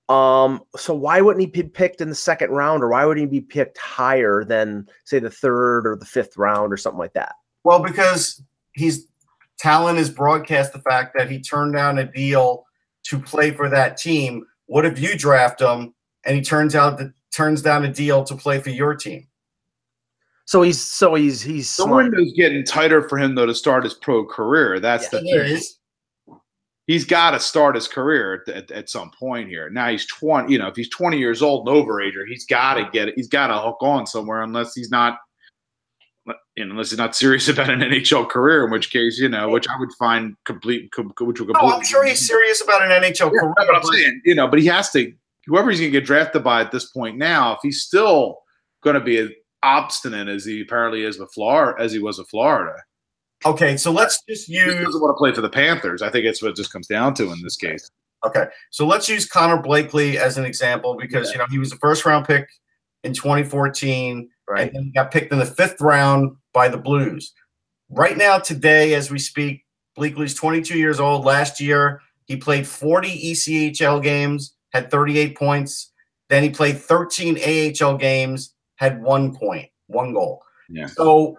um, 0.09 0.63
so 0.77 0.95
why 0.95 1.21
wouldn't 1.21 1.41
he 1.41 1.47
be 1.47 1.69
picked 1.69 2.01
in 2.01 2.09
the 2.09 2.15
second 2.15 2.51
round, 2.51 2.83
or 2.83 2.89
why 2.89 3.05
would 3.05 3.19
he 3.19 3.27
be 3.27 3.41
picked 3.41 3.77
higher 3.77 4.43
than 4.45 4.89
say 5.05 5.19
the 5.19 5.31
third 5.31 5.87
or 5.87 5.97
the 5.97 6.07
fifth 6.07 6.37
round 6.37 6.73
or 6.73 6.77
something 6.77 6.99
like 6.99 7.13
that? 7.13 7.35
Well, 7.65 7.83
because 7.83 8.43
he's 8.73 9.07
talent 9.59 9.99
is 9.99 10.09
broadcast 10.09 10.73
the 10.73 10.81
fact 10.81 11.15
that 11.19 11.31
he 11.31 11.41
turned 11.41 11.75
down 11.75 11.99
a 11.99 12.05
deal 12.05 12.65
to 13.05 13.19
play 13.19 13.51
for 13.51 13.69
that 13.69 13.99
team. 13.99 14.47
What 14.67 14.87
if 14.87 14.99
you 14.99 15.17
draft 15.17 15.61
him 15.61 15.95
and 16.25 16.37
he 16.37 16.43
turns 16.43 16.75
out 16.75 16.99
that 16.99 17.13
turns 17.31 17.61
down 17.61 17.85
a 17.85 17.93
deal 17.93 18.25
to 18.25 18.35
play 18.35 18.61
for 18.61 18.71
your 18.71 18.95
team? 18.95 19.27
So 20.47 20.63
he's 20.63 20.81
so 20.81 21.15
he's 21.15 21.43
he's 21.43 21.77
the 21.77 21.87
window's 21.87 22.33
getting 22.33 22.65
tighter 22.65 23.07
for 23.07 23.19
him 23.19 23.35
though 23.35 23.45
to 23.45 23.55
start 23.55 23.85
his 23.85 23.93
pro 23.93 24.25
career. 24.25 24.81
That's 24.81 25.05
yeah, 25.05 25.19
the 25.19 25.21
thing. 25.21 25.55
Is 25.57 25.78
he's 26.89 27.05
got 27.05 27.31
to 27.33 27.39
start 27.39 27.77
his 27.77 27.87
career 27.87 28.43
at, 28.49 28.55
at, 28.55 28.71
at, 28.73 28.91
some 28.91 29.13
point 29.17 29.49
here. 29.49 29.71
Now 29.71 29.91
he's 29.91 30.07
20, 30.07 30.53
you 30.53 30.59
know, 30.59 30.67
if 30.67 30.75
he's 30.75 30.89
20 30.89 31.19
years 31.19 31.43
old 31.43 31.69
and 31.69 31.77
overager, 31.77 32.27
he's 32.27 32.47
got 32.47 32.75
to 32.75 32.89
get 32.91 33.09
it. 33.09 33.15
He's 33.15 33.29
got 33.29 33.49
to 33.49 33.59
hook 33.59 33.77
on 33.81 34.07
somewhere 34.07 34.43
unless 34.43 34.75
he's 34.75 34.91
not, 34.91 35.19
unless 36.57 36.91
he's 36.91 36.99
not 36.99 37.15
serious 37.15 37.49
about 37.49 37.71
an 37.71 37.81
NHL 37.81 38.29
career, 38.29 38.65
in 38.65 38.73
which 38.73 38.91
case, 38.91 39.19
you 39.21 39.29
know, 39.29 39.51
which 39.51 39.69
I 39.69 39.79
would 39.79 39.93
find 39.99 40.35
complete, 40.45 40.91
which 41.21 41.41
would 41.41 41.49
No, 41.51 41.61
I'm 41.61 41.85
sure 41.85 42.05
he's 42.05 42.27
serious 42.27 42.63
about 42.63 42.83
an 42.83 42.91
NHL 42.91 43.33
yeah, 43.33 43.41
career. 43.41 43.55
But 43.57 43.77
I'm 43.77 43.85
saying, 43.85 44.23
you 44.25 44.35
know, 44.35 44.49
but 44.49 44.59
he 44.59 44.67
has 44.67 44.91
to, 44.93 45.13
whoever 45.47 45.71
he's 45.71 45.79
going 45.79 45.93
to 45.93 46.01
get 46.01 46.07
drafted 46.07 46.43
by 46.43 46.63
at 46.63 46.73
this 46.73 46.87
point 46.87 47.19
now, 47.19 47.53
if 47.53 47.59
he's 47.63 47.83
still 47.83 48.39
going 48.83 48.95
to 48.95 49.01
be 49.01 49.19
as 49.19 49.29
obstinate 49.63 50.29
as 50.29 50.45
he 50.47 50.63
apparently 50.63 51.05
is 51.05 51.19
with 51.19 51.31
Florida, 51.35 51.81
as 51.83 51.93
he 51.93 51.99
was 51.99 52.19
with 52.19 52.29
Florida, 52.31 52.75
Okay, 53.45 53.77
so 53.77 53.93
let's 53.93 54.23
just 54.29 54.49
use. 54.49 54.75
He 54.75 54.85
doesn't 54.85 55.01
want 55.01 55.17
to 55.17 55.19
play 55.19 55.33
for 55.33 55.41
the 55.41 55.49
Panthers. 55.49 56.03
I 56.03 56.11
think 56.11 56.25
it's 56.25 56.43
what 56.43 56.51
it 56.51 56.57
just 56.57 56.73
comes 56.73 56.87
down 56.87 57.15
to 57.15 57.31
in 57.31 57.41
this 57.43 57.57
case. 57.57 57.91
Okay, 58.27 58.47
so 58.71 58.85
let's 58.85 59.09
use 59.09 59.27
Conor 59.27 59.63
Bleackley 59.63 60.17
as 60.17 60.39
an 60.39 60.45
example 60.45 60.97
because 60.99 61.29
yeah. 61.29 61.33
you 61.33 61.39
know 61.39 61.47
he 61.51 61.59
was 61.59 61.73
a 61.73 61.77
first 61.77 62.05
round 62.05 62.27
pick 62.27 62.49
in 63.05 63.15
2014, 63.15 64.29
right? 64.49 64.67
And 64.67 64.75
then 64.75 64.85
he 64.85 64.91
got 64.91 65.13
picked 65.13 65.33
in 65.33 65.39
the 65.39 65.47
fifth 65.47 65.81
round 65.81 66.37
by 66.53 66.69
the 66.69 66.79
Blues. 66.79 67.33
Right 67.91 68.17
now, 68.17 68.39
today, 68.39 68.95
as 68.95 69.11
we 69.11 69.19
speak, 69.19 69.65
Bleackley's 69.97 70.35
22 70.35 70.77
years 70.77 70.99
old. 70.99 71.25
Last 71.25 71.61
year, 71.61 72.01
he 72.27 72.37
played 72.37 72.67
40 72.67 73.33
ECHL 73.33 74.03
games, 74.03 74.55
had 74.73 74.91
38 74.91 75.37
points. 75.37 75.93
Then 76.29 76.43
he 76.43 76.51
played 76.51 76.79
13 76.79 77.39
AHL 77.39 77.97
games, 77.97 78.53
had 78.77 79.01
one 79.01 79.35
point, 79.35 79.71
one 79.87 80.13
goal. 80.13 80.43
Yeah. 80.69 80.87
So 80.87 81.39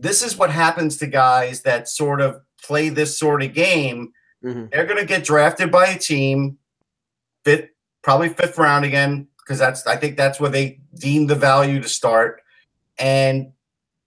this 0.00 0.22
is 0.22 0.36
what 0.36 0.50
happens 0.50 0.96
to 0.98 1.06
guys 1.06 1.62
that 1.62 1.88
sort 1.88 2.20
of 2.20 2.40
play 2.62 2.88
this 2.88 3.16
sort 3.16 3.42
of 3.42 3.52
game. 3.52 4.12
Mm-hmm. 4.44 4.66
They're 4.72 4.86
going 4.86 4.98
to 4.98 5.06
get 5.06 5.24
drafted 5.24 5.70
by 5.70 5.86
a 5.86 5.98
team, 5.98 6.58
fifth, 7.44 7.68
probably 8.02 8.30
fifth 8.30 8.58
round 8.58 8.84
again, 8.84 9.28
because 9.38 9.58
that's 9.58 9.86
I 9.86 9.96
think 9.96 10.16
that's 10.16 10.40
where 10.40 10.50
they 10.50 10.80
deem 10.98 11.26
the 11.26 11.34
value 11.34 11.80
to 11.82 11.88
start. 11.88 12.40
And 12.98 13.52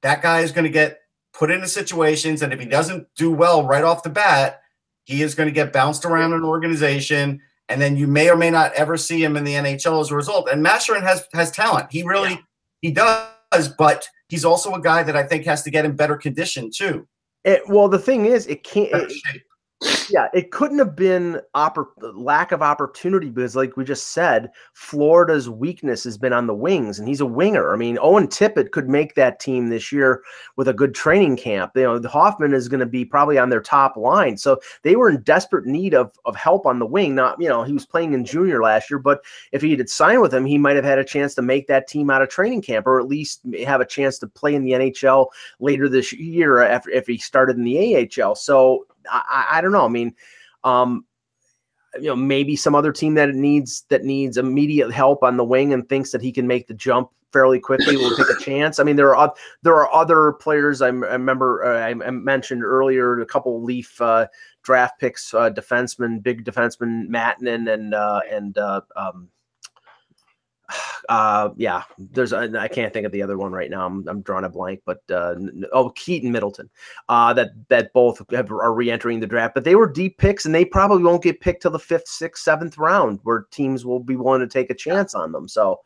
that 0.01 0.21
guy 0.21 0.41
is 0.41 0.51
going 0.51 0.65
to 0.65 0.71
get 0.71 1.01
put 1.33 1.51
into 1.51 1.67
situations, 1.67 2.41
and 2.41 2.51
if 2.51 2.59
he 2.59 2.65
doesn't 2.65 3.07
do 3.15 3.31
well 3.31 3.65
right 3.65 3.83
off 3.83 4.03
the 4.03 4.09
bat, 4.09 4.61
he 5.03 5.21
is 5.21 5.35
going 5.35 5.47
to 5.47 5.53
get 5.53 5.73
bounced 5.73 6.05
around 6.05 6.33
an 6.33 6.43
organization, 6.43 7.41
and 7.69 7.81
then 7.81 7.95
you 7.95 8.07
may 8.07 8.29
or 8.29 8.35
may 8.35 8.49
not 8.49 8.73
ever 8.73 8.97
see 8.97 9.23
him 9.23 9.37
in 9.37 9.43
the 9.43 9.53
NHL 9.53 10.01
as 10.01 10.11
a 10.11 10.15
result. 10.15 10.49
And 10.49 10.65
Mascherin 10.65 11.03
has 11.03 11.27
has 11.33 11.51
talent. 11.51 11.87
He 11.91 12.03
really 12.03 12.31
yeah. 12.31 12.37
he 12.81 12.91
does, 12.91 13.67
but 13.77 14.07
he's 14.34 14.43
also 14.43 14.73
a 14.73 14.81
guy 14.81 15.03
that 15.03 15.15
I 15.15 15.21
think 15.21 15.45
has 15.45 15.61
to 15.61 15.69
get 15.69 15.86
in 15.86 15.95
better 15.95 16.17
condition 16.17 16.71
too. 16.73 17.07
It, 17.43 17.61
well, 17.67 17.88
the 17.88 17.99
thing 17.99 18.25
is, 18.25 18.47
it 18.47 18.63
can't. 18.63 18.89
It, 18.91 19.43
yeah, 20.09 20.27
it 20.34 20.51
couldn't 20.51 20.79
have 20.79 20.95
been 20.95 21.41
oppor- 21.55 21.88
lack 22.13 22.51
of 22.51 22.61
opportunity 22.61 23.29
because, 23.29 23.55
like 23.55 23.75
we 23.77 23.84
just 23.84 24.09
said, 24.09 24.51
Florida's 24.73 25.49
weakness 25.49 26.03
has 26.03 26.17
been 26.17 26.34
on 26.34 26.47
the 26.47 26.53
wings, 26.53 26.99
and 26.99 27.07
he's 27.07 27.21
a 27.21 27.25
winger. 27.25 27.73
I 27.73 27.77
mean, 27.77 27.97
Owen 28.01 28.27
Tippett 28.27 28.71
could 28.71 28.89
make 28.89 29.15
that 29.15 29.39
team 29.39 29.69
this 29.69 29.91
year 29.91 30.23
with 30.55 30.67
a 30.67 30.73
good 30.73 30.93
training 30.93 31.38
camp. 31.38 31.71
You 31.75 31.84
know, 31.84 32.01
Hoffman 32.09 32.53
is 32.53 32.67
going 32.67 32.79
to 32.79 32.86
be 32.86 33.05
probably 33.05 33.38
on 33.38 33.49
their 33.49 33.61
top 33.61 33.97
line, 33.97 34.38
so 34.38 34.59
they 34.84 34.95
were 34.95 35.09
in 35.09 35.21
desperate 35.21 35.65
need 35.65 35.93
of 35.93 36.11
of 36.25 36.36
help 36.36 36.65
on 36.65 36.79
the 36.79 36.86
wing. 36.86 37.15
Not, 37.15 37.41
you 37.41 37.49
know, 37.49 37.63
he 37.63 37.73
was 37.73 37.86
playing 37.86 38.13
in 38.13 38.25
junior 38.25 38.61
last 38.61 38.89
year, 38.89 38.99
but 38.99 39.23
if 39.51 39.61
he 39.61 39.75
had 39.75 39.89
signed 39.89 40.21
with 40.21 40.34
him, 40.34 40.45
he 40.45 40.57
might 40.57 40.75
have 40.75 40.86
had 40.86 40.99
a 40.99 41.03
chance 41.03 41.36
to 41.36 41.41
make 41.41 41.67
that 41.67 41.88
team 41.88 42.09
out 42.09 42.21
of 42.21 42.29
training 42.29 42.61
camp, 42.61 42.88
or 42.88 42.99
at 42.99 43.07
least 43.07 43.41
have 43.65 43.81
a 43.81 43.86
chance 43.86 44.19
to 44.19 44.27
play 44.27 44.55
in 44.55 44.63
the 44.63 44.71
NHL 44.71 45.27
later 45.59 45.89
this 45.89 46.13
year 46.13 46.61
after 46.61 46.89
if 46.91 47.07
he 47.07 47.17
started 47.17 47.57
in 47.57 47.63
the 47.63 48.09
AHL. 48.21 48.36
So 48.36 48.86
I, 49.10 49.47
I 49.54 49.62
don't 49.62 49.72
know. 49.72 49.86
I 49.86 49.89
mean, 49.89 50.16
um, 50.64 51.06
you 51.95 52.08
know, 52.08 52.16
maybe 52.16 52.56
some 52.56 52.76
other 52.76 52.91
team 52.91 53.14
that 53.16 53.34
needs 53.36 53.86
that 53.89 54.04
needs 54.04 54.38
immediate 54.38 54.91
help 54.91 55.24
on 55.24 55.38
the 55.38 55.43
wing 55.43 55.74
and 55.74 55.88
thinks 55.88 56.12
that 56.12 56.22
he 56.22 56.32
can 56.32 56.47
make 56.47 56.68
the 56.68 56.74
jump 56.74 57.10
fairly 57.32 57.60
quickly 57.60 57.97
will 57.97 58.16
take 58.16 58.30
a 58.30 58.39
chance. 58.43 58.80
I 58.80 58.84
mean, 58.84 58.95
there 58.95 59.16
are 59.16 59.34
there 59.64 59.76
are 59.76 59.93
other 59.93 60.34
players. 60.34 60.82
I, 60.82 60.88
I 60.88 60.89
remember 60.89 61.66
uh, 61.66 61.80
I 61.80 61.93
mentioned 61.93 62.64
earlier 62.64 63.20
a 63.20 63.26
couple 63.26 63.64
Leaf 63.64 63.99
uh, 64.01 64.28
draft 64.64 64.99
picks, 64.99 65.34
uh, 65.34 65.49
defenseman, 65.49 66.24
big 66.24 66.45
defenseman 66.45 67.08
Mattinen 67.10 67.72
and 67.74 67.93
uh, 67.93 68.22
and 68.32 68.58
uh, 68.58 68.82
um, 68.95 69.30
uh, 71.10 71.49
yeah, 71.58 71.84
there's 71.97 72.34
a, 72.34 72.51
I 72.58 72.68
can't 72.68 72.93
think 72.93 73.06
of 73.06 73.12
the 73.12 73.22
other 73.22 73.38
one 73.38 73.51
right 73.51 73.70
now. 73.70 73.86
I'm, 73.86 74.08
I'm 74.08 74.22
drawing 74.22 74.45
a 74.45 74.49
blank, 74.49 74.82
but 74.86 75.01
uh, 75.12 75.36
oh, 75.72 75.89
Keaton 75.95 76.32
Middleton, 76.32 76.70
uh, 77.10 77.34
that 77.34 77.51
that 77.70 77.93
both 77.93 78.22
have, 78.32 78.51
are 78.51 78.74
re-entering 78.74 79.20
the 79.20 79.28
draft, 79.28 79.54
but 79.54 79.64
they 79.64 79.76
were 79.76 79.88
deep 79.88 80.18
picks, 80.18 80.45
and 80.45 80.56
they 80.56 80.66
probably 80.66 81.04
won't 81.04 81.24
get 81.24 81.41
picked 81.41 81.62
till 81.62 81.72
the 81.72 81.80
fifth, 81.80 82.08
sixth, 82.08 82.43
seventh 82.43 82.78
round, 82.78 83.20
where 83.24 83.45
teams 83.51 83.86
will 83.86 83.99
be 83.99 84.16
willing 84.16 84.41
to 84.41 84.47
take 84.47 84.70
a 84.70 84.76
chance 84.76 85.14
on 85.14 85.32
them. 85.32 85.47
So, 85.47 85.82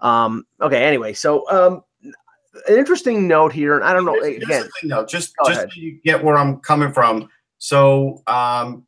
um, 0.00 0.46
okay, 0.60 0.84
anyway, 0.84 1.12
so 1.12 1.48
um, 1.50 1.82
an 2.02 2.76
interesting 2.76 3.28
note 3.28 3.52
here, 3.52 3.76
and 3.76 3.84
I 3.84 3.92
don't 3.92 4.04
know 4.04 4.14
here's, 4.14 4.42
again, 4.42 4.48
here's 4.48 4.80
thing, 4.80 4.90
though, 4.90 5.04
just 5.04 5.34
just 5.46 5.60
so 5.60 5.68
you 5.74 6.00
get 6.04 6.24
where 6.24 6.36
I'm 6.36 6.58
coming 6.58 6.92
from. 6.92 7.28
So, 7.58 8.22
um, 8.26 8.86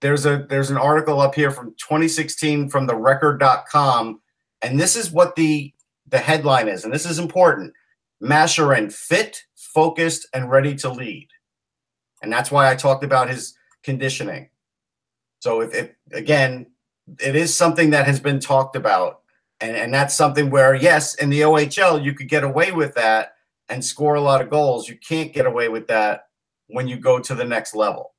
there's 0.00 0.26
a 0.26 0.46
there's 0.48 0.70
an 0.70 0.76
article 0.76 1.20
up 1.20 1.34
here 1.34 1.50
from 1.50 1.74
2016 1.78 2.68
from 2.68 2.86
the 2.86 2.94
record.com 2.94 4.20
and 4.62 4.78
this 4.78 4.96
is 4.96 5.10
what 5.10 5.34
the 5.36 5.72
the 6.06 6.18
headline 6.18 6.68
is 6.68 6.84
and 6.84 6.92
this 6.92 7.06
is 7.06 7.18
important. 7.18 7.72
Mascherin 8.22 8.92
fit 8.92 9.42
focused 9.56 10.26
and 10.32 10.50
ready 10.50 10.74
to 10.76 10.88
lead. 10.88 11.28
And 12.22 12.32
that's 12.32 12.50
why 12.50 12.70
I 12.70 12.74
talked 12.74 13.04
about 13.04 13.28
his 13.28 13.54
conditioning. 13.84 14.48
So 15.40 15.60
if, 15.60 15.74
if 15.74 15.90
again 16.12 16.66
it 17.20 17.34
is 17.34 17.54
something 17.54 17.90
that 17.90 18.06
has 18.06 18.20
been 18.20 18.40
talked 18.40 18.76
about 18.76 19.20
and 19.60 19.76
and 19.76 19.92
that's 19.92 20.14
something 20.14 20.50
where 20.50 20.74
yes 20.74 21.16
in 21.16 21.30
the 21.30 21.40
OHL 21.40 22.02
you 22.02 22.14
could 22.14 22.28
get 22.28 22.44
away 22.44 22.70
with 22.70 22.94
that 22.94 23.34
and 23.68 23.84
score 23.84 24.14
a 24.14 24.20
lot 24.20 24.40
of 24.40 24.48
goals. 24.48 24.88
You 24.88 24.96
can't 24.96 25.32
get 25.32 25.44
away 25.44 25.68
with 25.68 25.88
that 25.88 26.28
when 26.68 26.86
you 26.86 26.98
go 26.98 27.18
to 27.18 27.34
the 27.34 27.44
next 27.44 27.74
level 27.74 28.14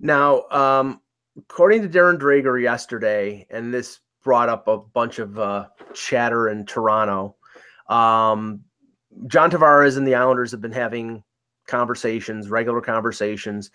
now, 0.00 0.42
um, 0.50 1.00
according 1.36 1.82
to 1.82 1.88
Darren 1.88 2.18
Dreger 2.18 2.60
yesterday, 2.60 3.46
and 3.50 3.72
this 3.72 4.00
brought 4.22 4.48
up 4.48 4.68
a 4.68 4.78
bunch 4.78 5.18
of 5.18 5.38
uh, 5.38 5.66
chatter 5.94 6.48
in 6.48 6.66
Toronto, 6.66 7.36
um, 7.88 8.60
John 9.28 9.50
Tavares 9.50 9.96
and 9.96 10.06
the 10.06 10.14
Islanders 10.14 10.50
have 10.50 10.60
been 10.60 10.72
having 10.72 11.22
conversations, 11.66 12.50
regular 12.50 12.80
conversations. 12.80 13.70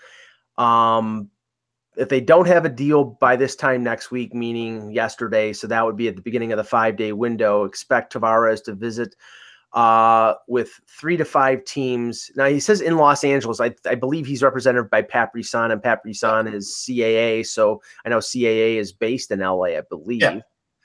Um, 0.58 1.30
if 1.98 2.10
they 2.10 2.22
don't 2.22 2.48
have 2.48 2.66
a 2.66 2.70
deal 2.70 3.04
by 3.04 3.36
this 3.36 3.56
time 3.56 3.84
next 3.84 4.12
week, 4.12 4.34
meaning 4.34 4.92
yesterday, 4.92 5.52
so 5.52 5.68
that 5.68 5.86
would 5.86 5.98
be 5.98 6.08
at 6.08 6.16
the 6.16 6.22
beginning 6.22 6.52
of 6.52 6.58
the 6.58 6.64
five 6.64 6.96
day 6.96 7.12
window, 7.12 7.66
expect 7.66 8.14
Tavares 8.14 8.64
to 8.64 8.74
visit 8.74 9.16
uh, 9.74 10.34
with 10.48 10.80
three 10.88 11.18
to 11.18 11.26
five 11.26 11.64
teams. 11.66 12.32
Now 12.36 12.46
he 12.46 12.60
says 12.60 12.82
in 12.82 12.98
Los 12.98 13.24
Angeles. 13.24 13.62
I, 13.62 13.74
I 13.86 13.96
believe 13.96 14.26
he's 14.26 14.44
represented 14.44 14.90
by 14.90 15.02
Pat 15.02 15.32
Brisson, 15.32 15.72
and 15.72 15.82
Pat 15.82 16.04
Brisson 16.04 16.48
is 16.48 16.70
CAA. 16.70 17.46
So 17.46 17.82
I 18.06 18.10
know 18.10 18.20
CAA 18.20 18.76
is 18.76 18.92
based 18.92 19.32
in 19.32 19.40
LA, 19.40 19.64
I 19.64 19.82
believe. 19.90 20.22
Yeah. 20.22 20.40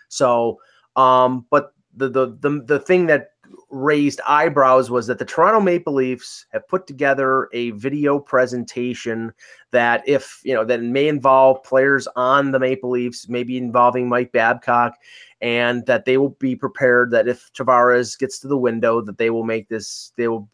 So, 0.08 0.60
um, 0.94 1.46
but 1.50 1.72
the, 1.96 2.08
the 2.08 2.26
the 2.40 2.62
the 2.66 2.78
thing 2.78 3.06
that 3.06 3.30
raised 3.70 4.20
eyebrows 4.26 4.90
was 4.90 5.06
that 5.06 5.18
the 5.18 5.24
Toronto 5.24 5.60
Maple 5.60 5.94
Leafs 5.94 6.46
have 6.52 6.66
put 6.68 6.86
together 6.86 7.48
a 7.52 7.70
video 7.72 8.18
presentation 8.18 9.32
that 9.72 10.02
if 10.06 10.40
you 10.44 10.54
know 10.54 10.64
that 10.64 10.82
may 10.82 11.08
involve 11.08 11.62
players 11.62 12.06
on 12.16 12.52
the 12.52 12.58
Maple 12.58 12.90
Leafs, 12.90 13.28
maybe 13.28 13.56
involving 13.56 14.08
Mike 14.08 14.32
Babcock, 14.32 14.94
and 15.40 15.84
that 15.86 16.04
they 16.04 16.16
will 16.18 16.30
be 16.40 16.56
prepared 16.56 17.10
that 17.10 17.28
if 17.28 17.52
Tavares 17.52 18.18
gets 18.18 18.38
to 18.40 18.48
the 18.48 18.56
window, 18.56 19.00
that 19.02 19.18
they 19.18 19.30
will 19.30 19.44
make 19.44 19.68
this, 19.68 20.12
they 20.16 20.28
will 20.28 20.48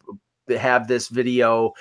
have 0.57 0.87
this 0.87 1.07
video, 1.07 1.71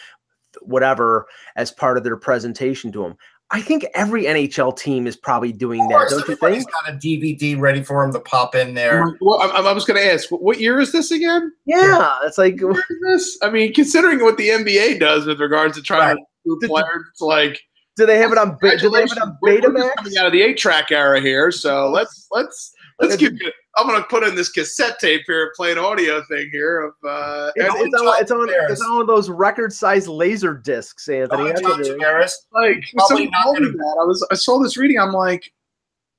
whatever, 0.61 1.27
as 1.57 1.71
part 1.73 1.97
of 1.97 2.05
their 2.05 2.17
presentation 2.17 2.93
to 2.93 3.05
him. 3.05 3.17
I 3.51 3.61
think 3.61 3.85
every 3.95 4.25
NHL 4.25 4.79
team 4.79 5.07
is 5.07 5.15
probably 5.15 5.53
doing 5.53 5.87
that, 5.89 6.09
don't 6.09 6.27
you 6.27 6.37
think? 6.37 6.67
got 6.71 6.89
a 6.95 6.97
DVD 6.97 7.59
ready 7.61 7.83
for 7.83 8.03
him 8.03 8.11
to 8.15 8.21
pop 8.21 8.55
in 8.55 8.73
there. 8.73 9.15
Well, 9.21 9.43
I, 9.43 9.49
I 9.61 9.73
was 9.75 9.85
going 9.85 10.01
to 10.01 10.13
ask, 10.13 10.31
what 10.31 10.59
year 10.59 10.81
is 10.81 10.91
this 10.91 11.11
again? 11.11 11.53
Yeah, 11.67 12.17
it's 12.25 12.39
like 12.39 12.59
this? 13.03 13.37
I 13.43 13.51
mean, 13.51 13.75
considering 13.75 14.21
what 14.21 14.39
the 14.39 14.49
NBA 14.49 15.01
does 15.01 15.27
with 15.27 15.39
regards 15.39 15.77
to 15.77 15.83
trying 15.83 16.17
to 16.17 16.23
recruit 16.47 16.67
players, 16.71 17.05
it's 17.11 17.21
like 17.21 17.61
do 17.97 18.07
they 18.07 18.17
have 18.17 18.33
it 18.33 18.39
on 18.39 18.57
be- 18.63 18.77
do 18.79 18.89
they 18.89 19.01
have 19.01 19.13
it 19.13 19.21
on 19.21 19.37
We're- 19.43 19.57
we're 19.57 19.61
just 19.61 19.75
Betamax? 19.75 19.95
coming 19.97 20.17
out 20.17 20.27
of 20.27 20.33
the 20.33 20.41
eight 20.41 20.57
track 20.57 20.91
era 20.91 21.21
here, 21.21 21.51
so 21.51 21.91
let's 21.91 22.29
let's 22.31 22.73
let's 23.03 23.17
give 23.17 23.35
you. 23.41 23.53
I'm 23.77 23.87
going 23.87 24.01
to 24.01 24.07
put 24.09 24.23
in 24.23 24.35
this 24.35 24.51
cassette 24.51 24.99
tape 24.99 25.23
here, 25.27 25.53
play 25.57 25.73
an 25.73 25.79
audio 25.79 26.23
thing 26.29 26.51
here 26.53 26.81
of. 26.83 26.95
Uh, 27.07 27.51
It's, 27.57 27.75
it's 27.75 27.95
on, 28.01 28.21
it's 28.21 28.31
on 28.31 28.49
it's 28.71 28.81
on 28.83 28.93
one 28.93 29.01
of 29.03 29.07
those 29.07 29.31
record-sized 29.31 30.09
laser 30.09 30.55
discs, 30.55 31.09
Anthony. 31.09 31.43
Oh, 31.43 31.47
That's 31.49 31.61
John 31.63 31.71
what 31.71 31.81
it 31.81 31.87
is. 31.87 31.97
Tavares. 31.97 32.33
like 32.53 32.85
when 32.93 33.07
Probably 33.07 33.27
not 33.29 33.43
told 33.45 33.61
me 33.61 33.71
that, 33.71 33.99
I 34.01 34.05
was 34.05 34.27
I 34.31 34.35
saw 34.35 34.59
this 34.63 34.77
reading. 34.77 34.99
I'm 34.99 35.13
like, 35.13 35.53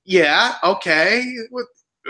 yeah, 0.06 0.56
okay. 0.64 1.32
What 1.50 1.66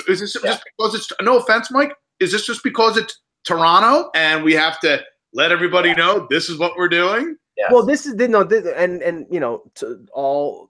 is 0.08 0.20
this 0.22 0.36
Yeah. 0.44 0.52
just 0.52 0.64
because 0.78 0.96
it's 0.96 1.12
no 1.22 1.38
offense, 1.38 1.70
Mike? 1.72 1.94
Is 2.20 2.32
this 2.32 2.46
just 2.46 2.64
because 2.64 2.98
it's 2.98 3.20
Toronto 3.44 4.10
and 4.16 4.44
we 4.44 4.54
have 4.54 4.80
to 4.82 5.04
let 5.34 5.52
everybody 5.52 5.94
know 5.94 6.26
this 6.30 6.50
is 6.50 6.58
what 6.58 6.78
we're 6.78 6.88
doing? 6.90 7.36
Yes. 7.58 7.70
Well, 7.72 7.86
this 7.86 8.06
is 8.06 8.16
no, 8.16 8.44
this, 8.44 8.66
and 8.76 9.02
and 9.04 9.28
you 9.30 9.40
know, 9.40 9.64
to 9.76 10.06
all 10.14 10.70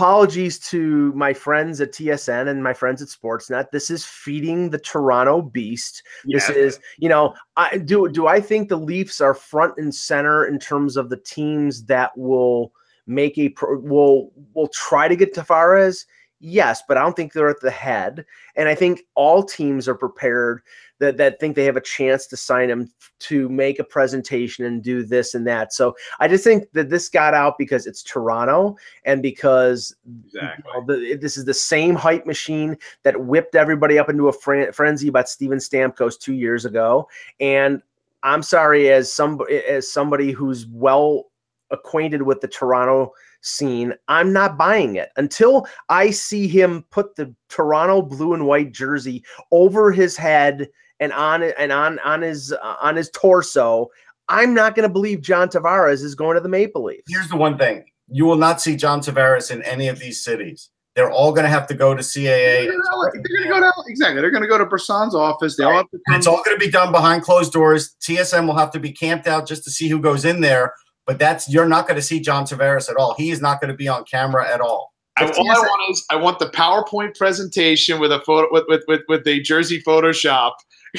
apologies 0.00 0.58
to 0.58 1.12
my 1.12 1.34
friends 1.34 1.78
at 1.82 1.92
TSN 1.92 2.48
and 2.48 2.64
my 2.64 2.72
friends 2.72 3.02
at 3.02 3.08
Sportsnet. 3.08 3.70
This 3.70 3.90
is 3.90 4.02
feeding 4.02 4.70
the 4.70 4.78
Toronto 4.78 5.42
Beast. 5.42 6.02
This 6.24 6.48
Yeah. 6.48 6.54
is, 6.54 6.80
you 6.96 7.10
know, 7.10 7.34
I 7.58 7.76
do. 7.76 8.08
Do 8.08 8.26
I 8.26 8.40
think 8.40 8.70
the 8.70 8.78
Leafs 8.78 9.20
are 9.20 9.34
front 9.34 9.74
and 9.76 9.94
center 9.94 10.46
in 10.46 10.58
terms 10.58 10.96
of 10.96 11.10
the 11.10 11.18
teams 11.18 11.84
that 11.84 12.16
will 12.16 12.72
make 13.06 13.36
a 13.36 13.50
pro, 13.50 13.78
will 13.78 14.32
will 14.54 14.68
try 14.68 15.06
to 15.06 15.16
get 15.16 15.34
Tavares? 15.34 16.06
Yes, 16.42 16.82
but 16.88 16.96
I 16.96 17.02
don't 17.02 17.14
think 17.14 17.32
they're 17.32 17.50
at 17.50 17.60
the 17.60 17.70
head. 17.70 18.24
And 18.56 18.66
I 18.68 18.74
think 18.74 19.02
all 19.14 19.42
teams 19.42 19.86
are 19.86 19.94
prepared 19.94 20.62
that 20.98 21.18
that 21.18 21.38
think 21.38 21.54
they 21.54 21.64
have 21.64 21.76
a 21.76 21.82
chance 21.82 22.26
to 22.28 22.36
sign 22.36 22.70
him 22.70 22.90
to 23.20 23.48
make 23.50 23.78
a 23.78 23.84
presentation 23.84 24.64
and 24.64 24.82
do 24.82 25.02
this 25.02 25.34
and 25.34 25.46
that. 25.46 25.74
So 25.74 25.94
I 26.18 26.28
just 26.28 26.42
think 26.42 26.70
that 26.72 26.88
this 26.88 27.10
got 27.10 27.34
out 27.34 27.58
because 27.58 27.86
it's 27.86 28.02
Toronto 28.02 28.76
and 29.04 29.22
because 29.22 29.94
Exactly. 30.26 30.64
you 30.66 30.80
know, 30.80 30.86
the, 30.86 31.16
this 31.16 31.36
is 31.36 31.44
the 31.44 31.54
same 31.54 31.94
hype 31.94 32.24
machine 32.24 32.76
that 33.02 33.20
whipped 33.20 33.54
everybody 33.54 33.98
up 33.98 34.08
into 34.08 34.28
a 34.28 34.32
fren- 34.32 34.72
frenzy 34.72 35.08
about 35.08 35.28
Steven 35.28 35.58
Stamkos 35.58 36.18
two 36.18 36.34
years 36.34 36.64
ago. 36.64 37.06
And 37.38 37.82
I'm 38.22 38.42
sorry, 38.42 38.90
as 38.90 39.12
some 39.12 39.40
as 39.50 39.90
somebody 39.90 40.32
who's 40.32 40.66
well 40.66 41.30
acquainted 41.70 42.22
with 42.22 42.40
the 42.40 42.48
Toronto 42.48 43.12
scene, 43.40 43.94
I'm 44.08 44.32
not 44.32 44.58
buying 44.58 44.96
it 44.96 45.10
until 45.16 45.66
I 45.88 46.10
see 46.10 46.48
him 46.48 46.84
put 46.90 47.16
the 47.16 47.34
Toronto 47.48 48.02
blue 48.02 48.34
and 48.34 48.46
white 48.46 48.72
jersey 48.72 49.24
over 49.50 49.92
his 49.92 50.16
head 50.16 50.68
and 51.00 51.12
on 51.12 51.42
and 51.42 51.72
on 51.72 51.98
on 52.00 52.22
his 52.22 52.52
uh, 52.52 52.76
on 52.80 52.96
his 52.96 53.10
torso. 53.10 53.88
I'm 54.28 54.54
not 54.54 54.76
going 54.76 54.88
to 54.88 54.92
believe 54.92 55.22
John 55.22 55.48
Tavares 55.48 56.02
is 56.04 56.14
going 56.14 56.36
to 56.36 56.40
the 56.40 56.48
Maple 56.48 56.84
Leafs. 56.84 57.02
Here's 57.08 57.28
the 57.28 57.36
one 57.36 57.58
thing: 57.58 57.84
you 58.08 58.26
will 58.26 58.36
not 58.36 58.60
see 58.60 58.76
John 58.76 59.00
Tavares 59.00 59.50
in 59.50 59.62
any 59.62 59.88
of 59.88 59.98
these 59.98 60.22
cities. 60.22 60.70
They're 60.96 61.10
all 61.10 61.32
going 61.32 61.44
to 61.44 61.50
have 61.50 61.66
to 61.68 61.74
go 61.74 61.94
to 61.94 62.02
CAA. 62.02 62.24
They're 62.24 62.72
and 62.72 62.82
talk 62.90 63.12
to 63.12 63.18
going 63.20 63.42
to 63.44 63.48
go 63.48 63.60
down 63.60 63.72
exactly. 63.86 64.20
They're 64.20 64.30
going 64.30 64.42
to 64.42 64.48
go 64.48 64.58
to 64.58 64.66
Brisson's 64.66 65.14
office. 65.14 65.56
They 65.56 65.62
all 65.62 65.76
have 65.76 65.90
to 65.90 66.00
come. 66.08 66.16
it's 66.16 66.26
all 66.26 66.42
going 66.44 66.58
to 66.58 66.64
be 66.64 66.70
done 66.70 66.90
behind 66.90 67.22
closed 67.22 67.52
doors. 67.52 67.94
TSN 68.00 68.46
will 68.46 68.56
have 68.56 68.72
to 68.72 68.80
be 68.80 68.92
camped 68.92 69.28
out 69.28 69.46
just 69.46 69.62
to 69.64 69.70
see 69.70 69.88
who 69.88 70.00
goes 70.00 70.24
in 70.24 70.40
there. 70.40 70.74
But 71.10 71.18
that's 71.18 71.52
you're 71.52 71.66
not 71.66 71.88
going 71.88 71.96
to 71.96 72.02
see 72.02 72.20
John 72.20 72.44
Tavares 72.44 72.88
at 72.88 72.94
all. 72.94 73.14
He 73.14 73.32
is 73.32 73.40
not 73.40 73.60
going 73.60 73.72
to 73.72 73.76
be 73.76 73.88
on 73.88 74.04
camera 74.04 74.48
at 74.48 74.60
all. 74.60 74.94
I, 75.16 75.24
all 75.24 75.50
I 75.50 75.58
want 75.58 75.90
is 75.90 76.04
I 76.08 76.14
want 76.14 76.38
the 76.38 76.46
PowerPoint 76.46 77.16
presentation 77.18 77.98
with 77.98 78.12
a 78.12 78.20
photo 78.20 78.46
with 78.52 78.62
with 78.68 78.84
with, 78.86 79.00
with 79.08 79.26
a 79.26 79.40
Jersey 79.40 79.82
Photoshop. 79.82 80.52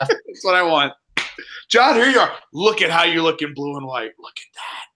That's 0.00 0.42
what 0.42 0.56
I 0.56 0.64
want. 0.64 0.94
John, 1.68 1.94
here 1.94 2.08
you 2.08 2.18
are. 2.18 2.32
Look 2.52 2.82
at 2.82 2.90
how 2.90 3.04
you 3.04 3.22
look 3.22 3.40
in 3.40 3.54
blue 3.54 3.76
and 3.76 3.86
white. 3.86 4.10
Look 4.18 4.34
at 4.36 4.52
that. 4.56 4.91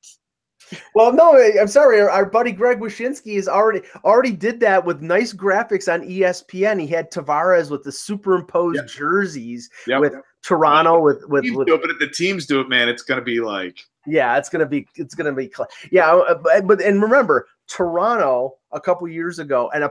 Well, 0.95 1.13
no, 1.13 1.37
I'm 1.61 1.69
sorry. 1.69 2.01
Our, 2.01 2.11
our 2.11 2.27
buddy 2.27 2.53
Greg 2.53 2.81
Wyshynski 2.81 3.37
is 3.37 3.49
already 3.49 3.83
already 4.05 4.33
did 4.33 4.61
that 4.61 4.85
with 4.85 5.01
nice 5.01 5.33
graphics 5.33 5.93
on 5.93 6.03
ESPN. 6.03 6.81
He 6.81 6.87
had 6.87 7.13
Tavares 7.13 7.71
with 7.71 7.85
the 7.85 7.93
superimposed 7.93 8.77
Yep. 8.77 8.87
jerseys 8.89 9.71
Yep. 9.87 10.01
with 10.01 10.15
Toronto 10.43 11.01
with 11.01 11.23
with, 11.29 11.45
with 11.55 11.67
do 11.67 11.75
it, 11.75 11.81
but 11.81 11.91
if 11.91 11.99
the 11.99 12.09
teams 12.09 12.47
do 12.47 12.61
it, 12.61 12.69
man, 12.69 12.89
it's 12.89 13.03
going 13.03 13.19
to 13.19 13.25
be 13.25 13.41
like 13.41 13.79
yeah, 14.07 14.39
it's 14.39 14.49
gonna 14.49 14.67
be 14.67 14.87
it's 14.95 15.15
gonna 15.15 15.33
be 15.33 15.53
yeah, 15.91 16.15
uh, 16.15 16.35
but, 16.35 16.67
but 16.67 16.81
and 16.81 17.03
remember 17.03 17.49
Toronto 17.67 18.55
a 18.73 18.81
couple 18.81 19.09
years 19.09 19.39
ago 19.39 19.71
and 19.75 19.85
a, 19.85 19.91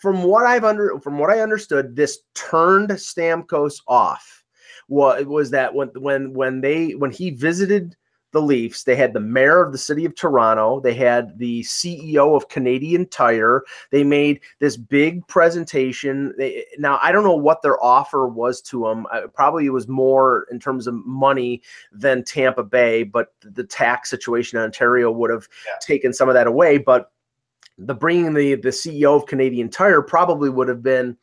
from 0.00 0.22
what 0.22 0.44
I've 0.44 0.64
under 0.64 0.98
from 1.00 1.18
what 1.18 1.30
I 1.30 1.40
understood, 1.40 1.96
this 1.96 2.20
turned 2.34 2.90
Stamkos 2.90 3.80
off. 3.86 4.44
What 4.88 5.26
was 5.26 5.50
that 5.50 5.74
when 5.74 5.88
when 5.98 6.34
when 6.34 6.60
they 6.60 6.94
when 6.94 7.10
he 7.10 7.30
visited 7.30 7.96
the 8.32 8.42
Leafs, 8.42 8.84
they 8.84 8.94
had 8.96 9.12
the 9.12 9.20
mayor 9.20 9.62
of 9.62 9.72
the 9.72 9.78
city 9.78 10.04
of 10.04 10.14
Toronto, 10.14 10.80
they 10.80 10.94
had 10.94 11.38
the 11.38 11.62
CEO 11.62 12.36
of 12.36 12.48
Canadian 12.48 13.06
Tire. 13.08 13.62
They 13.90 14.04
made 14.04 14.40
this 14.58 14.76
big 14.76 15.26
presentation. 15.28 16.34
They, 16.36 16.64
now 16.78 16.98
I 17.02 17.10
don't 17.12 17.24
know 17.24 17.36
what 17.36 17.62
their 17.62 17.82
offer 17.82 18.28
was 18.28 18.60
to 18.62 18.84
them. 18.84 19.06
Uh, 19.12 19.28
probably 19.28 19.66
it 19.66 19.70
was 19.70 19.88
more 19.88 20.46
in 20.50 20.60
terms 20.60 20.86
of 20.86 20.94
money 21.06 21.62
than 21.92 22.22
Tampa 22.24 22.62
Bay, 22.64 23.02
but 23.02 23.32
the 23.40 23.64
tax 23.64 24.10
situation 24.10 24.58
in 24.58 24.64
Ontario 24.64 25.10
would 25.10 25.30
have 25.30 25.48
Yeah. 25.66 25.72
taken 25.80 26.12
some 26.12 26.28
of 26.28 26.34
that 26.34 26.46
away. 26.46 26.78
But 26.78 27.10
the 27.78 27.94
bringing 27.94 28.34
the 28.34 28.56
the 28.56 28.70
CEO 28.70 29.14
of 29.16 29.26
Canadian 29.26 29.68
Tire 29.70 30.02
probably 30.02 30.50
would 30.50 30.68
have 30.68 30.82
been 30.82 31.16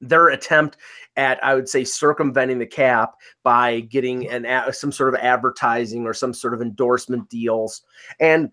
their 0.00 0.28
attempt 0.28 0.76
at 1.16 1.42
I 1.44 1.54
would 1.54 1.68
say 1.68 1.84
circumventing 1.84 2.58
the 2.58 2.66
cap 2.66 3.14
by 3.42 3.80
getting 3.80 4.28
an 4.28 4.46
some 4.72 4.92
sort 4.92 5.14
of 5.14 5.20
advertising 5.20 6.06
or 6.06 6.14
some 6.14 6.34
sort 6.34 6.54
of 6.54 6.62
endorsement 6.62 7.28
deals. 7.28 7.82
And 8.20 8.50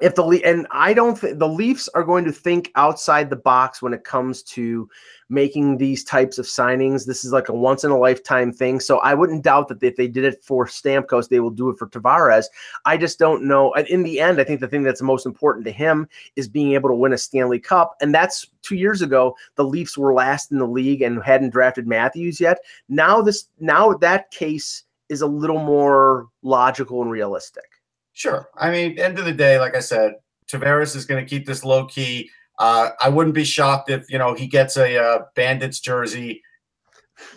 if 0.00 0.14
the 0.14 0.24
and 0.44 0.66
I 0.70 0.94
don't 0.94 1.18
think 1.18 1.38
the 1.38 1.48
Leafs 1.48 1.88
are 1.94 2.02
going 2.02 2.24
to 2.24 2.32
think 2.32 2.70
outside 2.74 3.30
the 3.30 3.36
box 3.36 3.80
when 3.80 3.94
it 3.94 4.04
comes 4.04 4.42
to 4.44 4.88
making 5.32 5.78
these 5.78 6.04
types 6.04 6.36
of 6.36 6.44
signings. 6.44 7.06
This 7.06 7.24
is 7.24 7.32
like 7.32 7.48
a 7.48 7.54
once 7.54 7.84
in 7.84 7.90
a 7.90 7.98
lifetime 7.98 8.52
thing. 8.52 8.80
So 8.80 8.98
I 8.98 9.14
wouldn't 9.14 9.42
doubt 9.42 9.68
that 9.68 9.82
if 9.82 9.96
they 9.96 10.06
did 10.06 10.24
it 10.24 10.44
for 10.44 10.66
Stamkos, 10.66 11.28
they 11.28 11.40
will 11.40 11.50
do 11.50 11.70
it 11.70 11.78
for 11.78 11.88
Tavares. 11.88 12.44
I 12.84 12.98
just 12.98 13.18
don't 13.18 13.44
know. 13.44 13.72
In 13.72 14.02
the 14.02 14.20
end, 14.20 14.38
I 14.38 14.44
think 14.44 14.60
the 14.60 14.68
thing 14.68 14.82
that's 14.82 15.00
most 15.00 15.24
important 15.24 15.64
to 15.64 15.72
him 15.72 16.06
is 16.36 16.48
being 16.48 16.72
able 16.72 16.90
to 16.90 16.94
win 16.94 17.14
a 17.14 17.18
Stanley 17.18 17.58
Cup. 17.58 17.96
And 18.02 18.14
that's 18.14 18.46
two 18.60 18.76
years 18.76 19.00
ago. 19.00 19.34
The 19.56 19.64
Leafs 19.64 19.96
were 19.96 20.12
last 20.12 20.52
in 20.52 20.58
the 20.58 20.66
league 20.66 21.00
and 21.00 21.22
hadn't 21.22 21.50
drafted 21.50 21.86
Matthews 21.86 22.38
yet. 22.38 22.58
Now 22.90 23.22
this 23.22 23.48
now 23.58 23.94
that 23.94 24.30
case 24.32 24.84
is 25.08 25.22
a 25.22 25.26
little 25.26 25.58
more 25.58 26.28
logical 26.42 27.00
and 27.00 27.10
realistic. 27.10 27.64
Sure. 28.12 28.50
I 28.56 28.70
mean, 28.70 28.98
end 28.98 29.18
of 29.18 29.24
the 29.24 29.32
day, 29.32 29.58
like 29.58 29.74
I 29.74 29.80
said, 29.80 30.16
Tavares 30.46 30.94
is 30.94 31.06
going 31.06 31.24
to 31.24 31.28
keep 31.28 31.46
this 31.46 31.64
low 31.64 31.86
key. 31.86 32.28
Uh, 32.62 32.90
I 33.02 33.08
wouldn't 33.08 33.34
be 33.34 33.42
shocked 33.44 33.90
if 33.90 34.08
you 34.10 34.18
know 34.18 34.34
he 34.34 34.46
gets 34.46 34.76
a 34.76 34.96
uh, 34.96 35.18
Bandits 35.34 35.80
jersey. 35.80 36.42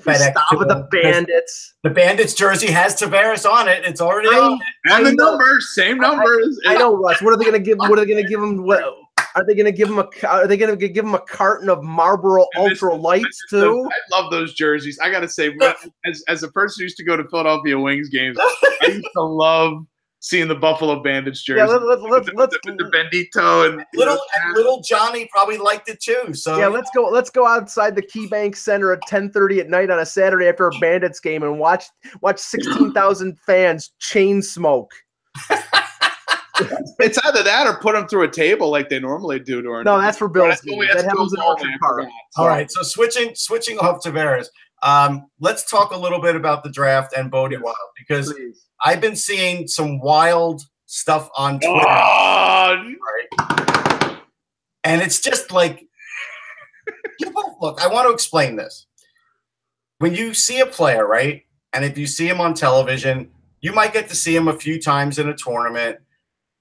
FedEx 0.04 0.32
Stop 0.32 0.60
with 0.60 0.68
the 0.68 0.88
bandits. 0.92 1.74
The 1.84 1.90
Bandits 1.90 2.34
jersey 2.34 2.68
has 2.72 2.96
Tavares 3.00 3.50
on 3.50 3.68
it. 3.68 3.84
It's 3.86 4.02
already 4.02 4.30
I- 4.30 4.40
on. 4.40 4.54
it. 4.54 4.60
and 4.86 4.94
I 4.94 5.04
the 5.10 5.16
know- 5.16 5.32
numbers, 5.32 5.74
same 5.76 6.04
I- 6.04 6.08
numbers. 6.10 6.60
I 6.68 6.76
know, 6.76 6.96
Russ. 6.96 7.22
What 7.22 7.34
are 7.34 7.38
they 7.38 7.44
going 7.46 7.54
to 7.54 7.60
give? 7.60 7.78
What 7.80 7.92
are 7.94 8.06
they 8.06 8.12
going 8.12 8.24
to 8.24 8.30
give 8.30 8.42
him? 8.42 8.64
What 8.66 8.84
are 9.36 9.44
they 9.46 9.54
going 9.56 9.66
to 9.66 9.72
give 9.72 9.90
him? 9.90 10.00
A 10.00 10.08
are 10.28 10.48
they 10.48 10.58
going 10.58 10.78
to 10.78 10.88
give 10.90 11.06
him 11.06 11.14
a 11.16 11.20
carton 11.20 11.70
of 11.70 11.84
Marlboro 11.84 12.46
And 12.56 12.72
this- 12.72 12.82
Ultra 12.84 12.96
Lights 13.00 13.44
So, 13.50 13.62
too? 13.84 13.90
I 13.92 14.20
love 14.22 14.32
those 14.32 14.54
jerseys. 14.54 15.00
I 15.04 15.10
got 15.10 15.22
to 15.22 15.30
say, 15.30 15.56
as 16.06 16.24
as 16.28 16.44
a 16.44 16.50
person 16.50 16.82
who 16.82 16.84
used 16.86 16.98
to 16.98 17.04
go 17.04 17.18
to 17.18 17.24
Philadelphia 17.30 17.80
Wings 17.80 18.10
games, 18.10 18.38
I 18.40 18.88
used 18.88 19.08
to 19.16 19.22
love 19.22 19.86
seeing 20.26 20.48
the 20.48 20.56
Buffalo 20.56 21.04
Bandits 21.04 21.44
jersey. 21.44 21.60
Yeah, 21.60 21.66
let, 21.68 21.84
let, 21.84 22.02
let, 22.02 22.10
with, 22.10 22.26
the, 22.26 22.34
let's 22.36 22.58
with 22.66 22.78
the 22.80 22.86
Bendito 22.86 23.70
and 23.70 23.86
Little 23.94 24.18
and 24.36 24.56
little 24.56 24.82
Johnny 24.82 25.30
probably 25.32 25.58
liked 25.58 25.88
it 25.88 26.02
too. 26.02 26.34
So 26.34 26.58
yeah, 26.58 26.66
let's 26.68 26.90
go. 26.96 27.08
Let's 27.10 27.30
go 27.30 27.46
outside 27.46 27.96
the 27.96 28.02
KeyBank 28.02 28.56
Center 28.56 28.92
at 28.92 29.02
ten 29.08 29.30
thirty 29.30 29.60
at 29.60 29.70
night 29.70 29.92
on 29.92 30.00
a 30.00 30.06
Saturday 30.06 30.48
after 30.48 30.68
a 30.68 30.72
Bandits 30.80 31.20
game 31.20 31.44
and 31.44 31.60
watch 31.60 31.86
watch 32.22 32.40
sixteen 32.40 32.92
thousand 32.92 33.40
fans 33.46 33.92
chain 34.00 34.42
smoke. 34.42 34.92
It's 35.52 35.62
It's 37.00 37.20
either 37.26 37.44
that 37.44 37.68
or 37.68 37.78
put 37.80 37.94
them 37.94 38.08
through 38.08 38.24
a 38.24 38.32
table 38.32 38.72
like 38.72 38.90
they 38.90 39.00
normally 39.00 39.40
do 39.40 39.62
during. 39.62 39.84
No, 39.84 40.00
that's 40.02 40.18
for 40.18 40.28
Bills. 40.28 40.62
That's- 40.62 40.62
games. 40.64 40.88
that 40.94 41.06
happens 41.06 41.34
in 41.34 41.40
Orchard 41.42 41.70
Park. 41.80 42.08
All 42.38 42.48
right, 42.48 42.72
so 42.72 42.82
switching 42.82 43.36
switching 43.36 43.78
off 43.78 44.02
Tavares, 44.04 44.48
um, 44.86 45.26
let's 45.40 45.70
talk 45.70 45.92
a 45.92 45.98
little 45.98 46.22
bit 46.22 46.36
about 46.36 46.64
the 46.64 46.70
draft 46.70 47.14
and 47.18 47.32
Bode 47.32 47.60
Wilde 47.60 47.76
because 47.98 48.32
Please. 48.32 48.68
I've 48.86 49.02
been 49.02 49.16
seeing 49.16 49.68
some 49.68 50.00
wild 50.00 50.62
stuff 50.86 51.28
on 51.36 51.60
Twitter, 51.60 51.80
right? 51.80 52.88
And 54.84 55.02
it's 55.02 55.20
just 55.20 55.52
like 55.52 55.88
people 57.20 57.58
look, 57.60 57.82
I 57.82 57.88
want 57.88 58.08
to 58.08 58.14
explain 58.14 58.58
this. 58.58 58.86
When 59.98 60.14
you 60.14 60.36
see 60.36 60.60
a 60.60 60.68
player, 60.68 61.08
right? 61.08 61.44
And 61.74 61.84
if 61.84 61.98
you 61.98 62.06
see 62.06 62.28
him 62.28 62.40
on 62.40 62.54
television, 62.54 63.32
you 63.62 63.74
might 63.74 63.92
get 63.92 64.08
to 64.10 64.16
see 64.16 64.36
him 64.36 64.48
a 64.48 64.54
few 64.54 64.80
times 64.80 65.18
in 65.18 65.28
a 65.28 65.36
tournament. 65.36 65.98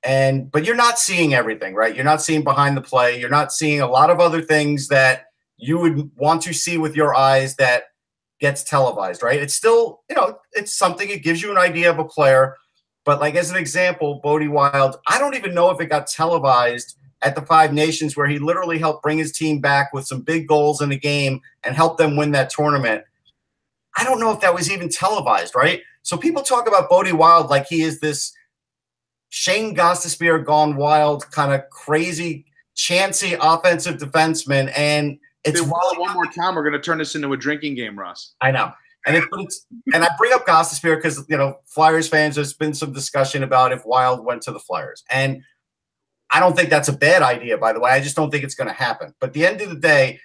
And 0.03 0.51
but 0.51 0.64
you're 0.64 0.77
not 0.77 0.99
seeing 0.99 1.35
everything, 1.35 1.75
right? 1.75 1.95
You're 1.95 2.05
not 2.05 2.22
seeing 2.22 2.43
behind 2.43 2.75
the 2.75 2.83
play. 2.83 3.20
You're 3.20 3.29
not 3.29 3.53
seeing 3.53 3.83
a 3.83 3.87
lot 3.87 4.09
of 4.09 4.18
other 4.18 4.41
things 4.41 4.89
that 4.89 5.27
you 5.59 5.79
would 5.79 6.11
want 6.16 6.41
to 6.43 6.55
see 6.55 6.79
with 6.79 6.97
your 6.97 7.14
eyes 7.14 7.57
that 7.57 7.85
gets 8.41 8.62
televised, 8.64 9.22
right? 9.22 9.41
It's 9.41 9.55
still, 9.55 10.03
you 10.09 10.16
know, 10.16 10.39
it's 10.53 10.74
something, 10.74 11.09
it 11.09 11.22
gives 11.22 11.43
you 11.43 11.51
an 11.51 11.59
idea 11.59 11.91
of 11.91 11.99
a 11.99 12.05
player. 12.05 12.57
But 13.05 13.20
like 13.20 13.35
as 13.35 13.51
an 13.51 13.57
example, 13.57 14.20
Bode 14.22 14.49
Wilde, 14.49 14.97
I 15.09 15.18
don't 15.18 15.37
even 15.37 15.55
know 15.55 15.70
if 15.70 15.80
it 15.80 15.87
got 15.87 16.07
televised 16.07 16.97
at 17.22 17.35
the 17.35 17.43
Five 17.43 17.72
Nations 17.72 18.16
where 18.16 18.26
he 18.26 18.39
literally 18.39 18.78
helped 18.78 19.03
bring 19.03 19.18
his 19.18 19.32
team 19.32 19.61
back 19.61 19.93
with 19.93 20.07
some 20.07 20.20
big 20.20 20.47
goals 20.47 20.80
in 20.80 20.89
the 20.91 20.99
game 20.99 21.41
and 21.62 21.74
help 21.74 21.99
them 21.99 22.16
win 22.16 22.32
that 22.32 22.51
tournament. 22.51 23.05
I 23.97 24.05
don't 24.05 24.20
know 24.20 24.32
if 24.32 24.41
that 24.41 24.55
was 24.55 24.70
even 24.70 24.89
televised, 24.89 25.55
right? 25.55 25.82
So 26.03 26.16
people 26.16 26.43
talk 26.43 26.66
about 26.68 26.91
Bode 26.91 27.12
Wilde 27.12 27.49
like 27.49 27.66
he 27.66 27.82
is 27.82 28.01
this 28.01 28.32
Shane 29.30 29.74
Gostisbehere 29.74 30.45
gone 30.45 30.76
wild, 30.76 31.30
kind 31.30 31.53
of 31.53 31.68
crazy, 31.70 32.45
chancy 32.74 33.37
offensive 33.41 33.97
defenseman. 33.97 34.72
And 34.76 35.18
it's 35.45 35.61
Dude, 35.61 35.71
really 35.71 35.99
one 35.99 36.15
more 36.15 36.27
time, 36.27 36.55
we're 36.55 36.63
going 36.63 36.73
to 36.73 36.81
turn 36.81 36.99
this 36.99 37.15
into 37.15 37.33
a 37.33 37.37
drinking 37.37 37.75
game, 37.75 37.99
Russ. 37.99 38.35
I 38.41 38.51
know. 38.51 38.73
And 39.07 39.17
it, 39.17 39.25
it's 39.33 39.67
and 39.93 40.03
I 40.03 40.09
bring 40.17 40.33
up 40.33 40.47
Gostisbehere 40.47 40.97
because 40.97 41.27
you 41.29 41.37
know 41.37 41.59
Flyers 41.67 42.09
fans. 42.09 42.37
There's 42.37 42.55
been 42.55 42.73
some 42.73 42.93
discussion 42.93 43.43
about 43.43 43.73
if 43.73 43.85
Wilde 43.85 44.25
went 44.25 44.41
to 44.43 44.53
the 44.53 44.59
Flyers, 44.59 45.05
and 45.11 45.43
I 46.31 46.41
don't 46.41 46.57
think 46.57 46.71
that's 46.71 46.89
a 46.89 46.97
bad 46.97 47.23
idea. 47.23 47.59
By 47.59 47.75
the 47.75 47.81
way, 47.81 47.91
I 47.91 48.01
just 48.01 48.17
don't 48.17 48.31
think 48.31 48.45
it's 48.45 48.55
going 48.55 48.69
to 48.69 48.75
happen. 48.75 49.15
But 49.21 49.29
at 49.29 49.33
the 49.35 49.47
end 49.47 49.61
of 49.61 49.69
the 49.69 49.77
day, 49.77 50.21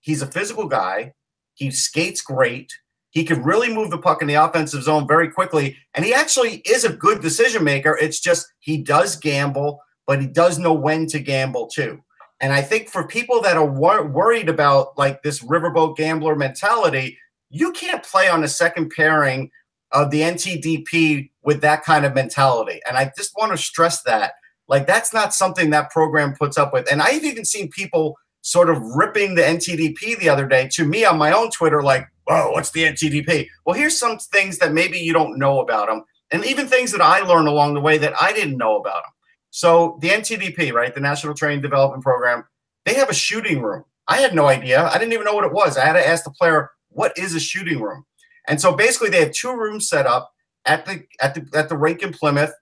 he's 0.00 0.22
a 0.22 0.26
physical 0.26 0.66
guy. 0.66 1.12
He 1.54 1.70
skates 1.70 2.20
great. 2.20 2.72
He 3.10 3.24
can 3.24 3.44
really 3.44 3.72
move 3.72 3.90
the 3.90 3.98
puck 3.98 4.22
in 4.22 4.28
the 4.28 4.34
offensive 4.34 4.82
zone 4.82 5.06
very 5.06 5.30
quickly, 5.30 5.76
and 5.94 6.04
he 6.04 6.12
actually 6.12 6.62
is 6.64 6.84
a 6.84 6.92
good 6.92 7.20
decision 7.20 7.62
maker. 7.62 7.96
It's 8.00 8.18
just 8.18 8.48
he 8.58 8.82
does 8.82 9.14
gamble, 9.14 9.80
but 10.06 10.20
he 10.20 10.26
does 10.26 10.58
know 10.58 10.72
when 10.72 11.06
to 11.08 11.20
gamble 11.20 11.68
too. 11.68 12.02
And 12.40 12.52
I 12.52 12.62
think 12.62 12.88
for 12.88 13.06
people 13.06 13.42
that 13.42 13.56
are 13.56 13.66
wor- 13.66 14.06
worried 14.06 14.48
about 14.48 14.96
like 14.96 15.22
this 15.22 15.40
riverboat 15.40 15.96
gambler 15.96 16.34
mentality, 16.34 17.18
you 17.50 17.72
can't 17.72 18.02
play 18.02 18.28
on 18.28 18.44
a 18.44 18.48
second 18.48 18.92
pairing 18.96 19.50
of 19.92 20.10
the 20.10 20.20
NTDP 20.20 21.30
with 21.42 21.60
that 21.62 21.84
kind 21.84 22.04
of 22.04 22.14
mentality. 22.14 22.80
And 22.88 22.96
I 22.96 23.12
just 23.16 23.32
want 23.36 23.52
to 23.52 23.58
stress 23.58 24.02
that. 24.02 24.34
Like, 24.68 24.86
that's 24.86 25.12
not 25.12 25.34
something 25.34 25.70
that 25.70 25.90
program 25.90 26.34
puts 26.34 26.56
up 26.56 26.72
with. 26.72 26.90
And 26.90 27.02
I've 27.02 27.24
even 27.24 27.44
seen 27.44 27.70
people 27.70 28.16
sort 28.42 28.70
of 28.70 28.80
ripping 28.80 29.34
the 29.34 29.42
NTDP 29.42 30.18
the 30.18 30.28
other 30.28 30.46
day 30.46 30.68
to 30.68 30.84
me 30.84 31.04
on 31.04 31.18
my 31.18 31.32
own 31.32 31.50
Twitter, 31.50 31.82
like, 31.82 32.06
whoa, 32.26 32.52
what's 32.52 32.70
the 32.70 32.84
NTDP? 32.84 33.48
Well, 33.66 33.76
here's 33.76 33.98
some 33.98 34.18
things 34.18 34.58
that 34.58 34.72
maybe 34.72 34.98
you 34.98 35.12
don't 35.12 35.38
know 35.38 35.60
about 35.60 35.88
them, 35.88 36.04
and 36.30 36.44
even 36.44 36.66
things 36.66 36.92
that 36.92 37.00
I 37.00 37.20
learned 37.20 37.48
along 37.48 37.74
the 37.74 37.80
way 37.80 37.98
that 37.98 38.14
I 38.20 38.32
didn't 38.32 38.56
know 38.56 38.76
about 38.76 39.02
them. 39.02 39.12
So, 39.50 39.98
the 40.00 40.08
NTDP, 40.08 40.72
right, 40.72 40.94
the 40.94 41.00
National 41.00 41.34
Training 41.34 41.60
Development 41.60 42.02
Program, 42.02 42.44
they 42.84 42.94
have 42.94 43.10
a 43.10 43.14
shooting 43.14 43.62
room. 43.62 43.84
I 44.08 44.18
had 44.18 44.34
no 44.34 44.46
idea. 44.46 44.84
I 44.84 44.98
didn't 44.98 45.12
even 45.12 45.24
know 45.24 45.34
what 45.34 45.44
it 45.44 45.52
was. 45.52 45.76
I 45.76 45.84
had 45.84 45.92
to 45.94 46.06
ask 46.06 46.24
the 46.24 46.30
player, 46.30 46.70
what 46.88 47.16
is 47.16 47.34
a 47.34 47.40
shooting 47.40 47.80
room? 47.80 48.04
And 48.48 48.60
so 48.60 48.74
basically 48.74 49.10
they 49.10 49.20
have 49.20 49.32
two 49.32 49.52
rooms 49.52 49.88
set 49.88 50.06
up 50.06 50.32
at 50.66 50.86
the 50.86 51.04
at 51.20 51.34
the 51.34 51.46
at 51.56 51.68
the 51.68 51.76
rink 51.76 52.02
in 52.02 52.12
Plymouth. 52.12 52.52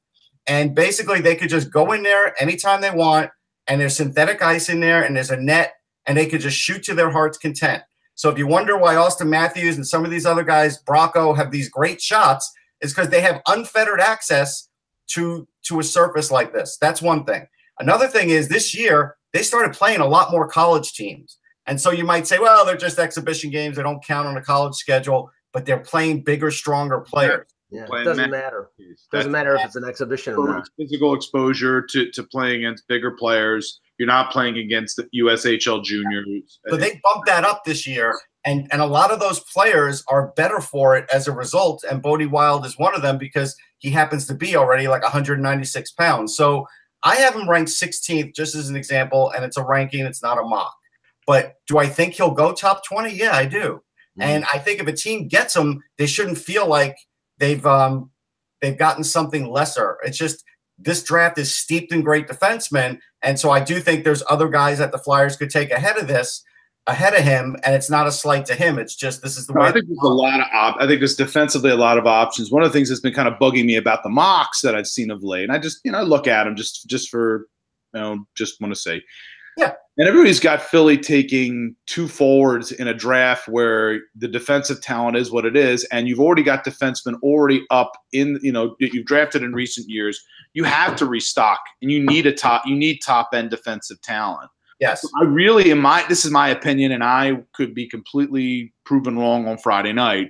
And 0.47 0.75
basically 0.75 1.21
they 1.21 1.37
could 1.37 1.51
just 1.51 1.71
go 1.71 1.93
in 1.93 2.03
there 2.03 2.35
anytime 2.41 2.81
they 2.81 2.91
want, 2.91 3.31
and 3.67 3.81
there's 3.81 3.97
synthetic 3.97 4.43
ice 4.43 4.69
in 4.69 4.81
there, 4.81 5.03
and 5.03 5.15
there's 5.15 5.31
a 5.31 5.37
net, 5.37 5.75
and 6.07 6.17
they 6.17 6.27
could 6.27 6.41
just 6.41 6.57
shoot 6.57 6.83
to 6.85 6.95
their 6.95 7.11
heart's 7.11 7.39
content. 7.39 7.83
So 8.15 8.31
if 8.31 8.39
you 8.39 8.47
wonder 8.47 8.77
why 8.77 8.95
Auston 8.95 9.29
Matthews 9.29 9.77
and 9.77 9.87
some 9.87 10.05
of 10.05 10.11
these 10.11 10.27
other 10.27 10.43
guys, 10.43 10.83
Bracco, 10.83 11.37
have 11.37 11.51
these 11.51 11.69
great 11.69 12.01
shots, 12.01 12.51
is 12.81 12.93
because 12.93 13.11
they 13.11 13.21
have 13.21 13.43
unfettered 13.47 14.01
access 14.01 14.69
to 15.09 15.47
to 15.69 15.81
a 15.81 15.85
surface 15.85 16.31
like 16.31 16.53
this. 16.53 16.77
That's 16.81 17.01
one 17.01 17.25
thing. 17.25 17.47
Another 17.79 18.09
thing 18.09 18.31
is 18.31 18.49
this 18.49 18.77
year 18.77 19.17
they 19.33 19.43
started 19.43 19.75
playing 19.75 20.01
a 20.01 20.07
lot 20.07 20.31
more 20.33 20.49
college 20.49 20.93
teams. 20.93 21.39
And 21.67 21.81
so 21.81 21.91
you 21.91 22.05
might 22.05 22.27
say, 22.27 22.39
well, 22.39 22.65
they're 22.65 22.77
just 22.77 22.99
exhibition 22.99 23.51
games. 23.51 23.77
They 23.77 23.83
don't 23.83 24.03
count 24.03 24.27
on 24.27 24.37
a 24.37 24.43
college 24.43 24.75
schedule, 24.75 25.31
but 25.53 25.67
they're 25.67 25.79
playing 25.79 26.25
bigger, 26.25 26.51
stronger 26.51 27.01
players. 27.01 27.47
Yeah, 27.71 27.85
it 27.85 28.05
doesn't 28.05 28.31
matter. 28.31 28.71
That's 28.79 29.07
Doesn't 29.13 29.33
matter 29.33 29.55
if 29.55 29.67
it's 29.67 29.77
an 29.77 29.85
exhibition 29.85 30.35
or 30.35 30.49
not. 30.49 30.69
physical 30.79 31.15
exposure 31.15 31.83
to, 31.83 32.11
to 32.13 32.23
playing 32.23 32.65
against 32.65 32.89
bigger 32.89 33.11
players. 33.11 33.81
You're 33.99 34.07
not 34.07 34.33
playing 34.33 34.57
against 34.57 34.97
the 34.97 35.07
USHL 35.15 35.85
juniors. 35.85 36.61
So 36.69 36.77
they 36.77 36.99
bumped 37.05 37.27
that 37.27 37.45
up 37.45 37.65
this 37.65 37.87
year. 37.87 38.19
And, 38.47 38.67
and 38.73 38.81
a 38.81 38.87
lot 38.87 39.11
of 39.11 39.21
those 39.21 39.41
players 39.41 40.03
are 40.09 40.29
better 40.37 40.61
for 40.61 40.97
it 40.97 41.07
as 41.13 41.29
a 41.29 41.33
result. 41.33 41.85
And 41.91 42.01
Bode 42.01 42.25
Wilde 42.27 42.65
is 42.65 42.79
one 42.79 42.95
of 42.95 43.03
them 43.03 43.19
because 43.19 43.55
he 43.79 43.91
happens 43.91 44.27
to 44.27 44.35
be 44.35 44.57
already 44.57 44.89
like 44.89 45.03
196 45.03 45.93
pounds. 45.93 46.37
So 46.37 46.67
I 47.03 47.17
have 47.17 47.35
him 47.35 47.49
ranked 47.49 47.71
16th, 47.71 48.35
just 48.35 48.55
as 48.55 48.69
an 48.69 48.77
example, 48.77 49.31
and 49.31 49.45
it's 49.45 49.57
a 49.57 49.65
ranking, 49.65 50.05
it's 50.05 50.23
not 50.23 50.39
a 50.39 50.43
mock. 50.43 50.75
But 51.27 51.55
do 51.67 51.79
I 51.79 51.87
think 51.87 52.15
he'll 52.15 52.31
go 52.31 52.53
top 52.53 52.85
20? 52.85 53.15
Yeah, 53.15 53.37
I 53.37 53.47
do. 53.47 53.83
And 54.21 54.45
I 54.53 54.59
think 54.59 54.81
if 54.81 54.87
a 54.89 54.93
team 54.93 55.29
gets 55.29 55.55
him, 55.55 55.83
they 55.97 56.07
shouldn't 56.07 56.39
feel 56.39 56.67
like 56.67 56.97
they've 57.39 57.65
um 57.65 58.11
they've 58.61 58.77
gotten 58.77 59.05
something 59.05 59.51
lesser. 59.51 59.99
It's 60.05 60.19
just 60.19 60.45
this 60.79 61.03
draft 61.03 61.39
is 61.39 61.55
steeped 61.55 61.93
in 61.93 62.03
great 62.03 62.29
defensemen, 62.29 62.99
and 63.23 63.39
so 63.39 63.51
I 63.51 63.61
do 63.61 63.81
think 63.81 64.05
there's 64.05 64.23
other 64.29 64.49
guys 64.49 64.79
that 64.79 64.93
the 64.93 64.99
Flyers 64.99 65.37
could 65.37 65.51
take 65.51 65.71
ahead 65.71 65.99
of 65.99 66.09
this, 66.09 66.43
ahead 66.89 67.15
of 67.15 67.23
him, 67.23 67.57
and 67.65 67.75
it's 67.75 67.89
not 67.91 68.07
a 68.07 68.13
slight 68.13 68.45
to 68.47 68.55
him. 68.55 68.79
It's 68.79 68.97
just 68.97 69.23
this 69.23 69.37
is 69.37 69.47
the 69.47 69.53
No, 69.53 69.61
way. 69.61 69.69
I 69.69 69.73
think 69.73 69.87
there's 69.87 69.99
a 70.03 70.09
lot 70.09 70.41
of 70.41 70.47
op- 70.53 70.77
I 70.81 70.87
think 70.87 71.01
there's 71.01 71.15
defensively 71.15 71.71
a 71.71 71.77
lot 71.77 71.99
of 71.99 72.07
options. 72.07 72.51
One 72.51 72.63
of 72.63 72.69
the 72.69 72.73
things 72.77 72.89
that's 72.89 73.01
been 73.01 73.15
kind 73.15 73.29
of 73.29 73.35
bugging 73.35 73.67
me 73.67 73.77
about 73.77 74.03
the 74.03 74.09
mocks 74.09 74.63
that 74.63 74.75
I've 74.75 74.87
seen 74.89 75.11
of 75.11 75.23
late, 75.23 75.45
and 75.45 75.53
I 75.53 75.59
just 75.59 75.81
you 75.85 75.93
know 75.93 75.99
I 75.99 76.03
look 76.03 76.27
at 76.27 76.45
them 76.45 76.57
just 76.57 76.89
just 76.89 77.09
for 77.11 77.47
you 77.95 78.01
know 78.01 78.27
just 78.35 78.61
want 78.61 78.75
to 78.75 78.81
say, 78.81 79.03
Yeah. 79.57 79.73
And 79.99 80.07
everybody's 80.07 80.39
got 80.39 80.63
Philly 80.63 80.97
taking 80.97 81.75
two 81.87 82.07
forwards 82.07 82.71
in 82.71 82.87
a 82.87 82.95
draft 82.95 83.49
where 83.49 83.99
the 84.15 84.29
defensive 84.29 84.81
talent 84.81 85.17
is 85.17 85.33
what 85.33 85.45
it 85.45 85.57
is, 85.57 85.85
and 85.91 86.09
you've 86.09 86.21
already 86.21 86.45
got 86.45 86.65
defensemen 86.65 87.15
already 87.23 87.67
up 87.71 87.93
in 88.13 88.39
you 88.43 88.53
know 88.53 88.77
that 88.81 88.95
you've 88.95 89.07
drafted 89.07 89.43
in 89.43 89.53
recent 89.53 89.89
years. 89.89 90.21
You 90.55 90.65
have 90.65 90.97
to 90.97 91.07
restock, 91.07 91.61
and 91.83 91.91
you 91.91 92.03
need 92.05 92.27
a 92.27 92.33
top 92.33 92.65
you 92.67 92.75
need 92.77 93.01
top 93.05 93.31
end 93.35 93.51
defensive 93.51 94.01
talent. 94.03 94.51
Yes, 94.81 95.05
I 95.21 95.25
really, 95.25 95.71
in 95.71 95.79
my 95.79 96.05
this 96.09 96.25
is 96.25 96.31
my 96.31 96.49
opinion, 96.51 96.93
and 96.93 97.03
I 97.03 97.43
could 97.53 97.75
be 97.75 97.89
completely 97.89 98.73
proven 98.85 99.19
wrong 99.19 99.49
on 99.49 99.59
Friday 99.59 99.93
night. 99.93 100.29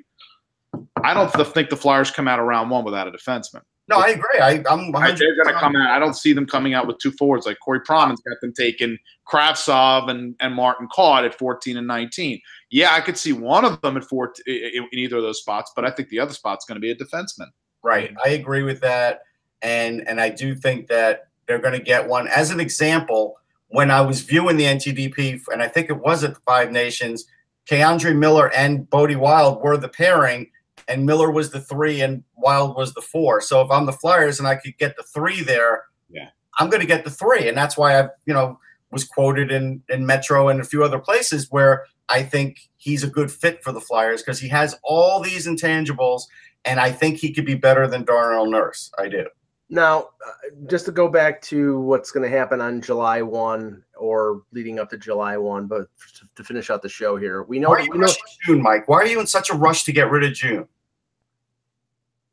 I 1.02 1.14
don't 1.14 1.32
th- 1.32 1.48
think 1.48 1.70
the 1.70 1.76
Flyers 1.76 2.10
come 2.10 2.28
out 2.28 2.38
of 2.38 2.46
round 2.46 2.70
one 2.70 2.84
without 2.84 3.06
a 3.08 3.10
defenseman. 3.10 3.62
no, 3.88 3.96
I 3.98 4.08
agree. 4.08 4.38
I, 4.40 4.62
I'm 4.70 4.94
I- 4.94 5.12
they're 5.12 5.34
going 5.36 5.54
to 5.54 5.60
come 5.60 5.76
out. 5.76 5.90
I 5.90 5.98
don't 5.98 6.14
see 6.14 6.32
them 6.32 6.46
coming 6.46 6.74
out 6.74 6.86
with 6.86 6.98
two 6.98 7.10
forwards 7.12 7.46
like 7.46 7.58
Corey 7.64 7.80
Pronman's 7.80 8.20
got 8.20 8.40
them 8.40 8.52
taking 8.54 8.98
Kravtsov 9.30 10.10
and, 10.10 10.34
and 10.40 10.54
Martin 10.54 10.88
Kaut 10.94 11.24
at 11.24 11.34
14 11.34 11.76
and 11.76 11.86
19. 11.86 12.40
Yeah, 12.70 12.92
I 12.94 13.00
could 13.00 13.16
see 13.16 13.32
one 13.32 13.64
of 13.64 13.80
them 13.80 13.96
at 13.96 14.04
four 14.04 14.32
in, 14.46 14.86
in 14.92 14.98
either 14.98 15.16
of 15.18 15.22
those 15.22 15.40
spots, 15.40 15.72
but 15.74 15.84
I 15.84 15.90
think 15.90 16.08
the 16.10 16.20
other 16.20 16.34
spot's 16.34 16.64
going 16.64 16.76
to 16.76 16.80
be 16.80 16.90
a 16.90 16.96
defenseman. 16.96 17.48
Right. 17.82 18.14
I 18.24 18.30
agree 18.30 18.62
with 18.62 18.80
that. 18.80 19.20
And 19.62 20.06
and 20.06 20.20
I 20.20 20.28
do 20.28 20.54
think 20.54 20.86
that 20.88 21.28
they're 21.46 21.58
going 21.58 21.74
to 21.78 21.82
get 21.82 22.06
one. 22.06 22.28
As 22.28 22.50
an 22.50 22.60
example, 22.60 23.36
when 23.68 23.90
I 23.90 24.00
was 24.00 24.22
viewing 24.22 24.56
the 24.56 24.64
NTDP, 24.64 25.40
and 25.52 25.62
I 25.62 25.68
think 25.68 25.90
it 25.90 25.98
was 26.00 26.24
at 26.24 26.34
the 26.34 26.40
Five 26.40 26.72
Nations, 26.72 27.26
K'Andre 27.70 28.16
Miller 28.16 28.52
and 28.54 28.88
Bode 28.88 29.16
Wilde 29.16 29.62
were 29.62 29.76
the 29.76 29.88
pairing, 29.88 30.50
and 30.88 31.04
Miller 31.04 31.30
was 31.30 31.50
the 31.50 31.60
three 31.60 32.00
and 32.00 32.24
Wilde 32.36 32.76
was 32.76 32.94
the 32.94 33.02
four. 33.02 33.40
So 33.42 33.60
if 33.60 33.70
I'm 33.70 33.84
the 33.86 33.92
Flyers 33.92 34.38
and 34.38 34.48
I 34.48 34.56
could 34.56 34.76
get 34.78 34.96
the 34.96 35.02
three 35.02 35.42
there, 35.42 35.84
Yeah. 36.08 36.30
I'm 36.58 36.70
going 36.70 36.80
to 36.80 36.86
get 36.86 37.04
the 37.04 37.10
three. 37.10 37.46
And 37.46 37.56
that's 37.56 37.76
why 37.76 38.00
I, 38.00 38.08
you 38.24 38.32
know, 38.32 38.58
was 38.90 39.04
quoted 39.04 39.52
in, 39.52 39.82
in 39.90 40.06
Metro 40.06 40.48
and 40.48 40.60
a 40.60 40.64
few 40.64 40.82
other 40.82 40.98
places 40.98 41.48
where 41.50 41.84
I 42.08 42.22
think 42.22 42.58
he's 42.78 43.04
a 43.04 43.08
good 43.08 43.30
fit 43.30 43.62
for 43.62 43.70
the 43.70 43.82
Flyers 43.82 44.22
because 44.22 44.40
he 44.40 44.48
has 44.48 44.74
all 44.82 45.20
these 45.20 45.46
intangibles 45.46 46.22
and 46.64 46.80
I 46.80 46.90
think 46.90 47.18
he 47.18 47.34
could 47.34 47.44
be 47.44 47.54
better 47.54 47.86
than 47.86 48.04
Darnell 48.04 48.46
Nurse. 48.46 48.90
I 48.98 49.08
do. 49.08 49.26
Now, 49.70 50.08
uh, 50.26 50.30
just 50.66 50.86
to 50.86 50.92
go 50.92 51.08
back 51.08 51.42
to 51.42 51.78
what's 51.80 52.10
going 52.10 52.28
to 52.30 52.34
happen 52.36 52.60
on 52.60 52.80
July 52.80 53.20
1 53.20 53.84
or 53.98 54.42
leading 54.52 54.78
up 54.78 54.88
to 54.90 54.96
July 54.96 55.36
1, 55.36 55.66
but 55.66 55.88
f- 56.00 56.22
to 56.36 56.44
finish 56.44 56.70
out 56.70 56.80
the 56.80 56.88
show 56.88 57.16
here, 57.16 57.42
we 57.42 57.58
know, 57.58 57.68
Why 57.68 57.76
are 57.76 57.80
you 57.82 57.90
we 57.92 57.98
know 57.98 58.08
June, 58.46 58.62
Mike? 58.62 58.88
Why 58.88 58.96
are 58.96 59.06
you 59.06 59.20
in 59.20 59.26
such 59.26 59.50
a 59.50 59.54
rush 59.54 59.84
to 59.84 59.92
get 59.92 60.10
rid 60.10 60.24
of 60.24 60.32
June? 60.32 60.66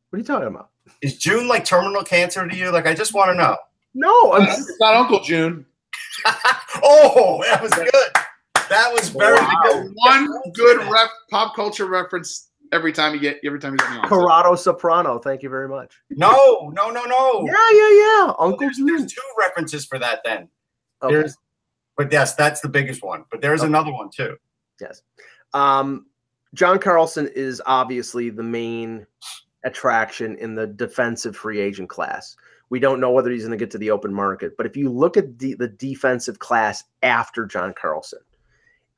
what 0.09 0.17
are 0.17 0.19
you 0.19 0.23
talking 0.23 0.47
about? 0.47 0.69
Is 1.01 1.17
June 1.17 1.47
like 1.49 1.65
terminal 1.65 2.03
cancer 2.03 2.47
to 2.47 2.55
you? 2.55 2.71
Like, 2.71 2.87
I 2.87 2.93
just 2.93 3.13
want 3.13 3.31
to 3.31 3.35
know. 3.35 3.57
No, 3.93 4.33
I'm 4.33 4.43
It's 4.43 4.71
not 4.79 4.95
Uncle 4.95 5.21
June. 5.21 5.65
oh, 6.83 7.43
that 7.49 7.61
was 7.61 7.71
good. 7.73 7.89
That 8.69 8.91
was 8.93 9.09
very 9.09 9.35
Wow. 9.39 9.61
good. 9.63 9.91
One 9.93 10.29
good 10.53 10.89
ref, 10.91 11.09
pop 11.29 11.55
culture 11.55 11.85
reference 11.87 12.47
every 12.71 12.91
time 12.93 13.13
you 13.13 13.19
get 13.19 13.39
every 13.45 13.59
time 13.59 13.73
you 13.73 13.77
get 13.77 13.91
me 13.91 13.97
on. 13.97 14.07
Corrado 14.07 14.55
Soprano. 14.55 15.19
Thank 15.19 15.43
you 15.43 15.49
very 15.49 15.67
much. 15.69 15.93
No, 16.09 16.71
no, 16.73 16.89
no, 16.89 17.03
no. 17.05 17.45
Yeah, 17.45 17.71
yeah, 17.71 17.89
yeah. 17.89 18.33
Uncle 18.39 18.57
There's, 18.59 18.77
there's 18.77 19.11
two 19.11 19.21
references 19.39 19.85
for 19.85 19.99
that 19.99 20.21
then. 20.23 20.49
Okay. 21.01 21.15
There's, 21.15 21.37
but 21.97 22.11
yes, 22.11 22.35
that's 22.35 22.61
the 22.61 22.69
biggest 22.69 23.03
one. 23.03 23.25
But 23.31 23.41
there's 23.41 23.61
Okay. 23.61 23.67
another 23.67 23.91
one 23.91 24.09
too. 24.15 24.37
Yes. 24.81 25.01
Um, 25.53 26.07
John 26.53 26.79
Carlson 26.79 27.29
is 27.35 27.61
obviously 27.65 28.29
the 28.29 28.43
main 28.43 29.05
attraction 29.63 30.37
in 30.37 30.55
the 30.55 30.67
defensive 30.67 31.35
free 31.35 31.59
agent 31.59 31.89
class. 31.89 32.35
We 32.69 32.79
don't 32.79 32.99
know 32.99 33.11
whether 33.11 33.29
he's 33.29 33.43
going 33.43 33.51
to 33.51 33.57
get 33.57 33.71
to 33.71 33.77
the 33.77 33.91
open 33.91 34.13
market, 34.13 34.57
but 34.57 34.65
if 34.65 34.75
you 34.75 34.89
look 34.89 35.17
at 35.17 35.37
the, 35.37 35.53
the 35.55 35.67
defensive 35.67 36.39
class 36.39 36.83
after 37.03 37.45
John 37.45 37.73
Carlson, 37.79 38.19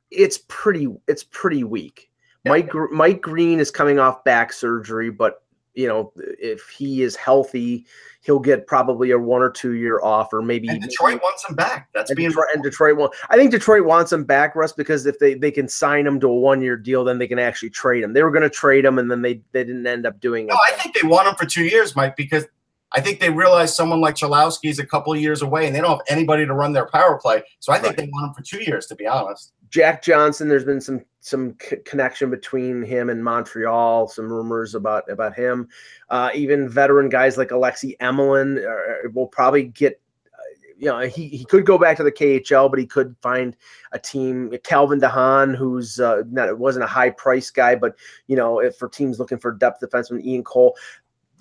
it's 0.10 0.40
pretty 0.48 0.88
it's 1.08 1.24
pretty 1.24 1.64
weak. 1.64 2.10
Yeah. 2.44 2.52
Mike 2.52 2.72
Mike 2.92 3.22
Green 3.22 3.60
is 3.60 3.72
coming 3.72 4.00
off 4.00 4.24
back 4.24 4.54
surgery, 4.54 5.10
but 5.10 5.44
you 5.74 5.88
know 5.88 6.12
if 6.16 6.68
he 6.70 7.02
is 7.02 7.16
healthy, 7.16 7.86
he'll 8.22 8.40
get 8.40 8.68
probably 8.68 9.12
a 9.12 9.20
one 9.20 9.42
or 9.42 9.50
two 9.50 9.74
year 9.74 10.00
off, 10.02 10.34
or 10.34 10.42
maybe 10.42 10.68
And 10.68 10.82
Detroit 10.82 11.22
wants 11.22 11.48
him 11.48 11.56
back. 11.56 11.90
That's 11.94 12.10
and 12.10 12.18
being 12.18 12.30
Detroit, 12.30 12.48
and 12.54 12.64
Detroit 12.64 12.98
want. 12.98 13.14
I 13.30 13.38
think 13.38 13.52
Detroit 13.52 13.86
wants 13.86 14.12
him 14.12 14.24
back, 14.24 14.56
Russ, 14.56 14.74
because 14.74 15.06
if 15.06 15.20
they, 15.20 15.34
they 15.36 15.52
can 15.52 15.68
sign 15.68 16.06
him 16.06 16.20
to 16.20 16.28
a 16.28 16.36
one 16.36 16.62
year 16.62 16.76
deal, 16.78 17.04
then 17.04 17.20
they 17.20 17.28
can 17.28 17.40
actually 17.40 17.70
trade 17.70 18.04
him. 18.04 18.14
They 18.14 18.24
were 18.24 18.32
going 18.32 18.44
to 18.44 18.50
trade 18.50 18.86
him, 18.86 18.98
and 19.00 19.10
then 19.10 19.22
they, 19.22 19.42
they 19.52 19.64
didn't 19.64 19.86
end 19.88 20.06
up 20.06 20.20
doing 20.20 20.46
it. 20.46 20.50
No, 20.50 20.60
I 20.68 20.74
think 20.74 20.96
they 21.00 21.08
want 21.08 21.28
him 21.28 21.36
for 21.36 21.46
two 21.46 21.66
years, 21.66 21.96
Mike, 21.96 22.16
because 22.16 22.46
I 22.94 23.02
think 23.02 23.20
they 23.20 23.30
realize 23.30 23.76
someone 23.76 24.02
like 24.02 24.16
Cholowski 24.16 24.70
is 24.70 24.80
a 24.80 24.86
couple 24.86 25.14
of 25.14 25.20
years 25.20 25.42
away, 25.42 25.68
and 25.68 25.76
they 25.76 25.82
don't 25.82 25.92
have 25.92 26.02
anybody 26.10 26.46
to 26.46 26.54
run 26.54 26.74
their 26.74 26.88
power 26.88 27.20
play. 27.20 27.44
So 27.60 27.72
I 27.72 27.80
think 27.80 27.98
Right. 27.98 28.06
they 28.06 28.10
want 28.12 28.30
him 28.30 28.34
for 28.34 28.42
two 28.42 28.64
years, 28.64 28.88
to 28.88 28.96
be 28.96 29.06
honest. 29.06 29.54
Jack 29.70 30.02
Johnson, 30.02 30.48
there's 30.48 30.64
been 30.66 30.82
some 30.82 31.02
some 31.20 31.56
c- 31.62 31.78
connection 31.86 32.30
between 32.30 32.84
him 32.84 33.10
and 33.10 33.24
Montreal. 33.24 34.08
Some 34.08 34.32
rumors 34.32 34.76
about 34.76 35.10
about 35.10 35.36
him. 35.36 35.68
Uh, 36.10 36.30
even 36.34 36.70
veteran 36.70 37.10
guys 37.10 37.38
like 37.38 37.52
Alexei 37.52 37.96
Emelin 38.02 38.58
uh, 38.66 39.10
will 39.14 39.28
probably 39.28 39.64
get. 39.64 40.00
uh, 40.34 40.70
You 40.78 40.86
know, 40.88 41.00
he, 41.00 41.28
he 41.28 41.44
could 41.44 41.66
go 41.66 41.78
back 41.78 41.98
to 41.98 42.04
the 42.04 42.12
KHL, 42.12 42.70
but 42.70 42.80
he 42.80 42.86
could 42.86 43.16
find 43.22 43.58
a 43.92 44.00
team. 44.00 44.54
Calvin 44.64 45.00
de 45.00 45.10
Haan, 45.10 45.54
who's 45.54 46.00
uh, 46.00 46.24
not 46.30 46.58
wasn't 46.58 46.86
a 46.86 46.88
high 46.88 47.10
price 47.10 47.50
guy, 47.50 47.76
but 47.76 47.96
you 48.28 48.36
know, 48.36 48.60
if 48.60 48.78
for 48.78 48.88
teams 48.88 49.20
looking 49.20 49.40
for 49.40 49.52
depth 49.52 49.82
defenseman, 49.82 50.24
Ian 50.24 50.44
Cole. 50.44 50.76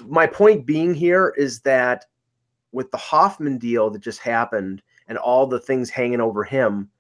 My 0.05 0.27
point 0.27 0.67
being 0.67 0.93
here 0.95 1.33
is 1.39 1.61
that 1.61 2.05
with 2.73 2.91
the 2.91 2.99
Hoffman 2.99 3.57
deal 3.57 3.89
that 3.91 4.01
just 4.03 4.19
happened 4.19 4.83
and 5.09 5.17
all 5.17 5.47
the 5.47 5.59
things 5.61 5.89
hanging 5.89 6.21
over 6.21 6.45
him, 6.45 6.91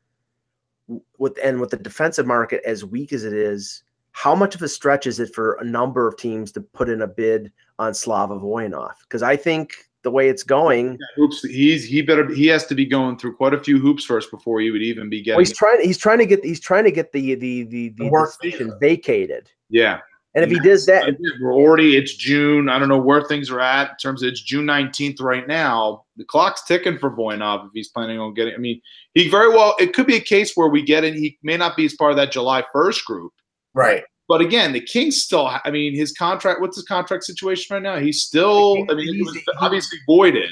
with 1.19 1.39
and 1.43 1.61
with 1.61 1.71
the 1.71 1.77
defensive 1.77 2.27
market 2.27 2.63
as 2.65 2.85
weak 2.85 3.13
as 3.13 3.25
it 3.25 3.33
is, 3.33 3.83
how 4.13 4.35
much 4.35 4.55
of 4.55 4.63
a 4.63 4.69
stretch 4.69 5.07
is 5.07 5.21
it 5.21 5.35
for 5.35 5.55
a 5.55 5.65
number 5.65 6.09
of 6.09 6.17
teams 6.17 6.53
to 6.53 6.61
put 6.61 6.89
in 6.89 7.03
a 7.03 7.07
bid 7.07 7.53
on 7.79 7.93
Slava 7.93 8.39
Voinov? 8.39 8.93
Because 9.03 9.23
I 9.23 9.37
think 9.37 9.75
the 10.03 10.11
way 10.11 10.29
it's 10.29 10.45
going, 10.45 10.99
hoops. 11.17 11.43
He's 11.43 11.85
he 11.85 12.01
better 12.01 12.33
he 12.33 12.47
has 12.47 12.65
to 12.67 12.75
be 12.75 12.87
going 12.87 13.19
through 13.19 13.35
quite 13.37 13.53
a 13.55 13.63
few 13.63 13.79
hoops 13.79 14.05
first 14.05 14.31
before 14.31 14.61
he 14.61 14.71
would 14.71 14.83
even 14.83 15.11
be 15.11 15.19
well, 15.19 15.25
getting. 15.25 15.41
he's 15.41 15.57
trying 15.57 15.81
he's 15.83 15.99
trying 15.99 16.19
to 16.19 16.27
get 16.27 16.45
he's 16.45 16.61
trying 16.61 16.85
to 16.85 16.93
get 16.93 17.13
the 17.13 17.35
the 17.35 17.65
the, 17.65 17.89
the, 17.89 18.09
The 18.09 18.29
decision 18.43 18.73
vacated. 18.81 19.51
yeah, 19.69 19.99
And 20.37 20.45
if 20.45 20.51
he 20.51 20.61
does 20.61 20.85
that, 20.85 21.17
we're 21.41 21.55
already 21.55 21.97
it's 21.97 22.15
June. 22.15 22.69
I 22.69 22.79
don't 22.79 22.91
know 22.91 23.01
where 23.01 23.23
things 23.23 23.51
are 23.51 23.59
at 23.59 23.91
in 23.91 23.97
terms 23.97 24.23
of 24.23 24.29
it's 24.29 24.43
June 24.43 24.67
nineteenth 24.67 25.19
right 25.19 25.49
now. 25.49 26.05
The 26.17 26.25
clock's 26.25 26.63
ticking 26.65 26.99
for 26.99 27.11
Voinov 27.11 27.65
if 27.65 27.71
he's 27.73 27.89
planning 27.89 28.21
on 28.21 28.35
getting. 28.35 28.53
I 28.55 28.59
mean, 28.59 28.81
he 29.15 29.31
very 29.31 29.49
well. 29.49 29.75
It 29.81 29.95
could 29.95 30.07
be 30.07 30.17
a 30.17 30.21
case 30.21 30.53
where 30.55 30.69
we 30.69 30.83
get 30.83 31.05
it. 31.05 31.15
He 31.15 31.39
may 31.43 31.57
not 31.57 31.75
be 31.75 31.87
as 31.87 31.95
part 31.95 32.11
of 32.11 32.19
that 32.19 32.33
July 32.33 32.63
first 32.71 33.05
group. 33.07 33.33
Right. 33.73 34.05
But 34.29 34.43
again, 34.43 34.73
the 34.73 34.81
Kings 34.81 35.23
still. 35.23 35.47
I 35.47 35.71
mean, 35.71 35.95
his 35.97 36.13
contract. 36.13 36.61
What's 36.61 36.77
his 36.77 36.85
contract 36.85 37.25
situation 37.25 37.73
right 37.75 37.83
now? 37.83 37.97
He's 37.97 38.23
still. 38.23 38.85
I 38.91 38.95
mean, 38.95 39.09
it 39.09 39.15
He's- 39.15 39.27
was 39.27 39.43
obviously 39.59 39.99
voided, 40.07 40.51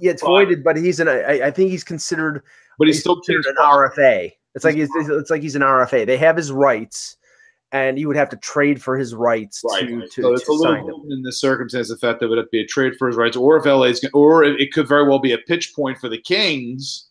yeah, 0.00 0.12
it's 0.12 0.22
But- 0.22 0.28
voided, 0.28 0.62
but 0.62 0.76
he's 0.76 1.00
in 1.00 1.08
I, 1.08 1.50
think 1.50 1.70
he's 1.70 1.84
considered 1.84 2.42
but 2.78 2.86
he's, 2.86 3.00
still 3.00 3.16
considered 3.16 3.46
an 3.46 3.56
RFA. 3.58 4.30
It's 4.54 4.64
like 4.64 4.76
he's, 4.76 4.88
it's 4.94 5.30
like 5.30 5.42
he's 5.42 5.56
an 5.56 5.62
RFA. 5.62 6.06
They 6.06 6.16
have 6.16 6.36
his 6.36 6.52
rights, 6.52 7.16
and 7.72 7.98
you 7.98 8.06
would 8.08 8.16
have 8.16 8.28
to 8.30 8.36
trade 8.36 8.80
for 8.82 8.96
his 8.96 9.14
rights 9.14 9.62
Right. 9.64 9.86
to, 9.88 9.96
right. 9.98 10.10
to, 10.12 10.22
so 10.22 10.32
it's 10.32 10.44
to 10.46 10.50
a 10.50 10.54
little 10.54 10.74
sign 10.76 10.84
him. 10.88 11.12
in 11.12 11.22
this 11.22 11.40
circumstance. 11.40 11.88
The 11.88 11.96
fact 11.96 12.20
that 12.20 12.26
it 12.26 12.28
would 12.28 12.38
have 12.38 12.46
to 12.46 12.50
be 12.52 12.60
a 12.60 12.66
trade 12.66 12.94
for 12.96 13.08
his 13.08 13.16
rights, 13.16 13.36
or 13.36 13.56
if 13.56 13.66
LA's, 13.66 14.00
gonna- 14.00 14.12
or 14.14 14.44
it 14.44 14.72
could 14.72 14.88
very 14.88 15.06
well 15.06 15.18
be 15.18 15.32
a 15.32 15.38
pitch 15.38 15.74
point 15.74 15.98
for 15.98 16.08
the 16.08 16.18
Kings, 16.18 17.08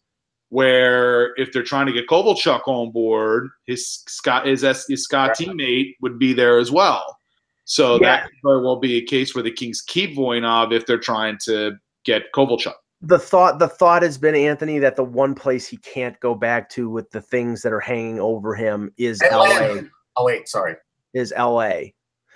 where 0.49 1.33
if 1.37 1.51
they're 1.51 1.63
trying 1.63 1.87
to 1.87 1.91
get 1.91 2.07
Kovalchuk 2.07 2.61
on 2.67 2.91
board, 2.91 3.49
his 3.65 4.03
Scott 4.07 4.45
his, 4.45 4.61
his 4.87 5.03
Scott 5.03 5.29
Right. 5.29 5.37
teammate 5.49 5.95
would 6.01 6.17
be 6.19 6.33
there 6.33 6.57
as 6.59 6.71
well. 6.71 7.17
So 7.65 7.93
Yeah. 7.93 7.99
that 8.17 8.23
could 8.25 8.37
very 8.43 8.61
well 8.61 8.75
be 8.77 8.97
a 8.97 9.01
case 9.01 9.33
where 9.35 9.43
the 9.43 9.51
Kings 9.51 9.81
keep 9.81 10.15
Voinov 10.15 10.71
if 10.71 10.85
they're 10.85 10.99
trying 10.99 11.37
to 11.45 11.73
get 12.05 12.31
Kovalchuk. 12.33 12.75
the 13.01 13.19
thought 13.19 13.59
the 13.59 13.67
thought 13.67 14.01
has 14.03 14.17
been 14.17 14.35
Anthony 14.35 14.79
that 14.79 14.95
the 14.95 15.03
one 15.03 15.35
place 15.35 15.67
he 15.67 15.77
can't 15.77 16.17
go 16.21 16.33
back 16.33 16.69
to 16.69 16.89
with 16.89 17.11
the 17.11 17.21
things 17.21 17.61
that 17.61 17.73
are 17.73 17.79
hanging 17.79 18.19
over 18.19 18.55
him 18.55 18.91
is 18.97 19.21
Atlanta. 19.21 19.89
LA. 20.17 20.21
Oh 20.21 20.25
wait, 20.25 20.47
sorry. 20.47 20.75
Is 21.13 21.33
LA. 21.37 21.69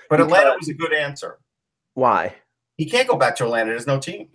But 0.09 0.17
Because- 0.17 0.25
Atlanta 0.31 0.55
was 0.57 0.69
a 0.69 0.73
good 0.73 0.93
answer. 0.93 1.39
Why? 1.93 2.35
He 2.77 2.89
can't 2.89 3.07
go 3.07 3.17
back 3.17 3.35
to 3.37 3.43
Atlanta. 3.45 3.71
There's 3.71 3.87
no 3.87 3.99
team. 3.99 4.29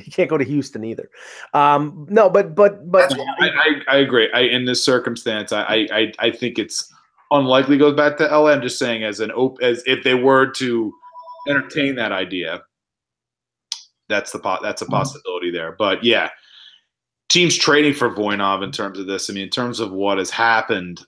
He 0.00 0.10
can't 0.10 0.28
go 0.30 0.38
to 0.38 0.44
Houston 0.44 0.84
either. 0.84 1.08
Um, 1.54 2.06
no, 2.10 2.28
but 2.30 2.54
but 2.54 2.90
but 2.90 3.12
I, 3.40 3.48
I, 3.48 3.68
I 3.88 3.96
agree. 3.98 4.30
I, 4.32 4.40
in 4.40 4.64
this 4.64 4.84
circumstance, 4.84 5.52
I, 5.52 5.62
I- 5.62 5.88
I 5.92 6.12
I 6.18 6.30
think 6.30 6.58
it's 6.58 6.92
unlikely 7.30 7.78
goes 7.78 7.94
back 7.96 8.16
to 8.18 8.24
LA. 8.26 8.50
I'm 8.52 8.62
just 8.62 8.78
saying 8.78 9.04
as 9.04 9.20
an 9.20 9.30
op- 9.32 9.60
as 9.62 9.82
if 9.86 10.02
they 10.04 10.14
were 10.14 10.46
to 10.52 10.92
entertain 11.48 11.94
that 11.96 12.12
idea, 12.12 12.62
that's 14.08 14.32
the 14.32 14.38
po- 14.38 14.58
that's 14.62 14.82
a 14.82 14.86
possibility 14.86 15.50
there. 15.50 15.72
But 15.78 16.02
yeah, 16.04 16.30
teams 17.28 17.56
trading 17.56 17.94
for 17.94 18.10
Voinov 18.10 18.62
in 18.62 18.72
terms 18.72 18.98
of 18.98 19.06
this. 19.06 19.30
I 19.30 19.32
mean, 19.32 19.44
in 19.44 19.50
terms 19.50 19.78
of 19.80 19.92
what 19.92 20.18
has 20.18 20.30
happened, 20.30 21.04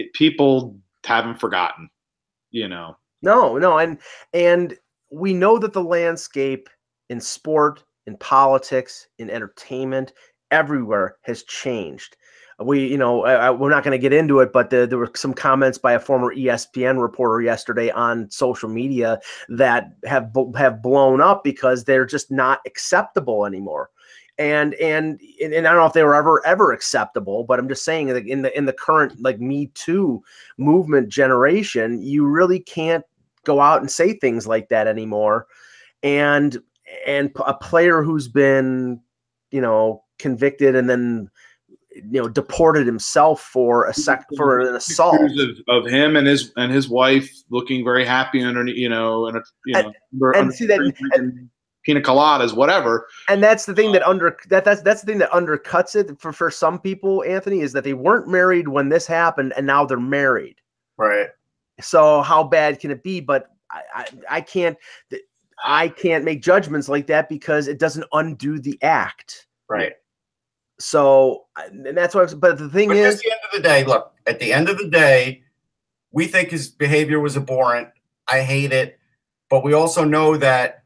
it, 0.00 0.12
people 0.14 0.76
haven't 1.04 1.40
forgotten. 1.40 1.88
You 2.50 2.68
know, 2.68 2.96
no, 3.22 3.58
no, 3.58 3.78
and 3.78 3.98
and 4.32 4.76
we 5.10 5.32
know 5.32 5.58
that 5.58 5.72
the 5.72 5.82
landscape 5.82 6.68
in 7.08 7.20
sport, 7.20 7.84
in 8.06 8.16
politics, 8.16 9.08
in 9.18 9.30
entertainment, 9.30 10.12
everywhere 10.50 11.16
has 11.22 11.42
changed. 11.44 12.16
We, 12.62 12.86
you 12.86 12.98
know, 12.98 13.24
I, 13.24 13.50
we're 13.50 13.70
not 13.70 13.84
going 13.84 13.98
to 13.98 14.02
get 14.02 14.12
into 14.12 14.40
it, 14.40 14.52
but 14.52 14.68
the, 14.68 14.86
there 14.86 14.98
were 14.98 15.10
some 15.14 15.32
comments 15.32 15.78
by 15.78 15.92
a 15.92 15.98
former 15.98 16.34
ESPN 16.34 17.00
reporter 17.00 17.40
yesterday 17.40 17.90
on 17.90 18.30
social 18.30 18.68
media 18.68 19.18
that 19.48 19.92
have 20.04 20.30
have 20.56 20.82
blown 20.82 21.22
up 21.22 21.42
because 21.42 21.84
they're 21.84 22.04
just 22.04 22.30
not 22.30 22.60
acceptable 22.66 23.46
anymore. 23.46 23.88
And 24.40 24.72
and 24.74 25.20
and 25.42 25.52
and 25.52 25.68
I 25.68 25.70
don't 25.70 25.80
know 25.80 25.86
if 25.86 25.92
they 25.92 26.02
were 26.02 26.14
ever 26.14 26.44
ever 26.46 26.72
acceptable, 26.72 27.44
but 27.44 27.58
I'm 27.58 27.68
just 27.68 27.84
saying 27.84 28.06
that 28.06 28.26
in 28.26 28.40
the 28.40 28.56
in 28.56 28.64
the 28.64 28.72
current 28.72 29.20
like 29.20 29.38
Me 29.38 29.66
Too 29.74 30.22
movement 30.56 31.10
generation, 31.10 32.00
you 32.00 32.26
really 32.26 32.58
can't 32.58 33.04
go 33.44 33.60
out 33.60 33.82
and 33.82 33.90
say 33.90 34.14
things 34.14 34.46
like 34.46 34.70
that 34.70 34.86
anymore. 34.86 35.46
And 36.02 36.56
and 37.06 37.30
a 37.44 37.52
player 37.52 38.02
who's 38.02 38.28
been, 38.28 39.00
you 39.50 39.60
know, 39.60 40.04
convicted 40.18 40.74
and 40.74 40.88
then 40.88 41.30
you 41.90 42.22
know 42.22 42.28
deported 42.28 42.86
himself 42.86 43.42
for 43.42 43.84
a 43.88 43.92
sec 43.92 44.24
for 44.38 44.60
an 44.60 44.74
assault. 44.74 45.20
Of, 45.38 45.58
of 45.68 45.86
him 45.86 46.16
and 46.16 46.26
his 46.26 46.50
and 46.56 46.72
his 46.72 46.88
wife 46.88 47.30
looking 47.50 47.84
very 47.84 48.06
happy 48.06 48.42
underneath, 48.42 48.76
you 48.76 48.88
know, 48.88 49.26
and 49.26 49.38
you 49.66 49.74
know, 49.74 49.92
under- 50.14 50.30
and 50.30 50.36
under- 50.44 50.52
see 50.54 50.64
that- 50.64 51.48
pina 51.84 52.00
coladas, 52.00 52.54
whatever. 52.54 53.06
and 53.28 53.42
that's 53.42 53.64
the 53.66 53.74
thing 53.74 53.92
that 53.92 54.02
under 54.06 54.36
that 54.48 54.64
that's 54.64 54.82
that's 54.82 55.00
the 55.00 55.06
thing 55.06 55.18
that 55.18 55.30
undercuts 55.30 55.96
it 55.96 56.18
for 56.20 56.32
for 56.32 56.50
some 56.50 56.78
people 56.78 57.22
anthony 57.24 57.60
is 57.60 57.72
that 57.72 57.84
they 57.84 57.94
weren't 57.94 58.28
married 58.28 58.68
when 58.68 58.88
this 58.88 59.06
happened 59.06 59.52
and 59.56 59.66
now 59.66 59.84
they're 59.84 59.98
married 60.00 60.56
Right. 60.98 61.28
so 61.80 62.20
how 62.22 62.44
bad 62.44 62.80
can 62.80 62.90
it 62.90 63.02
be 63.02 63.20
but 63.20 63.46
i 63.70 63.80
i, 63.94 64.06
I 64.30 64.40
can't 64.42 64.76
i 65.64 65.88
can't 65.88 66.24
make 66.24 66.42
judgments 66.42 66.88
like 66.88 67.06
that 67.06 67.28
because 67.28 67.66
it 67.68 67.78
doesn't 67.78 68.04
undo 68.12 68.58
the 68.58 68.78
act 68.82 69.46
Right. 69.68 69.94
so 70.78 71.46
and 71.56 71.96
that's 71.96 72.14
what 72.14 72.30
I'm, 72.32 72.38
but 72.40 72.58
the 72.58 72.68
thing 72.68 72.88
But 72.88 72.98
at 72.98 73.04
is 73.04 73.20
the 73.20 73.30
end 73.30 73.40
of 73.44 73.62
the 73.62 73.68
day, 73.68 73.84
look, 73.84 74.12
at 74.26 74.38
the 74.38 74.52
end 74.52 74.68
of 74.68 74.78
the 74.78 74.88
day, 74.88 75.42
we 76.12 76.26
think 76.26 76.50
his 76.50 76.68
behavior 76.68 77.20
was 77.20 77.36
abhorrent. 77.36 77.88
I 78.28 78.40
hate 78.40 78.72
it. 78.72 78.98
But 79.48 79.62
we 79.64 79.72
also 79.74 80.04
know 80.04 80.36
that 80.38 80.79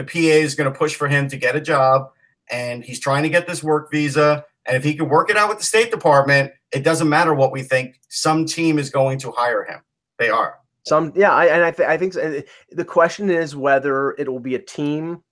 the 0.00 0.12
PA 0.12 0.36
is 0.36 0.54
going 0.54 0.70
to 0.72 0.76
push 0.76 0.94
for 0.94 1.08
him 1.08 1.28
to 1.28 1.36
get 1.36 1.56
a 1.56 1.60
job 1.60 2.10
and 2.50 2.84
he's 2.84 3.00
trying 3.00 3.22
to 3.22 3.28
get 3.28 3.46
this 3.46 3.62
work 3.62 3.90
visa. 3.90 4.44
And 4.66 4.76
if 4.76 4.84
he 4.84 4.94
can 4.94 5.08
work 5.08 5.30
it 5.30 5.36
out 5.36 5.48
with 5.48 5.58
the 5.58 5.64
State 5.64 5.90
Department, 5.90 6.52
it 6.72 6.82
doesn't 6.82 7.08
matter 7.08 7.34
what 7.34 7.52
we 7.52 7.62
think. 7.62 8.00
Some 8.08 8.46
team 8.46 8.78
is 8.78 8.90
going 8.90 9.18
to 9.20 9.30
hire 9.32 9.64
him. 9.64 9.80
They 10.18 10.30
are. 10.30 10.58
Some, 10.86 11.12
yeah, 11.14 11.32
I, 11.32 11.46
and 11.46 11.62
I, 11.62 11.70
th- 11.70 11.88
I 11.88 11.96
think 11.96 12.14
so. 12.14 12.42
The 12.70 12.84
question 12.84 13.30
is 13.30 13.54
whether 13.54 14.12
it 14.12 14.28
will 14.28 14.40
be 14.40 14.54
a 14.54 14.58
team 14.58 15.22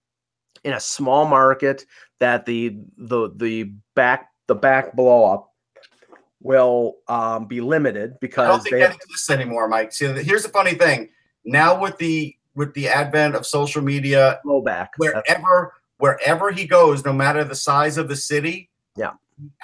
in 0.65 0.75
a 0.75 0.81
small 0.81 1.27
market 1.27 1.87
that 2.21 2.45
the 2.45 2.77
the 2.97 3.31
the 3.37 3.73
back 3.95 4.29
the 4.49 4.55
back 4.55 4.95
blow 4.95 5.25
up 5.25 5.53
will 6.41 6.97
um, 7.07 7.47
be 7.47 7.61
limited 7.61 8.19
because 8.21 8.47
I 8.47 8.51
don't 8.51 8.63
think 8.63 8.75
they 8.75 8.81
that 8.81 8.97
exists 8.97 9.31
anymore, 9.31 9.69
Mike. 9.69 9.93
See, 9.93 10.07
here's 10.07 10.43
the 10.43 10.49
funny 10.49 10.75
thing. 10.75 11.09
Now 11.45 11.81
with 11.81 11.97
the 11.99 12.37
with 12.59 12.75
the 12.75 12.89
advent 12.89 13.35
of 13.37 13.47
social 13.47 13.81
media, 13.81 14.41
blow 14.45 14.61
back. 14.61 14.91
wherever 14.99 15.73
wherever 15.99 16.51
he 16.51 16.67
goes, 16.67 17.05
no 17.05 17.13
matter 17.13 17.43
the 17.45 17.55
size 17.55 17.97
of 17.97 18.09
the 18.09 18.17
city, 18.17 18.69
Yeah. 18.97 19.13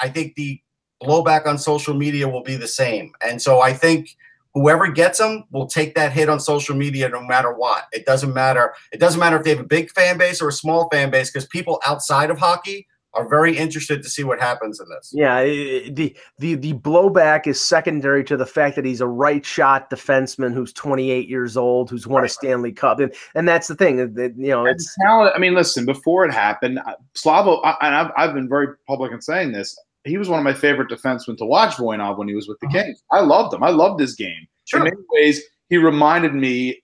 I 0.01 0.09
think 0.09 0.34
the 0.36 0.61
blowback 1.03 1.47
on 1.47 1.59
social 1.59 1.95
media 1.95 2.26
will 2.28 2.42
be 2.42 2.57
the 2.57 2.66
same. 2.68 3.12
And 3.20 3.40
so 3.42 3.61
I 3.61 3.72
think 3.72 4.16
whoever 4.53 4.88
gets 4.88 5.18
them 5.18 5.45
will 5.53 5.66
take 5.66 5.95
that 5.97 6.12
hit 6.12 6.28
on 6.28 6.40
social 6.40 6.74
media 6.76 7.09
no 7.09 7.22
matter 7.22 7.53
what. 7.53 7.84
It 7.92 8.07
doesn't 8.07 8.32
matter. 8.32 8.74
It 8.92 8.99
doesn't 9.01 9.20
matter 9.20 9.36
if 9.36 9.42
they 9.45 9.51
have 9.51 9.61
a 9.61 9.64
big 9.64 9.90
fan 9.90 10.16
base 10.18 10.40
or 10.40 10.49
a 10.49 10.53
small 10.53 10.88
fan 10.90 11.11
base 11.11 11.30
because 11.30 11.47
people 11.47 11.80
outside 11.86 12.30
of 12.30 12.38
hockey 12.38 12.86
are 13.15 13.29
very 13.29 13.57
interested 13.57 14.03
to 14.03 14.09
see 14.09 14.25
what 14.25 14.41
happens 14.41 14.81
in 14.81 14.89
this. 14.89 15.12
Yeah, 15.15 15.43
the 15.43 16.17
the 16.39 16.55
the 16.57 16.75
blowback 16.75 17.47
is 17.47 17.61
secondary 17.61 18.25
to 18.25 18.37
the 18.37 18.47
fact 18.47 18.77
that 18.77 18.85
he's 18.85 19.01
a 19.01 19.07
right 19.07 19.45
shot 19.45 19.91
defenseman 19.91 20.53
who's 20.53 20.73
28 20.73 21.29
years 21.29 21.57
old, 21.57 21.91
who's 21.91 22.07
won 22.07 22.25
a 22.25 22.29
Stanley 22.29 22.73
Cup, 22.73 23.01
and, 23.01 23.15
and 23.35 23.47
that's 23.47 23.69
the 23.69 23.75
thing. 23.75 23.97
that, 24.15 24.35
you 24.37 24.49
know, 24.49 24.67
it's 24.67 24.95
talent. 25.03 25.33
I 25.35 25.39
mean, 25.39 25.55
listen. 25.55 25.87
Before 25.87 26.25
it 26.25 26.33
happened, 26.33 26.79
uh, 26.79 26.95
Slavo, 27.15 27.61
I, 27.65 27.77
and 27.83 27.95
I've, 27.95 28.11
I've 28.17 28.35
been 28.35 28.49
very 28.49 28.69
public 28.87 29.12
in 29.12 29.21
saying 29.21 29.53
this. 29.53 29.79
He 30.05 30.19
was 30.19 30.29
one 30.29 30.39
of 30.39 30.45
my 30.45 30.53
favorite 30.53 30.91
defensemen 30.91 31.39
to 31.39 31.47
watch 31.47 31.75
Voinov 31.77 32.19
when 32.19 32.29
he 32.29 32.35
was 32.35 32.47
with 32.47 32.59
the 32.61 32.69
Kings. 32.69 33.03
I 33.11 33.21
loved 33.21 33.55
him. 33.55 33.62
I 33.62 33.71
loved 33.71 34.01
his 34.01 34.15
game. 34.15 34.47
Sure. 34.67 34.81
In 34.81 34.85
many 34.85 34.97
ways, 35.11 35.43
he 35.69 35.79
reminded 35.79 36.35
me. 36.35 36.83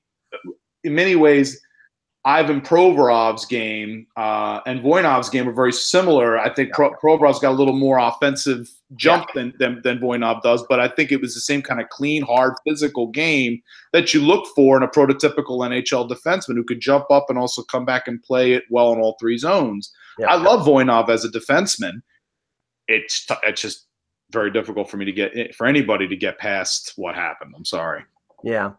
In 0.85 0.95
many 0.95 1.17
ways, 1.17 1.61
Ivan 2.27 2.61
Provorov's 2.61 3.47
game 3.47 4.07
uh, 4.17 4.61
and 4.67 4.83
Voinov's 4.83 5.31
game 5.31 5.49
are 5.49 5.55
very 5.55 5.73
similar. 5.73 6.39
I 6.39 6.53
think 6.53 6.73
Pro- 6.75 6.95
Provorov's 6.97 7.39
got 7.39 7.53
a 7.53 7.57
little 7.57 7.77
more 7.77 7.99
offensive 7.99 8.71
jump 8.97 9.29
than, 9.35 9.55
than 9.59 9.81
than 9.83 9.99
Voinov 9.99 10.43
does, 10.43 10.63
but 10.69 10.81
I 10.81 10.89
think 10.89 11.13
it 11.13 11.21
was 11.23 11.35
the 11.35 11.41
same 11.41 11.63
kind 11.63 11.81
of 11.81 11.89
clean, 11.89 12.23
hard, 12.23 12.55
physical 12.67 13.07
game 13.07 13.63
that 13.95 14.13
you 14.13 14.21
look 14.21 14.47
for 14.55 14.77
in 14.77 14.83
a 14.83 14.89
prototypical 14.89 15.61
NHL 15.61 16.11
defenseman 16.11 16.57
who 16.57 16.65
could 16.65 16.81
jump 16.81 17.11
up 17.11 17.27
and 17.31 17.39
also 17.39 17.63
come 17.63 17.87
back 17.87 18.07
and 18.07 18.23
play 18.23 18.53
it 18.53 18.65
well 18.69 18.93
in 18.93 19.01
all 19.01 19.17
three 19.19 19.39
zones. 19.39 19.91
Yeah. 20.19 20.27
I 20.27 20.35
love 20.35 20.67
Voinov 20.67 21.09
as 21.09 21.25
a 21.25 21.31
defenseman. 21.31 22.03
It's 22.87 23.25
t- 23.25 23.35
it's 23.45 23.63
just 23.63 23.87
very 24.31 24.51
difficult 24.51 24.91
for 24.91 24.99
me 24.99 25.07
to 25.07 25.13
get 25.13 25.55
for 25.55 25.67
anybody 25.67 26.07
to 26.07 26.17
get 26.17 26.39
past 26.39 26.93
what 26.97 27.15
happened. 27.15 27.55
I'm 27.57 27.65
sorry. 27.65 28.05
Yeah. 28.45 28.73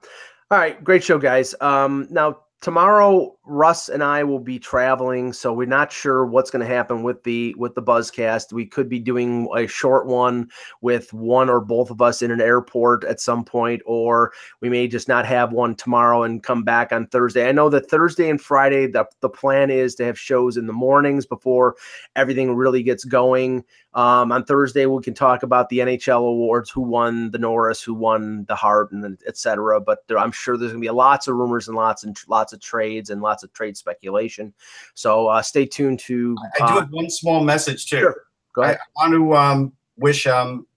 All 0.51 0.57
right. 0.59 0.83
Great 0.83 1.03
show, 1.03 1.17
guys. 1.17 1.55
Um, 1.59 2.07
now, 2.11 2.41
tomorrow, 2.61 3.35
Russ 3.43 3.89
and 3.89 4.03
I 4.03 4.23
will 4.23 4.39
be 4.39 4.59
traveling, 4.59 5.33
so 5.33 5.51
we're 5.51 5.65
not 5.65 5.91
sure 5.91 6.25
what's 6.27 6.51
going 6.51 6.65
to 6.65 6.73
happen 6.73 7.01
with 7.01 7.23
the 7.23 7.55
with 7.57 7.73
the 7.73 7.81
Buzzcast. 7.81 8.53
We 8.53 8.67
could 8.67 8.87
be 8.87 8.99
doing 8.99 9.47
a 9.55 9.65
short 9.65 10.05
one 10.05 10.49
with 10.81 11.11
one 11.11 11.49
or 11.49 11.59
both 11.59 11.89
of 11.89 12.03
us 12.03 12.21
in 12.21 12.29
an 12.29 12.39
airport 12.39 13.03
at 13.03 13.19
some 13.19 13.43
point, 13.43 13.81
or 13.87 14.31
we 14.59 14.69
may 14.69 14.87
just 14.87 15.07
not 15.07 15.25
have 15.25 15.53
one 15.53 15.73
tomorrow 15.73 16.21
and 16.21 16.43
come 16.43 16.63
back 16.63 16.91
on 16.91 17.07
Thursday. 17.07 17.49
I 17.49 17.51
know 17.51 17.67
that 17.69 17.89
Thursday 17.89 18.29
and 18.29 18.39
Friday, 18.39 18.85
the, 18.85 19.05
the 19.21 19.29
plan 19.29 19.71
is 19.71 19.95
to 19.95 20.05
have 20.05 20.19
shows 20.19 20.55
in 20.55 20.67
the 20.67 20.73
mornings 20.73 21.25
before 21.25 21.75
everything 22.15 22.55
really 22.55 22.83
gets 22.83 23.05
going. 23.05 23.63
Um, 23.93 24.31
on 24.31 24.45
Thursday, 24.45 24.85
we 24.85 25.01
can 25.01 25.13
talk 25.13 25.43
about 25.43 25.67
the 25.67 25.79
NHL 25.79 26.19
awards, 26.19 26.69
who 26.69 26.81
won 26.81 27.31
the 27.31 27.37
Norris, 27.37 27.81
who 27.83 27.93
won 27.93 28.45
the 28.45 28.55
Hart, 28.55 28.91
and 28.93 29.19
et 29.27 29.37
cetera. 29.37 29.81
But 29.81 30.07
there, 30.07 30.17
I'm 30.17 30.31
sure 30.31 30.55
there's 30.55 30.71
going 30.71 30.81
to 30.81 30.87
be 30.87 30.93
lots 30.93 31.27
of 31.27 31.35
rumors 31.35 31.67
and 31.67 31.75
lots 31.75 32.05
and 32.05 32.17
lots 32.29 32.53
of 32.53 32.61
trades 32.61 33.09
and 33.09 33.21
lots 33.21 33.30
of 33.43 33.53
trade 33.53 33.77
speculation. 33.77 34.53
So 34.93 35.27
uh, 35.27 35.41
stay 35.41 35.65
tuned 35.65 35.99
to. 36.01 36.35
I 36.55 36.57
do 36.57 36.63
uh, 36.63 36.79
have 36.81 36.89
one 36.91 37.09
small 37.09 37.43
message 37.43 37.87
too. 37.87 37.99
Sure. 37.99 38.15
Go 38.53 38.63
I, 38.63 38.65
ahead. 38.65 38.79
I 38.97 39.07
want 39.07 39.13
to 39.13 39.35
um, 39.35 39.73
wish 39.97 40.27
um, 40.27 40.67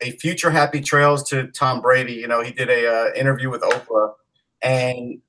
a 0.00 0.12
future 0.12 0.50
happy 0.50 0.80
trails 0.80 1.28
to 1.30 1.48
Tom 1.48 1.80
Brady. 1.80 2.14
You 2.14 2.28
know, 2.28 2.42
he 2.42 2.52
did 2.52 2.70
a 2.70 2.88
uh, 2.88 3.14
interview 3.14 3.50
with 3.50 3.62
Oprah, 3.62 4.12
and 4.62 5.20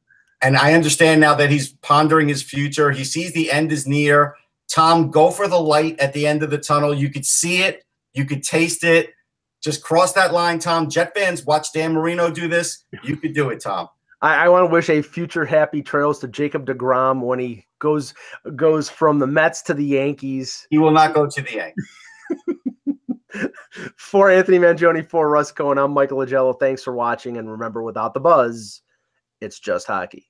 and 0.42 0.58
I 0.58 0.74
understand 0.74 1.22
now 1.22 1.36
that 1.36 1.50
he's 1.50 1.74
pondering 1.74 2.28
his 2.28 2.44
future. 2.44 2.92
He 2.92 3.04
sees 3.04 3.34
the 3.34 3.52
end 3.52 3.72
is 3.72 3.88
near. 3.88 4.36
Tom, 4.70 5.10
go 5.10 5.32
for 5.32 5.48
the 5.48 5.60
light 5.60 6.00
at 6.00 6.14
the 6.14 6.28
end 6.28 6.44
of 6.44 6.50
the 6.50 6.58
tunnel. 6.58 6.94
You 6.94 7.10
could 7.10 7.26
see 7.26 7.64
it, 7.64 7.86
you 8.14 8.26
could 8.26 8.44
taste 8.44 8.84
it. 8.84 9.12
Just 9.62 9.84
cross 9.84 10.14
that 10.14 10.34
line, 10.34 10.60
Tom. 10.60 10.90
Jet 10.90 11.14
fans, 11.16 11.46
watch 11.46 11.74
Dan 11.74 11.94
Marino 11.94 12.30
do 12.30 12.48
this. 12.48 12.86
You 13.04 13.18
could 13.18 13.34
do 13.34 13.50
it, 13.50 13.62
Tom. 13.62 13.90
I, 14.22 14.46
I 14.46 14.50
want 14.50 14.68
to 14.68 14.74
wish 14.74 14.90
a 14.90 15.02
future 15.02 15.46
happy 15.46 15.82
trails 15.82 16.20
to 16.20 16.28
Jacob 16.28 16.66
deGrom 16.66 17.22
when 17.22 17.40
he 17.40 17.66
goes 17.80 18.14
goes 18.56 18.90
from 18.90 19.20
the 19.20 19.28
Mets 19.28 19.62
to 19.64 19.74
the 19.74 19.86
Yankees. 19.86 20.66
He 20.70 20.78
will 20.78 20.92
not 20.92 21.14
go 21.14 21.28
to 21.28 21.42
the 21.42 21.54
Yankees. 21.54 21.90
For 23.98 24.32
Anthony 24.32 24.58
Mangione, 24.58 25.08
for 25.08 25.30
Russ 25.30 25.52
Cohen, 25.52 25.78
I'm 25.78 25.92
Michael 25.92 26.20
Augello. 26.20 26.58
Thanks 26.60 26.82
for 26.82 26.94
watching, 26.94 27.38
and 27.38 27.52
remember, 27.52 27.84
without 27.84 28.16
the 28.16 28.20
buzz, 28.20 28.82
it's 29.42 29.60
just 29.60 29.86
hockey. 29.86 30.28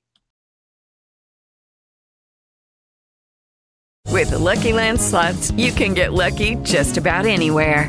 With 4.08 4.30
the 4.30 4.38
Lucky 4.38 4.72
Land 4.72 5.00
slots, 5.00 5.50
you 5.52 5.70
can 5.70 5.94
get 5.94 6.12
lucky 6.12 6.56
just 6.56 6.96
about 6.96 7.24
anywhere. 7.24 7.88